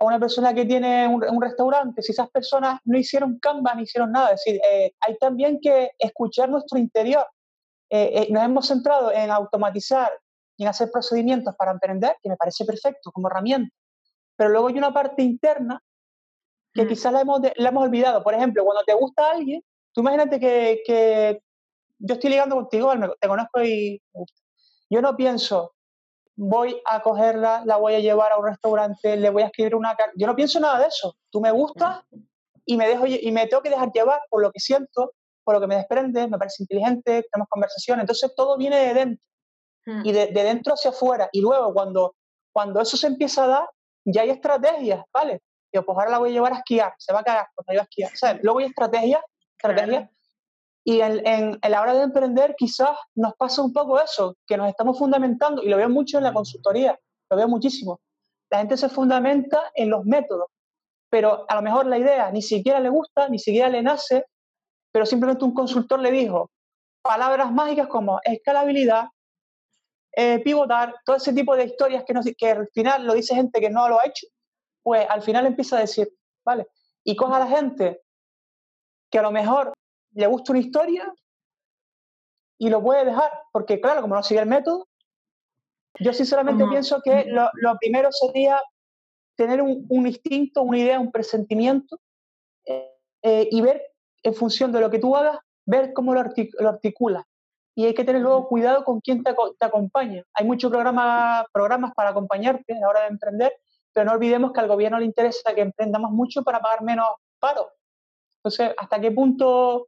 o 0.00 0.06
una 0.06 0.18
persona 0.18 0.54
que 0.54 0.64
tiene 0.64 1.08
un, 1.08 1.42
restaurante, 1.42 2.02
si 2.02 2.12
esas 2.12 2.30
personas 2.30 2.80
no 2.84 2.98
hicieron 2.98 3.38
Canva, 3.40 3.74
no 3.74 3.82
hicieron 3.82 4.12
nada, 4.12 4.30
es 4.30 4.42
decir, 4.44 4.60
eh, 4.70 4.92
hay 5.00 5.16
también 5.18 5.58
que 5.60 5.90
escuchar 5.98 6.48
nuestro 6.48 6.78
interior 6.78 7.26
eh, 7.90 8.10
eh, 8.22 8.28
nos 8.30 8.42
hemos 8.42 8.68
centrado 8.68 9.10
en 9.12 9.30
automatizar 9.30 10.10
y 10.56 10.64
en 10.64 10.68
hacer 10.68 10.90
procedimientos 10.90 11.54
para 11.56 11.70
emprender, 11.70 12.16
que 12.22 12.28
me 12.28 12.36
parece 12.36 12.64
perfecto 12.64 13.10
como 13.12 13.28
herramienta, 13.28 13.74
pero 14.36 14.50
luego 14.50 14.68
hay 14.68 14.76
una 14.76 14.92
parte 14.92 15.22
interna 15.22 15.80
que 16.74 16.84
mm. 16.84 16.88
quizás 16.88 17.12
la 17.12 17.22
hemos, 17.22 17.40
la 17.56 17.68
hemos 17.68 17.84
olvidado. 17.84 18.22
Por 18.22 18.34
ejemplo, 18.34 18.64
cuando 18.64 18.82
te 18.84 18.94
gusta 18.94 19.30
alguien, 19.30 19.62
tú 19.92 20.02
imagínate 20.02 20.38
que, 20.38 20.82
que 20.84 21.42
yo 21.98 22.14
estoy 22.14 22.30
ligando 22.30 22.56
contigo, 22.56 22.92
te 23.18 23.28
conozco 23.28 23.62
y 23.62 24.02
me 24.12 24.20
gusta. 24.20 24.42
Yo 24.90 25.02
no 25.02 25.16
pienso, 25.16 25.74
voy 26.36 26.80
a 26.84 27.02
cogerla, 27.02 27.62
la 27.66 27.76
voy 27.76 27.94
a 27.94 28.00
llevar 28.00 28.32
a 28.32 28.38
un 28.38 28.46
restaurante, 28.46 29.16
le 29.16 29.30
voy 29.30 29.42
a 29.42 29.46
escribir 29.46 29.74
una 29.74 29.96
carta. 29.96 30.12
Yo 30.16 30.26
no 30.26 30.36
pienso 30.36 30.60
nada 30.60 30.78
de 30.78 30.86
eso. 30.86 31.16
Tú 31.30 31.40
me 31.40 31.50
gustas 31.50 32.04
y 32.64 32.76
me, 32.76 32.86
dejo, 32.86 33.06
y 33.06 33.30
me 33.32 33.46
tengo 33.46 33.62
que 33.62 33.70
dejar 33.70 33.90
llevar 33.92 34.20
por 34.30 34.40
lo 34.40 34.52
que 34.52 34.60
siento, 34.60 35.12
por 35.42 35.54
lo 35.54 35.60
que 35.60 35.66
me 35.66 35.76
desprende, 35.76 36.28
me 36.28 36.38
parece 36.38 36.62
inteligente, 36.62 37.26
tenemos 37.32 37.48
conversación. 37.48 38.00
Entonces 38.00 38.32
todo 38.36 38.56
viene 38.56 38.76
de 38.76 38.94
dentro 38.94 39.24
hmm. 39.86 40.02
y 40.04 40.12
de, 40.12 40.26
dentro 40.28 40.74
hacia 40.74 40.90
afuera. 40.90 41.28
Y 41.32 41.40
luego 41.40 41.72
cuando, 41.74 42.14
cuando 42.52 42.80
eso 42.80 42.96
se 42.96 43.08
empieza 43.08 43.44
a 43.44 43.48
dar, 43.48 43.70
ya 44.04 44.22
hay 44.22 44.30
estrategias, 44.30 45.04
¿vale? 45.12 45.42
Yo, 45.72 45.84
pues 45.84 45.98
ahora 45.98 46.10
la 46.10 46.18
voy 46.18 46.30
a 46.30 46.32
llevar 46.32 46.52
a 46.52 46.58
esquiar, 46.58 46.94
se 46.98 47.12
va 47.12 47.20
a 47.20 47.24
cagar 47.24 47.48
cuando 47.54 47.72
yo 47.72 47.80
a 47.80 47.82
esquiar. 47.82 48.16
¿sabes? 48.16 48.42
Luego 48.42 48.60
hay 48.60 48.66
estrategias, 48.66 49.22
estrategias 49.56 50.08
y 50.88 51.02
en, 51.02 51.20
en, 51.26 51.58
la 51.68 51.82
hora 51.82 51.92
de 51.92 52.04
emprender 52.04 52.54
quizás 52.56 52.96
nos 53.14 53.34
pasa 53.34 53.60
un 53.60 53.74
poco 53.74 54.00
eso, 54.00 54.38
que 54.46 54.56
nos 54.56 54.70
estamos 54.70 54.98
fundamentando, 54.98 55.62
y 55.62 55.68
lo 55.68 55.76
veo 55.76 55.90
mucho 55.90 56.16
en 56.16 56.24
la 56.24 56.32
consultoría, 56.32 56.98
lo 57.28 57.36
veo 57.36 57.46
muchísimo. 57.46 58.00
La 58.50 58.60
gente 58.60 58.78
se 58.78 58.88
fundamenta 58.88 59.70
en 59.74 59.90
los 59.90 60.06
métodos, 60.06 60.46
pero 61.10 61.44
a 61.46 61.56
lo 61.56 61.60
mejor 61.60 61.84
la 61.84 61.98
idea 61.98 62.30
ni 62.30 62.40
siquiera 62.40 62.80
le 62.80 62.88
gusta, 62.88 63.28
ni 63.28 63.38
siquiera 63.38 63.68
le 63.68 63.82
nace, 63.82 64.24
pero 64.90 65.04
simplemente 65.04 65.44
un 65.44 65.52
consultor 65.52 66.00
le 66.00 66.10
dijo 66.10 66.50
palabras 67.02 67.52
mágicas 67.52 67.88
como 67.88 68.18
escalabilidad, 68.24 69.08
eh, 70.16 70.38
pivotar, 70.38 70.94
todo 71.04 71.16
ese 71.16 71.34
tipo 71.34 71.54
de 71.54 71.64
historias 71.64 72.02
que, 72.06 72.14
que 72.34 72.50
al 72.50 72.68
final 72.72 73.04
lo 73.04 73.12
dice 73.12 73.34
gente 73.34 73.60
que 73.60 73.68
no 73.68 73.90
lo 73.90 74.00
ha 74.00 74.06
hecho, 74.06 74.26
pues 74.82 75.06
al 75.06 75.20
final 75.20 75.44
empieza 75.44 75.76
a 75.76 75.80
decir, 75.80 76.08
¿vale? 76.46 76.66
Y 77.04 77.14
coja 77.14 77.36
a 77.36 77.40
la 77.40 77.46
gente 77.46 78.00
que 79.10 79.18
a 79.18 79.22
lo 79.22 79.30
mejor 79.30 79.74
le 80.18 80.26
gusta 80.26 80.52
una 80.52 80.60
historia 80.60 81.14
y 82.58 82.68
lo 82.70 82.82
puede 82.82 83.04
dejar, 83.04 83.30
porque 83.52 83.80
claro, 83.80 84.02
como 84.02 84.16
no 84.16 84.22
sigue 84.24 84.40
el 84.40 84.48
método, 84.48 84.88
yo 86.00 86.12
sinceramente 86.12 86.66
pienso 86.66 87.00
que 87.02 87.24
lo, 87.26 87.78
primero 87.78 88.10
sería 88.10 88.60
tener 89.36 89.62
un, 89.62 90.06
instinto, 90.06 90.62
una 90.62 90.78
idea, 90.78 90.98
un 90.98 91.12
presentimiento 91.12 92.00
eh, 92.66 92.90
eh, 93.22 93.48
y 93.50 93.60
ver 93.60 93.80
en 94.24 94.34
función 94.34 94.72
de 94.72 94.80
lo 94.80 94.90
que 94.90 94.98
tú 94.98 95.14
hagas, 95.14 95.38
ver 95.64 95.92
cómo 95.92 96.14
lo, 96.14 96.20
articula. 96.20 97.24
Y 97.76 97.86
hay 97.86 97.94
que 97.94 98.04
tener 98.04 98.20
luego 98.20 98.48
cuidado 98.48 98.84
con 98.84 99.00
quién 99.00 99.22
te, 99.22 99.32
acompaña. 99.60 100.24
Hay 100.34 100.44
muchos 100.44 100.68
programas, 100.68 101.46
programas 101.52 101.94
para 101.94 102.10
acompañarte 102.10 102.74
a 102.74 102.80
la 102.80 102.88
hora 102.88 103.02
de 103.02 103.08
emprender, 103.08 103.52
pero 103.92 104.06
no 104.06 104.12
olvidemos 104.14 104.52
que 104.52 104.58
al 104.58 104.68
gobierno 104.68 104.98
le 104.98 105.04
interesa 105.04 105.54
que 105.54 105.60
emprendamos 105.60 106.10
mucho 106.10 106.42
para 106.42 106.60
pagar 106.60 106.82
menos 106.82 107.06
paro. 107.38 107.70
Entonces, 108.38 108.74
¿hasta 108.76 109.00
qué 109.00 109.12
punto 109.12 109.86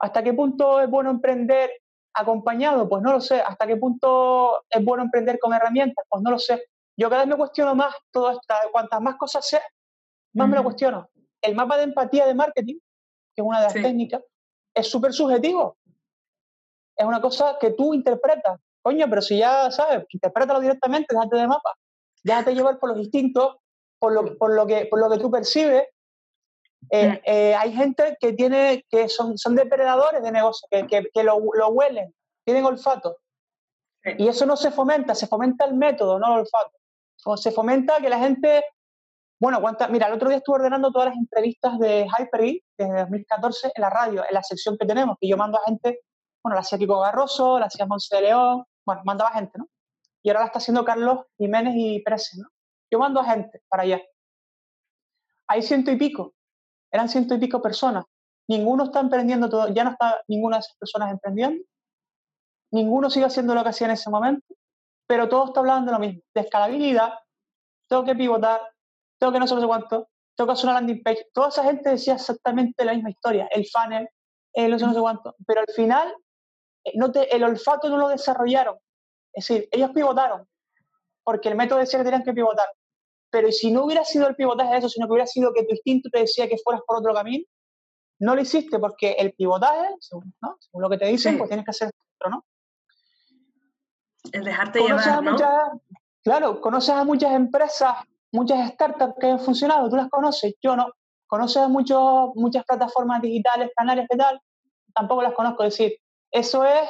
¿Hasta 0.00 0.22
qué 0.22 0.32
punto 0.32 0.80
es 0.80 0.88
bueno 0.88 1.10
emprender 1.10 1.70
acompañado? 2.14 2.88
Pues 2.88 3.02
no 3.02 3.12
lo 3.12 3.20
sé. 3.20 3.40
¿Hasta 3.40 3.66
qué 3.66 3.76
punto 3.76 4.62
es 4.68 4.84
bueno 4.84 5.02
emprender 5.02 5.38
con 5.38 5.52
herramientas? 5.52 6.04
Pues 6.08 6.22
no 6.22 6.30
lo 6.30 6.38
sé. 6.38 6.64
Yo 6.96 7.08
cada 7.08 7.22
vez 7.22 7.30
me 7.30 7.36
cuestiono 7.36 7.74
más 7.74 7.94
todo 8.10 8.30
esto. 8.30 8.54
Cuantas 8.72 9.00
más 9.00 9.16
cosas 9.16 9.46
sé, 9.46 9.60
más 10.34 10.48
me 10.48 10.56
lo 10.56 10.64
cuestiono. 10.64 11.08
El 11.40 11.54
mapa 11.54 11.76
de 11.76 11.84
empatía 11.84 12.26
de 12.26 12.34
marketing, 12.34 12.78
que 13.34 13.42
es 13.42 13.46
una 13.46 13.58
de 13.58 13.64
las 13.64 13.74
técnicas, 13.74 14.22
es 14.74 14.90
súper 14.90 15.12
subjetivo. 15.12 15.76
Es 16.96 17.06
una 17.06 17.20
cosa 17.20 17.56
que 17.60 17.72
tú 17.72 17.94
interpretas. 17.94 18.60
Coño, 18.82 19.06
pero 19.08 19.22
si 19.22 19.38
ya 19.38 19.70
sabes, 19.70 20.04
interprétalo 20.10 20.60
directamente, 20.60 21.14
déjate 21.14 21.36
de 21.36 21.46
mapa. 21.46 21.74
Déjate 22.24 22.54
llevar 22.54 22.78
por 22.78 22.90
los 22.90 22.98
instintos, 22.98 23.56
por 23.98 24.12
lo, 24.12 24.36
por 24.36 24.54
lo, 24.54 24.66
que, 24.66 24.86
por 24.86 24.98
lo 24.98 25.08
que 25.10 25.18
tú 25.18 25.30
percibes 25.30 25.84
eh, 26.90 27.20
eh, 27.24 27.54
hay 27.54 27.72
gente 27.72 28.16
que 28.20 28.32
tiene 28.32 28.84
que 28.88 29.08
son, 29.08 29.36
son 29.36 29.54
depredadores 29.54 30.22
de 30.22 30.32
negocios, 30.32 30.68
que, 30.70 31.08
que, 31.12 31.22
lo, 31.22 31.38
lo, 31.54 31.68
huelen, 31.68 32.14
tienen 32.44 32.64
olfato. 32.64 33.18
Y 34.16 34.28
eso 34.28 34.46
no 34.46 34.56
se 34.56 34.70
fomenta, 34.70 35.14
se 35.14 35.26
fomenta 35.26 35.66
el 35.66 35.74
método, 35.74 36.18
no 36.18 36.34
el 36.34 36.40
olfato. 36.40 36.72
O 37.24 37.36
se 37.36 37.50
fomenta 37.50 38.00
que 38.00 38.08
la 38.08 38.18
gente, 38.18 38.64
bueno, 39.40 39.60
cuánta, 39.60 39.88
mira, 39.88 40.06
el 40.06 40.14
otro 40.14 40.28
día 40.28 40.38
estuve 40.38 40.56
ordenando 40.56 40.90
todas 40.90 41.08
las 41.08 41.16
entrevistas 41.16 41.78
de 41.78 42.06
Hyper-E 42.06 42.62
desde 42.78 43.00
2014 43.00 43.72
en 43.74 43.82
la 43.82 43.90
radio, 43.90 44.24
en 44.26 44.34
la 44.34 44.42
sección 44.42 44.78
que 44.78 44.86
tenemos, 44.86 45.16
que 45.20 45.28
yo 45.28 45.36
mando 45.36 45.58
a 45.58 45.64
gente, 45.66 46.00
bueno, 46.42 46.54
la 46.54 46.60
hacía 46.60 46.78
Kiko 46.78 47.00
Garroso, 47.00 47.58
la 47.58 47.66
hacía 47.66 47.86
Monse 47.86 48.16
de 48.16 48.22
León, 48.22 48.64
bueno, 48.86 49.02
mandaba 49.04 49.32
gente, 49.32 49.58
¿no? 49.58 49.66
Y 50.22 50.30
ahora 50.30 50.40
la 50.40 50.46
está 50.46 50.58
haciendo 50.58 50.84
Carlos 50.84 51.26
Jiménez 51.36 51.74
y 51.76 52.00
Pérez, 52.00 52.30
¿no? 52.38 52.48
Yo 52.90 52.98
mando 52.98 53.20
a 53.20 53.24
gente 53.24 53.60
para 53.68 53.82
allá. 53.82 54.00
Hay 55.48 55.62
ciento 55.62 55.90
y 55.90 55.96
pico 55.96 56.34
eran 56.90 57.08
ciento 57.08 57.34
y 57.34 57.38
pico 57.38 57.60
personas. 57.60 58.04
Ninguno 58.48 58.84
está 58.84 59.00
emprendiendo, 59.00 59.48
todo, 59.48 59.68
ya 59.68 59.84
no 59.84 59.90
está 59.90 60.22
ninguna 60.26 60.56
de 60.56 60.60
esas 60.60 60.76
personas 60.76 61.10
emprendiendo. 61.10 61.62
Ninguno 62.70 63.10
sigue 63.10 63.26
haciendo 63.26 63.54
lo 63.54 63.62
que 63.62 63.70
hacía 63.70 63.86
en 63.86 63.92
ese 63.92 64.10
momento, 64.10 64.54
pero 65.06 65.28
todo 65.28 65.46
está 65.46 65.60
hablando 65.60 65.90
de 65.90 65.98
lo 65.98 65.98
mismo, 65.98 66.22
de 66.34 66.40
escalabilidad, 66.40 67.14
tengo 67.88 68.04
que 68.04 68.14
pivotar, 68.14 68.60
tengo 69.18 69.32
que 69.32 69.38
no 69.38 69.46
sé, 69.46 69.54
cuánto, 69.66 70.08
tengo 70.36 70.48
que 70.48 70.52
hacer 70.52 70.66
una 70.66 70.74
landing 70.74 71.02
page. 71.02 71.28
Toda 71.32 71.48
esa 71.48 71.64
gente 71.64 71.90
decía 71.90 72.14
exactamente 72.14 72.84
la 72.84 72.94
misma 72.94 73.10
historia, 73.10 73.48
el 73.50 73.66
funnel, 73.66 74.08
el 74.52 74.70
no 74.70 74.78
sé, 74.78 74.86
no 74.86 74.94
sé 74.94 75.00
cuánto, 75.00 75.34
pero 75.46 75.60
al 75.60 75.74
final 75.74 76.14
eh, 76.84 76.92
no 76.94 77.10
te, 77.10 77.34
el 77.34 77.42
olfato 77.44 77.88
no 77.88 77.96
lo 77.96 78.08
desarrollaron. 78.08 78.76
Es 79.32 79.46
decir, 79.46 79.68
ellos 79.70 79.90
pivotaron, 79.90 80.46
porque 81.22 81.48
el 81.48 81.56
método 81.56 81.78
decía 81.78 81.98
que 81.98 82.04
tenían 82.04 82.24
que 82.24 82.32
pivotar. 82.32 82.68
Pero 83.30 83.52
si 83.52 83.70
no 83.70 83.84
hubiera 83.84 84.04
sido 84.04 84.26
el 84.26 84.36
pivotaje 84.36 84.72
de 84.72 84.78
eso, 84.78 84.88
sino 84.88 85.06
que 85.06 85.12
hubiera 85.12 85.26
sido 85.26 85.52
que 85.52 85.64
tu 85.64 85.72
instinto 85.72 86.08
te 86.10 86.20
decía 86.20 86.48
que 86.48 86.56
fueras 86.58 86.82
por 86.86 86.98
otro 86.98 87.12
camino, 87.12 87.44
no 88.20 88.34
lo 88.34 88.40
hiciste 88.40 88.78
porque 88.78 89.12
el 89.12 89.32
pivotaje, 89.32 89.94
según, 90.00 90.34
lo 90.72 90.90
que 90.90 90.98
te 90.98 91.06
dicen, 91.06 91.38
pues 91.38 91.48
tienes 91.48 91.64
que 91.64 91.70
hacer 91.70 91.90
otro, 92.16 92.30
¿no? 92.30 92.44
El 94.32 94.44
dejarte 94.44 94.80
llevar, 94.80 95.22
¿no? 95.22 95.36
claro, 96.22 96.60
conoces 96.60 96.90
a 96.90 97.04
muchas 97.04 97.32
empresas, 97.32 97.94
muchas 98.32 98.72
startups 98.72 99.14
que 99.20 99.30
han 99.30 99.40
funcionado, 99.40 99.88
tú 99.88 99.96
las 99.96 100.08
conoces, 100.08 100.54
yo 100.60 100.76
no. 100.76 100.92
Conoces 101.26 101.58
a 101.58 101.68
muchos, 101.68 102.30
muchas 102.34 102.64
plataformas 102.64 103.20
digitales, 103.20 103.70
canales, 103.76 104.06
¿qué 104.10 104.16
tal? 104.16 104.40
Tampoco 104.94 105.22
las 105.22 105.34
conozco. 105.34 105.62
Es 105.62 105.74
decir, 105.74 105.98
eso 106.30 106.64
es, 106.64 106.88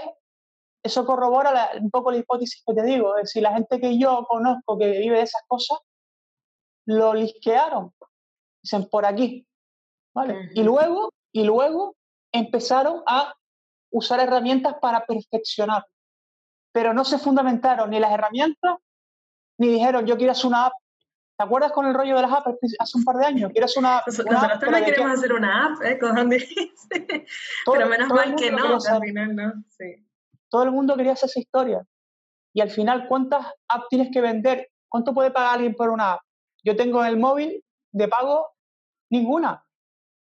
eso 0.83 1.05
corrobora 1.05 1.71
un 1.81 1.91
poco 1.91 2.13
la 2.13 2.19
hipótesis 2.19 2.63
que 2.65 2.73
te 2.73 2.83
digo. 2.85 3.17
Es 3.17 3.25
decir, 3.25 3.43
la 3.43 3.53
gente 3.53 3.81
que 3.81 3.99
yo 3.99 4.25
conozco 4.29 4.79
que 4.79 4.91
vive 4.91 5.17
de 5.17 5.25
esas 5.25 5.43
cosas, 5.49 5.79
lo 6.89 7.13
lisquearon. 7.15 7.93
Dicen, 8.63 8.89
por 8.89 9.05
aquí. 9.05 9.47
¿Vale? 10.15 10.51
Y 10.55 10.63
luego, 10.63 11.13
y 11.33 11.45
luego 11.45 11.97
empezaron 12.33 13.03
a 13.07 13.35
usar 13.91 14.21
herramientas 14.21 14.77
para 14.81 15.05
perfeccionar. 15.05 15.85
Pero 16.73 16.95
no 16.95 17.05
se 17.05 17.19
fundamentaron 17.19 17.91
ni 17.91 18.01
las 18.01 18.13
herramientas, 18.13 18.77
ni 19.59 19.69
dijeron, 19.69 20.07
yo 20.07 20.17
quiero 20.17 20.33
hacer 20.33 20.47
una 20.47 20.67
app. 20.67 20.73
¿Te 21.37 21.45
acuerdas 21.45 21.73
con 21.73 21.87
el 21.87 21.95
rollo 21.95 22.17
de 22.17 22.23
las 22.23 22.33
apps 22.33 22.59
hace 22.79 22.99
un 22.99 23.05
par 23.05 23.17
de 23.17 23.27
años? 23.27 23.53
Quiero 23.53 23.67
hacer 23.67 23.79
una, 23.81 24.03
Nosotros 24.07 24.41
también 24.59 24.85
queremos 24.87 25.19
hacer 25.19 25.33
una 25.35 25.67
app, 25.67 25.83
¿eh? 25.83 25.99
pero 27.73 27.87
menos 27.87 28.09
mal 28.09 28.35
que 28.35 28.51
no, 28.51 28.75
al 28.75 29.03
final 29.03 29.37
no. 29.37 29.53
Sí. 29.69 30.05
Todo 30.49 30.65
el 30.65 30.73
mundo 30.73 30.97
quería 30.97 31.13
hacer 31.13 31.29
esa 31.29 31.39
historia. 31.39 31.87
Y 32.55 32.61
al 32.61 32.71
final, 32.71 33.07
¿cuántas 33.07 33.47
apps 33.69 33.89
tienes 33.89 34.09
que 34.11 34.21
vender? 34.21 34.71
¿Cuánto 34.89 35.15
puede 35.15 35.31
pagar 35.31 35.55
alguien 35.55 35.75
por 35.75 35.91
una 35.91 36.15
app? 36.15 36.21
Yo 36.65 36.77
tengo 36.77 37.03
en 37.03 37.09
el 37.09 37.17
móvil 37.19 37.65
de 37.93 38.09
pago 38.09 38.49
ninguna. 39.11 39.65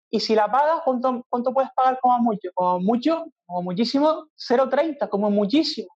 Y 0.10 0.20
si 0.20 0.36
la 0.36 0.50
pagas, 0.50 0.82
¿cuánto, 0.84 1.26
cuánto 1.30 1.54
puedes 1.54 1.72
pagar 1.74 2.00
como 2.00 2.20
mucho? 2.20 2.50
Como 2.54 2.80
mucho, 2.80 3.26
como 3.46 3.62
muchísimo, 3.64 4.28
0,30, 4.38 5.10
como 5.10 5.30
muchísimo. 5.30 5.90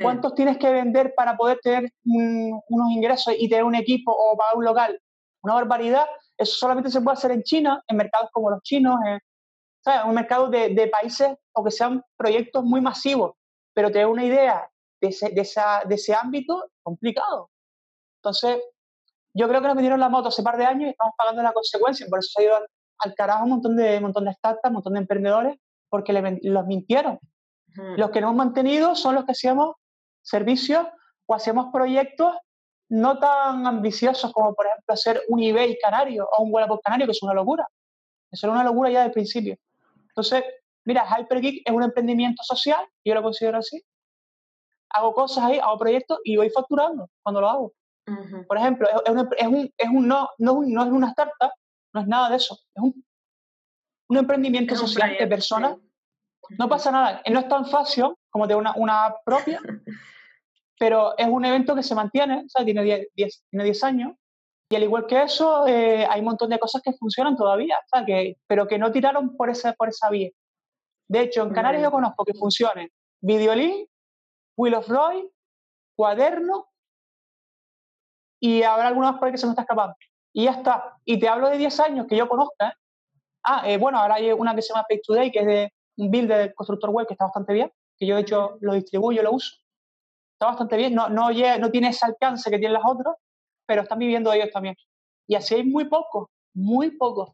¿Cuántos 0.00 0.34
tienes 0.34 0.58
que 0.58 0.70
vender 0.70 1.12
para 1.16 1.36
poder 1.36 1.58
tener 1.60 1.92
unos 2.04 2.90
ingresos 2.90 3.34
y 3.36 3.48
tener 3.48 3.64
un 3.64 3.74
equipo 3.74 4.12
o 4.12 4.36
pagar 4.36 4.56
un 4.56 4.64
local? 4.64 5.00
Una 5.42 5.54
barbaridad. 5.54 6.06
Eso 6.36 6.54
solamente 6.54 6.90
se 6.90 7.00
puede 7.00 7.14
hacer 7.14 7.32
en 7.32 7.42
China, 7.42 7.82
en 7.88 7.96
mercados 7.96 8.30
como 8.32 8.50
los 8.50 8.62
chinos, 8.62 8.96
en, 9.04 9.18
un 10.06 10.14
mercado 10.14 10.48
de, 10.48 10.68
de, 10.68 10.86
países 10.86 11.36
o 11.52 11.64
que 11.64 11.70
sean 11.70 12.02
proyectos 12.16 12.62
muy 12.62 12.80
masivos. 12.80 13.32
Pero 13.74 13.90
tener 13.90 14.06
una 14.06 14.24
idea 14.24 14.70
de 15.00 15.08
ese, 15.08 15.30
de, 15.30 15.40
esa, 15.40 15.82
de 15.84 15.94
ese 15.96 16.14
ámbito, 16.14 16.70
complicado. 16.82 17.50
Entonces, 18.18 18.60
yo 19.38 19.48
creo 19.48 19.60
que 19.60 19.68
nos 19.68 19.76
vendieron 19.76 20.00
la 20.00 20.08
moto 20.08 20.28
hace 20.28 20.42
par 20.42 20.56
de 20.56 20.64
años 20.64 20.88
y 20.88 20.90
estamos 20.90 21.14
pagando 21.16 21.42
la 21.42 21.52
consecuencia. 21.52 22.06
Por 22.10 22.18
eso 22.18 22.30
se 22.34 22.42
ha 22.42 22.44
ido 22.46 22.56
al, 22.98 23.14
carajo 23.14 23.44
un 23.44 23.50
montón 23.50 23.76
de, 23.76 23.96
un 23.98 24.02
montón 24.02 24.24
de 24.24 24.32
startups, 24.32 24.68
un 24.68 24.72
montón 24.72 24.94
de 24.94 24.98
emprendedores, 24.98 25.56
porque 25.88 26.12
los 26.42 26.66
mintieron. 26.66 27.20
Los 27.96 28.10
que 28.10 28.20
no 28.20 28.28
hemos 28.28 28.38
mantenido 28.38 28.96
son 28.96 29.14
los 29.14 29.24
que 29.24 29.32
hacíamos 29.32 29.76
servicios 30.22 30.84
o 31.26 31.34
hacíamos 31.34 31.66
proyectos 31.72 32.34
no 32.88 33.18
tan 33.20 33.64
ambiciosos 33.66 34.32
como, 34.32 34.54
por 34.54 34.66
ejemplo, 34.66 34.94
hacer 34.94 35.22
un 35.28 35.40
eBay 35.40 35.78
canario 35.78 36.28
o 36.36 36.42
un 36.42 36.52
Wallapop 36.52 36.80
canario, 36.82 37.06
que 37.06 37.12
es 37.12 37.22
una 37.22 37.34
locura. 37.34 37.68
Eso 38.32 38.46
era 38.46 38.54
una 38.54 38.64
locura 38.64 38.90
ya 38.90 39.02
del 39.02 39.12
principio. 39.12 39.56
Entonces, 40.08 40.42
mira, 40.84 41.06
HyperGeek 41.06 41.62
es 41.64 41.72
un 41.72 41.84
emprendimiento 41.84 42.42
social, 42.42 42.84
yo 43.04 43.14
lo 43.14 43.22
considero 43.22 43.58
así. 43.58 43.80
Hago 44.90 45.14
cosas 45.14 45.44
ahí, 45.44 45.58
hago 45.58 45.78
proyectos 45.78 46.18
y 46.24 46.36
voy 46.36 46.50
facturando 46.50 47.08
cuando 47.22 47.40
lo 47.40 47.48
hago. 47.48 47.72
Por 48.46 48.58
ejemplo, 48.58 48.88
es, 49.04 49.10
un, 49.10 49.28
es, 49.36 49.46
un, 49.46 49.72
es 49.76 49.88
un 49.88 50.08
no, 50.08 50.28
no, 50.38 50.62
no, 50.64 50.84
es 50.84 50.90
una 50.90 51.08
startup, 51.08 51.52
no 51.92 52.00
es 52.00 52.06
nada 52.06 52.30
de 52.30 52.36
eso, 52.36 52.58
es 52.74 52.82
un, 52.82 53.04
un 54.08 54.16
emprendimiento 54.16 54.74
social 54.76 55.16
de 55.18 55.26
personas. 55.26 55.76
No 56.58 56.68
pasa 56.68 56.90
nada, 56.90 57.22
no 57.30 57.40
es 57.40 57.48
tan 57.48 57.66
fácil 57.66 58.06
como 58.30 58.46
de 58.46 58.54
una, 58.54 58.72
una 58.76 59.14
propia, 59.24 59.60
pero 60.78 61.16
es 61.18 61.26
un 61.26 61.44
evento 61.44 61.74
que 61.74 61.82
se 61.82 61.94
mantiene, 61.94 62.44
o 62.46 62.48
sea, 62.48 62.64
tiene 62.64 62.82
10, 62.82 63.08
tiene 63.50 63.64
10 63.64 63.84
años, 63.84 64.12
y 64.70 64.76
al 64.76 64.82
igual 64.82 65.06
que 65.06 65.22
eso, 65.22 65.66
eh, 65.66 66.06
hay 66.08 66.20
un 66.20 66.26
montón 66.26 66.50
de 66.50 66.58
cosas 66.58 66.82
que 66.82 66.92
funcionan 66.92 67.36
todavía, 67.36 67.78
o 67.78 67.88
sea, 67.88 68.04
que, 68.04 68.36
pero 68.46 68.66
que 68.66 68.78
no 68.78 68.92
tiraron 68.92 69.36
por 69.36 69.50
esa, 69.50 69.72
por 69.72 69.88
esa 69.88 70.10
vía. 70.10 70.30
De 71.08 71.22
hecho, 71.22 71.42
en 71.42 71.54
Canarias 71.54 71.82
yo 71.82 71.90
conozco 71.90 72.24
que 72.24 72.34
funcionen 72.34 72.90
Videolink, 73.20 73.88
Will 74.56 74.74
of 74.74 74.88
Roy, 74.88 75.30
Cuaderno, 75.96 76.67
y 78.40 78.62
habrá 78.62 78.88
algunas 78.88 79.18
por 79.18 79.26
ahí 79.26 79.32
que 79.32 79.38
se 79.38 79.46
me 79.46 79.52
está 79.52 79.62
escapando. 79.62 79.94
Y 80.32 80.44
ya 80.44 80.52
está. 80.52 80.96
Y 81.04 81.18
te 81.18 81.28
hablo 81.28 81.48
de 81.48 81.58
10 81.58 81.80
años 81.80 82.06
que 82.06 82.16
yo 82.16 82.28
conozca. 82.28 82.74
Ah, 83.42 83.62
eh, 83.68 83.78
bueno, 83.78 83.98
ahora 83.98 84.16
hay 84.16 84.32
una 84.32 84.54
que 84.54 84.62
se 84.62 84.72
llama 84.72 84.86
Page 84.88 85.02
Today, 85.04 85.30
que 85.30 85.38
es 85.40 85.46
de 85.46 85.72
un 85.96 86.10
build 86.10 86.28
de 86.30 86.54
constructor 86.54 86.90
web 86.90 87.06
que 87.06 87.14
está 87.14 87.24
bastante 87.24 87.52
bien, 87.52 87.72
que 87.96 88.06
yo 88.06 88.14
de 88.14 88.22
hecho 88.22 88.58
lo 88.60 88.74
distribuyo, 88.74 89.22
lo 89.22 89.32
uso. 89.32 89.56
Está 90.34 90.46
bastante 90.46 90.76
bien, 90.76 90.94
no, 90.94 91.08
no, 91.08 91.30
no 91.30 91.70
tiene 91.70 91.88
ese 91.88 92.06
alcance 92.06 92.50
que 92.50 92.58
tienen 92.58 92.74
las 92.74 92.84
otras, 92.86 93.16
pero 93.66 93.82
están 93.82 93.98
viviendo 93.98 94.32
ellos 94.32 94.50
también. 94.52 94.76
Y 95.26 95.34
así 95.34 95.56
hay 95.56 95.64
muy 95.64 95.86
pocos, 95.86 96.28
muy 96.54 96.92
pocos. 96.92 97.30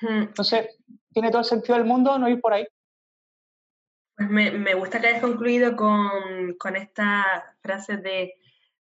Hmm. 0.00 0.22
Entonces, 0.22 0.78
tiene 1.12 1.30
todo 1.30 1.40
el 1.40 1.46
sentido 1.46 1.76
del 1.76 1.86
mundo 1.86 2.18
no 2.18 2.28
ir 2.28 2.40
por 2.40 2.54
ahí. 2.54 2.66
Pues 4.16 4.30
me, 4.30 4.50
me 4.52 4.74
gusta 4.74 5.00
que 5.00 5.08
hayas 5.08 5.20
concluido 5.20 5.76
con, 5.76 6.54
con 6.58 6.76
esta 6.76 7.56
frase 7.60 7.96
de, 7.96 8.34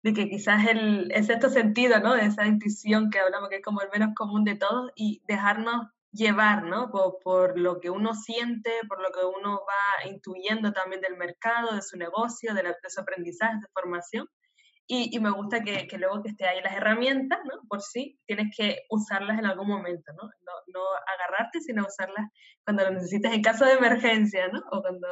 de, 0.03 0.13
que 0.13 0.29
quizás 0.29 0.67
el, 0.67 1.11
el 1.11 1.25
sexto 1.25 1.49
sentido, 1.49 1.99
¿no? 1.99 2.13
De 2.13 2.25
esa 2.25 2.45
intuición 2.45 3.09
que 3.09 3.19
hablamos, 3.19 3.49
que 3.49 3.57
es 3.57 3.63
como 3.63 3.81
el 3.81 3.89
menos 3.89 4.09
común 4.15 4.43
de 4.43 4.55
todos, 4.55 4.91
y 4.95 5.21
dejarnos 5.27 5.87
llevar, 6.11 6.63
¿no? 6.63 6.89
Por, 6.89 7.19
por, 7.23 7.59
lo 7.59 7.79
que 7.79 7.89
uno 7.89 8.13
siente, 8.13 8.71
por 8.87 9.01
lo 9.01 9.11
que 9.11 9.25
uno 9.25 9.61
va 9.67 10.09
intuyendo 10.09 10.71
también 10.71 11.01
del 11.01 11.17
mercado, 11.17 11.75
de 11.75 11.81
su 11.81 11.97
negocio, 11.97 12.53
de, 12.53 12.63
la, 12.63 12.69
de 12.69 12.89
su 12.89 13.01
aprendizaje, 13.01 13.55
de 13.55 13.67
formación. 13.73 14.27
Y, 14.87 15.15
y 15.15 15.19
me 15.19 15.29
gusta 15.29 15.61
que, 15.61 15.87
que, 15.87 15.99
luego 15.99 16.23
que 16.23 16.29
esté 16.29 16.47
ahí 16.47 16.61
las 16.61 16.75
herramientas, 16.75 17.39
¿no? 17.45 17.61
Por 17.67 17.81
sí, 17.81 18.19
tienes 18.25 18.55
que 18.57 18.85
usarlas 18.89 19.37
en 19.37 19.45
algún 19.45 19.67
momento, 19.67 20.11
¿no? 20.13 20.23
No, 20.23 20.53
no 20.73 20.81
agarrarte, 21.15 21.61
sino 21.61 21.85
usarlas 21.85 22.27
cuando 22.65 22.83
lo 22.83 22.91
necesites 22.91 23.31
en 23.31 23.43
caso 23.43 23.65
de 23.65 23.73
emergencia, 23.73 24.47
¿no? 24.47 24.61
O 24.71 24.81
cuando... 24.81 25.07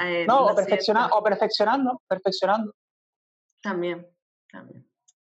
Eh, 0.00 0.26
no, 0.26 0.46
o, 0.46 0.54
perfecciona, 0.56 1.06
o 1.06 1.22
perfeccionando, 1.22 2.02
perfeccionando. 2.08 2.74
También, 3.62 4.04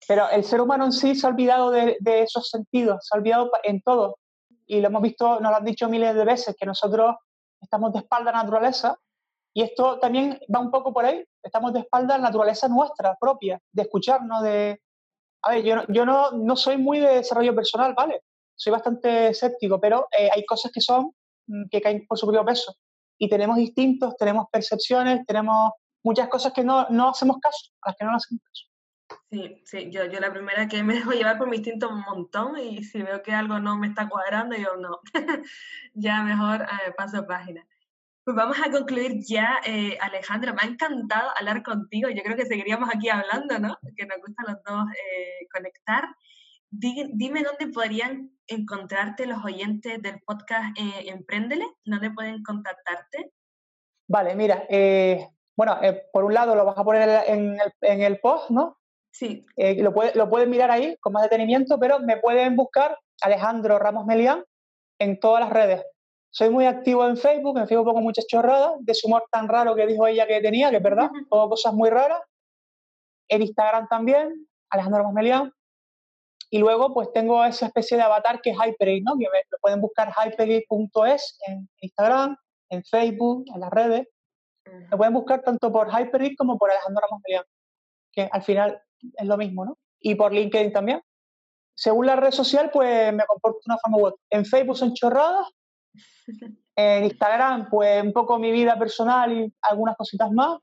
Pero 0.08 0.30
el 0.30 0.44
ser 0.44 0.62
humano 0.62 0.86
en 0.86 0.92
sí 0.92 1.16
se 1.16 1.26
ha 1.26 1.30
olvidado 1.30 1.72
de, 1.72 1.98
esos 2.04 2.50
sentidos, 2.50 3.08
se 3.08 3.16
ha 3.16 3.20
olvidado 3.20 3.52
en 3.64 3.82
todo 3.82 4.18
y 4.66 4.82
lo 4.82 4.88
hemos 4.88 5.02
visto, 5.02 5.40
nos 5.40 5.52
lo 5.52 5.58
han 5.58 5.66
dicho 5.66 5.90
miles 5.90 6.16
de 6.16 6.26
veces, 6.26 6.56
que 6.58 6.66
nosotros 6.66 7.16
estamos 7.62 7.94
de 7.94 8.00
espalda 8.00 8.32
a 8.32 8.34
la 8.34 8.44
naturaleza 8.44 8.98
y 9.54 9.62
esto 9.62 10.00
también 10.00 10.40
va 10.54 10.60
un 10.60 10.72
poco 10.72 10.94
por 10.94 11.06
ahí, 11.06 11.24
estamos 11.42 11.74
de 11.74 11.82
espalda 11.82 12.16
a 12.16 12.18
la 12.18 12.26
naturaleza 12.26 12.68
nuestra 12.68 13.16
propia, 13.20 13.60
de 13.72 13.82
escucharnos, 13.84 14.42
de... 14.44 14.82
A 15.44 15.52
ver, 15.52 15.64
yo, 15.64 15.84
yo 15.90 16.06
no, 16.06 16.32
no 16.32 16.56
soy 16.56 16.78
muy 16.78 17.00
de 17.00 17.16
desarrollo 17.16 17.54
personal, 17.54 17.94
¿vale? 17.94 18.22
Soy 18.56 18.72
bastante 18.72 19.28
escéptico, 19.28 19.80
pero 19.80 20.08
eh, 20.18 20.30
hay 20.34 20.46
cosas 20.46 20.72
que 20.72 20.82
son, 20.82 21.14
mm, 21.48 21.66
que 21.70 21.82
caen 21.82 22.08
por 22.08 22.18
su 22.18 22.26
propio 22.26 22.46
peso. 22.46 22.74
Y 23.20 23.30
tenemos 23.30 23.60
instintos, 23.60 24.16
tenemos 24.18 24.48
percepciones, 24.52 25.26
tenemos 25.26 25.74
muchas 26.04 26.30
cosas 26.30 26.54
que 26.54 26.64
no, 26.64 26.88
no 26.90 27.10
hacemos 27.10 27.38
caso, 27.42 27.72
a 27.82 27.90
las 27.90 27.98
que 27.98 28.06
no 28.06 28.16
hacemos 28.16 28.42
caso. 28.42 28.73
Sí, 29.34 29.64
sí, 29.66 29.90
yo, 29.90 30.06
yo 30.06 30.20
la 30.20 30.32
primera 30.32 30.68
que 30.68 30.84
me 30.84 30.94
dejo 30.94 31.12
llevar 31.12 31.40
por 31.40 31.50
mi 31.50 31.56
instinto 31.58 31.90
un 31.90 32.02
montón 32.02 32.56
y 32.60 32.84
si 32.84 33.02
veo 33.02 33.24
que 33.24 33.32
algo 33.32 33.60
no 33.60 33.80
me 33.80 33.88
está 33.88 34.08
cuadrando, 34.08 34.56
yo 34.56 34.76
no, 34.78 35.00
ya 35.96 36.22
mejor 36.22 36.62
eh, 36.62 36.92
paso 36.96 37.26
página. 37.26 37.66
Pues 38.24 38.38
vamos 38.38 38.58
a 38.64 38.70
concluir 38.70 39.24
ya, 39.28 39.60
eh, 39.66 39.98
Alejandra, 40.00 40.54
me 40.54 40.60
ha 40.62 40.68
encantado 40.68 41.32
hablar 41.36 41.64
contigo, 41.64 42.10
yo 42.10 42.22
creo 42.22 42.38
que 42.38 42.46
seguiríamos 42.46 42.90
aquí 42.94 43.10
hablando, 43.10 43.58
¿no? 43.58 43.76
Que 43.98 44.06
nos 44.06 44.20
gusta 44.20 44.44
los 44.48 44.64
dos 44.64 44.86
eh, 44.92 45.48
conectar. 45.52 46.06
Dime, 46.70 47.44
dónde 47.44 47.74
podrían 47.74 48.32
encontrarte 48.46 49.26
los 49.26 49.44
oyentes 49.44 50.00
del 50.00 50.22
podcast 50.22 50.78
eh, 50.78 51.10
Emprendele, 51.10 51.66
dónde 51.86 52.12
pueden 52.12 52.44
contactarte. 52.44 53.34
Vale, 54.08 54.36
mira, 54.36 54.68
bueno, 55.56 55.80
por 56.12 56.24
un 56.24 56.34
lado 56.36 56.56
lo 56.56 56.66
vas 56.66 56.78
a 56.78 56.84
poner 56.84 57.24
en 57.28 57.60
el, 57.60 57.74
en 57.82 58.02
el 58.04 58.20
post, 58.20 58.52
¿no? 58.52 58.78
Sí. 59.14 59.46
Eh, 59.58 59.76
lo, 59.82 59.94
puede, 59.94 60.14
lo 60.16 60.28
pueden 60.28 60.50
mirar 60.50 60.72
ahí 60.72 60.98
con 61.00 61.14
más 61.14 61.24
detenimiento, 61.24 61.80
pero 61.80 62.00
me 62.00 62.18
pueden 62.18 62.56
buscar 62.56 62.98
Alejandro 63.22 63.78
Ramos 63.78 64.06
Melián 64.08 64.44
en 65.00 65.20
todas 65.20 65.42
las 65.42 65.52
redes. 65.52 65.86
Soy 66.32 66.50
muy 66.50 66.66
activo 66.66 67.08
en 67.08 67.16
Facebook, 67.16 67.60
en 67.60 67.68
Facebook 67.68 67.86
pongo 67.86 68.02
muchas 68.02 68.26
chorradas 68.26 68.74
de 68.80 68.94
su 68.96 69.06
humor 69.06 69.26
tan 69.32 69.48
raro 69.48 69.76
que 69.76 69.86
dijo 69.86 70.08
ella 70.08 70.26
que 70.26 70.42
tenía, 70.42 70.72
que 70.72 70.78
es 70.78 70.84
verdad, 70.84 71.12
pongo 71.30 71.50
cosas 71.50 71.76
muy 71.76 71.92
raras. 71.92 72.22
En 73.30 73.44
Instagram 73.44 73.88
también, 73.88 74.48
Alejandro 74.72 75.02
Ramos 75.02 75.14
Melián. 75.14 75.54
Y 76.50 76.58
luego 76.58 76.92
pues 76.92 77.12
tengo 77.14 77.46
esa 77.46 77.68
especie 77.68 77.98
de 77.98 78.04
avatar 78.04 78.42
que 78.42 78.50
es 78.50 78.58
HyperX, 78.58 79.04
¿no? 79.04 79.14
Que 79.14 79.30
me, 79.32 79.44
lo 79.50 79.58
pueden 79.62 79.80
buscar 79.80 80.12
hyperx.es 80.12 81.40
en 81.48 81.70
Instagram, 81.82 82.36
en 82.70 82.84
Facebook, 82.84 83.46
en 83.54 83.62
las 83.62 83.70
redes. 83.70 84.08
Lo 84.90 84.98
pueden 84.98 85.14
buscar 85.14 85.44
tanto 85.44 85.72
por 85.72 85.90
HyperX 85.92 86.36
como 86.36 86.58
por 86.58 86.72
Alejandro 86.72 87.02
Ramos 87.02 87.22
Melián, 87.28 87.44
que 88.12 88.28
al 88.32 88.42
final 88.42 88.82
es 89.16 89.26
lo 89.26 89.38
mismo, 89.38 89.66
¿no? 89.66 89.78
Y 90.00 90.16
por 90.16 90.34
LinkedIn 90.34 90.72
también. 90.72 91.02
Según 91.76 92.06
la 92.06 92.16
red 92.16 92.32
social, 92.32 92.70
pues 92.72 93.14
me 93.14 93.26
comporto 93.26 93.60
de 93.60 93.72
una 93.74 93.78
forma 93.80 93.98
u 93.98 94.06
otra. 94.08 94.22
En 94.30 94.46
Facebook 94.46 94.78
son 94.78 94.94
chorradas, 94.94 95.48
en 96.76 97.04
Instagram, 97.06 97.70
pues 97.70 98.04
un 98.04 98.14
poco 98.14 98.38
mi 98.38 98.52
vida 98.52 98.78
personal 98.78 99.32
y 99.32 99.54
algunas 99.62 99.96
cositas 99.98 100.32
más. 100.32 100.60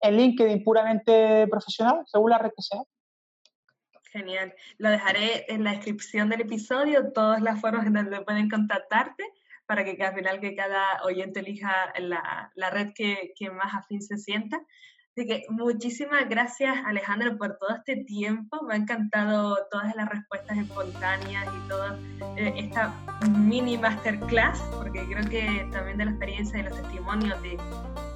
En 0.00 0.16
LinkedIn, 0.16 0.62
puramente 0.62 1.46
profesional, 1.48 2.02
según 2.06 2.30
la 2.30 2.38
red 2.38 2.50
que 2.56 2.62
sea. 2.62 2.82
Genial. 4.12 4.54
Lo 4.78 4.90
dejaré 4.90 5.44
en 5.48 5.64
la 5.64 5.72
descripción 5.72 6.28
del 6.28 6.40
episodio, 6.40 7.12
todas 7.12 7.42
las 7.42 7.60
formas 7.60 7.86
en 7.86 7.92
donde 7.92 8.20
pueden 8.22 8.48
contactarte, 8.48 9.24
para 9.66 9.84
que, 9.84 10.02
al 10.02 10.14
final 10.14 10.40
que 10.40 10.56
cada 10.56 11.02
oyente 11.04 11.40
elija 11.40 11.92
la, 11.98 12.50
la 12.54 12.70
red 12.70 12.92
que, 12.94 13.32
que, 13.36 13.50
más 13.50 13.74
afín 13.74 14.00
se 14.00 14.16
sienta. 14.16 14.60
Así 15.18 15.26
que 15.26 15.46
muchísimas 15.48 16.28
gracias 16.28 16.76
Alejandro 16.86 17.36
por 17.36 17.58
todo 17.58 17.70
este 17.74 18.04
tiempo. 18.04 18.62
Me 18.62 18.74
ha 18.74 18.76
encantado 18.76 19.66
todas 19.68 19.96
las 19.96 20.08
respuestas 20.08 20.56
espontáneas 20.58 21.44
y 21.44 21.68
toda 21.68 21.98
eh, 22.36 22.54
esta 22.56 22.94
mini 23.28 23.76
masterclass, 23.76 24.60
porque 24.76 25.04
creo 25.06 25.28
que 25.28 25.68
también 25.72 25.98
de 25.98 26.04
la 26.04 26.10
experiencia 26.12 26.60
y 26.60 26.62
los 26.62 26.80
testimonios 26.80 27.42
de 27.42 27.58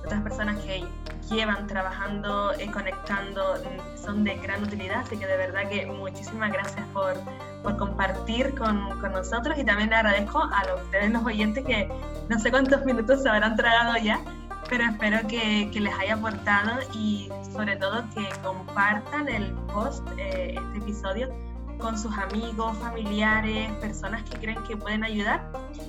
otras 0.04 0.22
personas 0.22 0.64
que 0.64 0.84
llevan 1.28 1.66
trabajando 1.66 2.52
y 2.64 2.68
conectando 2.68 3.56
mm, 3.56 3.98
son 3.98 4.22
de 4.22 4.36
gran 4.36 4.62
utilidad. 4.62 5.00
Así 5.00 5.16
que 5.16 5.26
de 5.26 5.36
verdad 5.36 5.68
que 5.68 5.86
muchísimas 5.86 6.52
gracias 6.52 6.86
por, 6.92 7.14
por 7.64 7.76
compartir 7.78 8.54
con, 8.54 9.00
con, 9.00 9.10
nosotros 9.10 9.58
y 9.58 9.64
también 9.64 9.90
le 9.90 9.96
agradezco 9.96 10.38
a 10.38 10.64
los, 10.68 10.82
ustedes 10.82 11.10
los 11.10 11.24
oyentes 11.24 11.64
que 11.64 11.88
no 12.28 12.38
sé 12.38 12.52
cuántos 12.52 12.84
minutos 12.84 13.24
se 13.24 13.28
habrán 13.28 13.56
tragado 13.56 13.96
ya 13.96 14.20
pero 14.72 14.84
espero 14.84 15.28
que, 15.28 15.68
que, 15.70 15.80
les 15.80 15.92
haya 15.98 16.14
aportado 16.14 16.80
y 16.94 17.28
sobre 17.52 17.76
todo 17.76 18.04
que 18.14 18.26
compartan 18.42 19.28
el 19.28 19.52
post, 19.70 20.02
eh, 20.16 20.54
este 20.56 20.78
episodio, 20.78 21.28
con 21.76 21.98
sus 21.98 22.16
amigos, 22.16 22.78
familiares, 22.78 23.70
personas 23.82 24.22
que 24.30 24.38
creen 24.38 24.62
que 24.62 24.74
pueden 24.74 25.04
ayudar 25.04 25.46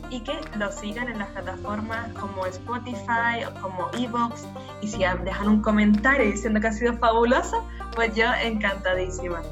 y 0.09 0.19
que 0.19 0.33
lo 0.57 0.69
sigan 0.69 1.07
en 1.07 1.19
las 1.19 1.29
plataformas 1.29 2.11
como 2.19 2.45
Spotify 2.45 3.45
o 3.47 3.61
como 3.61 3.89
Evox. 3.93 4.45
Y 4.81 4.89
si 4.89 4.97
dejan 4.97 5.47
un 5.47 5.61
comentario 5.61 6.29
diciendo 6.29 6.59
que 6.59 6.67
ha 6.67 6.73
sido 6.73 6.97
fabuloso, 6.97 7.65
pues 7.95 8.13
yo 8.15 8.25
encantadísima. 8.43 9.43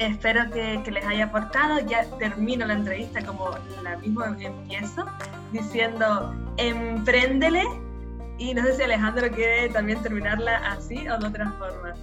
Espero 0.00 0.50
que, 0.50 0.82
que, 0.84 0.90
les 0.90 1.06
haya 1.06 1.26
aportado. 1.26 1.78
Ya 1.86 2.06
termino 2.18 2.66
la 2.66 2.74
entrevista 2.74 3.24
como 3.24 3.50
la 3.84 3.98
misma 3.98 4.36
empiezo, 4.40 5.04
diciendo, 5.52 6.34
empréndele 6.56 7.91
y 8.38 8.54
no 8.54 8.62
sé 8.64 8.74
si 8.74 8.82
Alejandro 8.82 9.30
quiere 9.30 9.68
también 9.68 10.02
terminarla 10.02 10.56
así 10.72 11.08
o 11.08 11.18
de 11.18 11.26
otra 11.26 11.52
forma. 11.58 11.94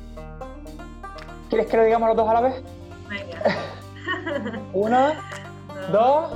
¿Quieres 1.49 1.67
que 1.67 1.77
lo 1.77 1.83
digamos 1.83 2.09
los 2.09 2.17
dos 2.17 2.29
a 2.29 2.33
la 2.33 2.41
vez? 2.41 2.63
Venga. 3.09 4.59
Uno, 4.73 5.11
dos. 5.91 6.31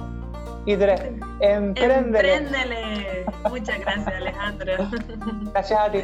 y 0.65 0.75
tres. 0.77 1.01
Empréndele. 1.39 2.35
Empréndele. 2.35 3.25
Muchas 3.49 3.79
gracias, 3.79 4.07
Alejandro. 4.07 4.73
gracias 5.53 5.79
a 5.79 5.91
ti. 5.91 6.03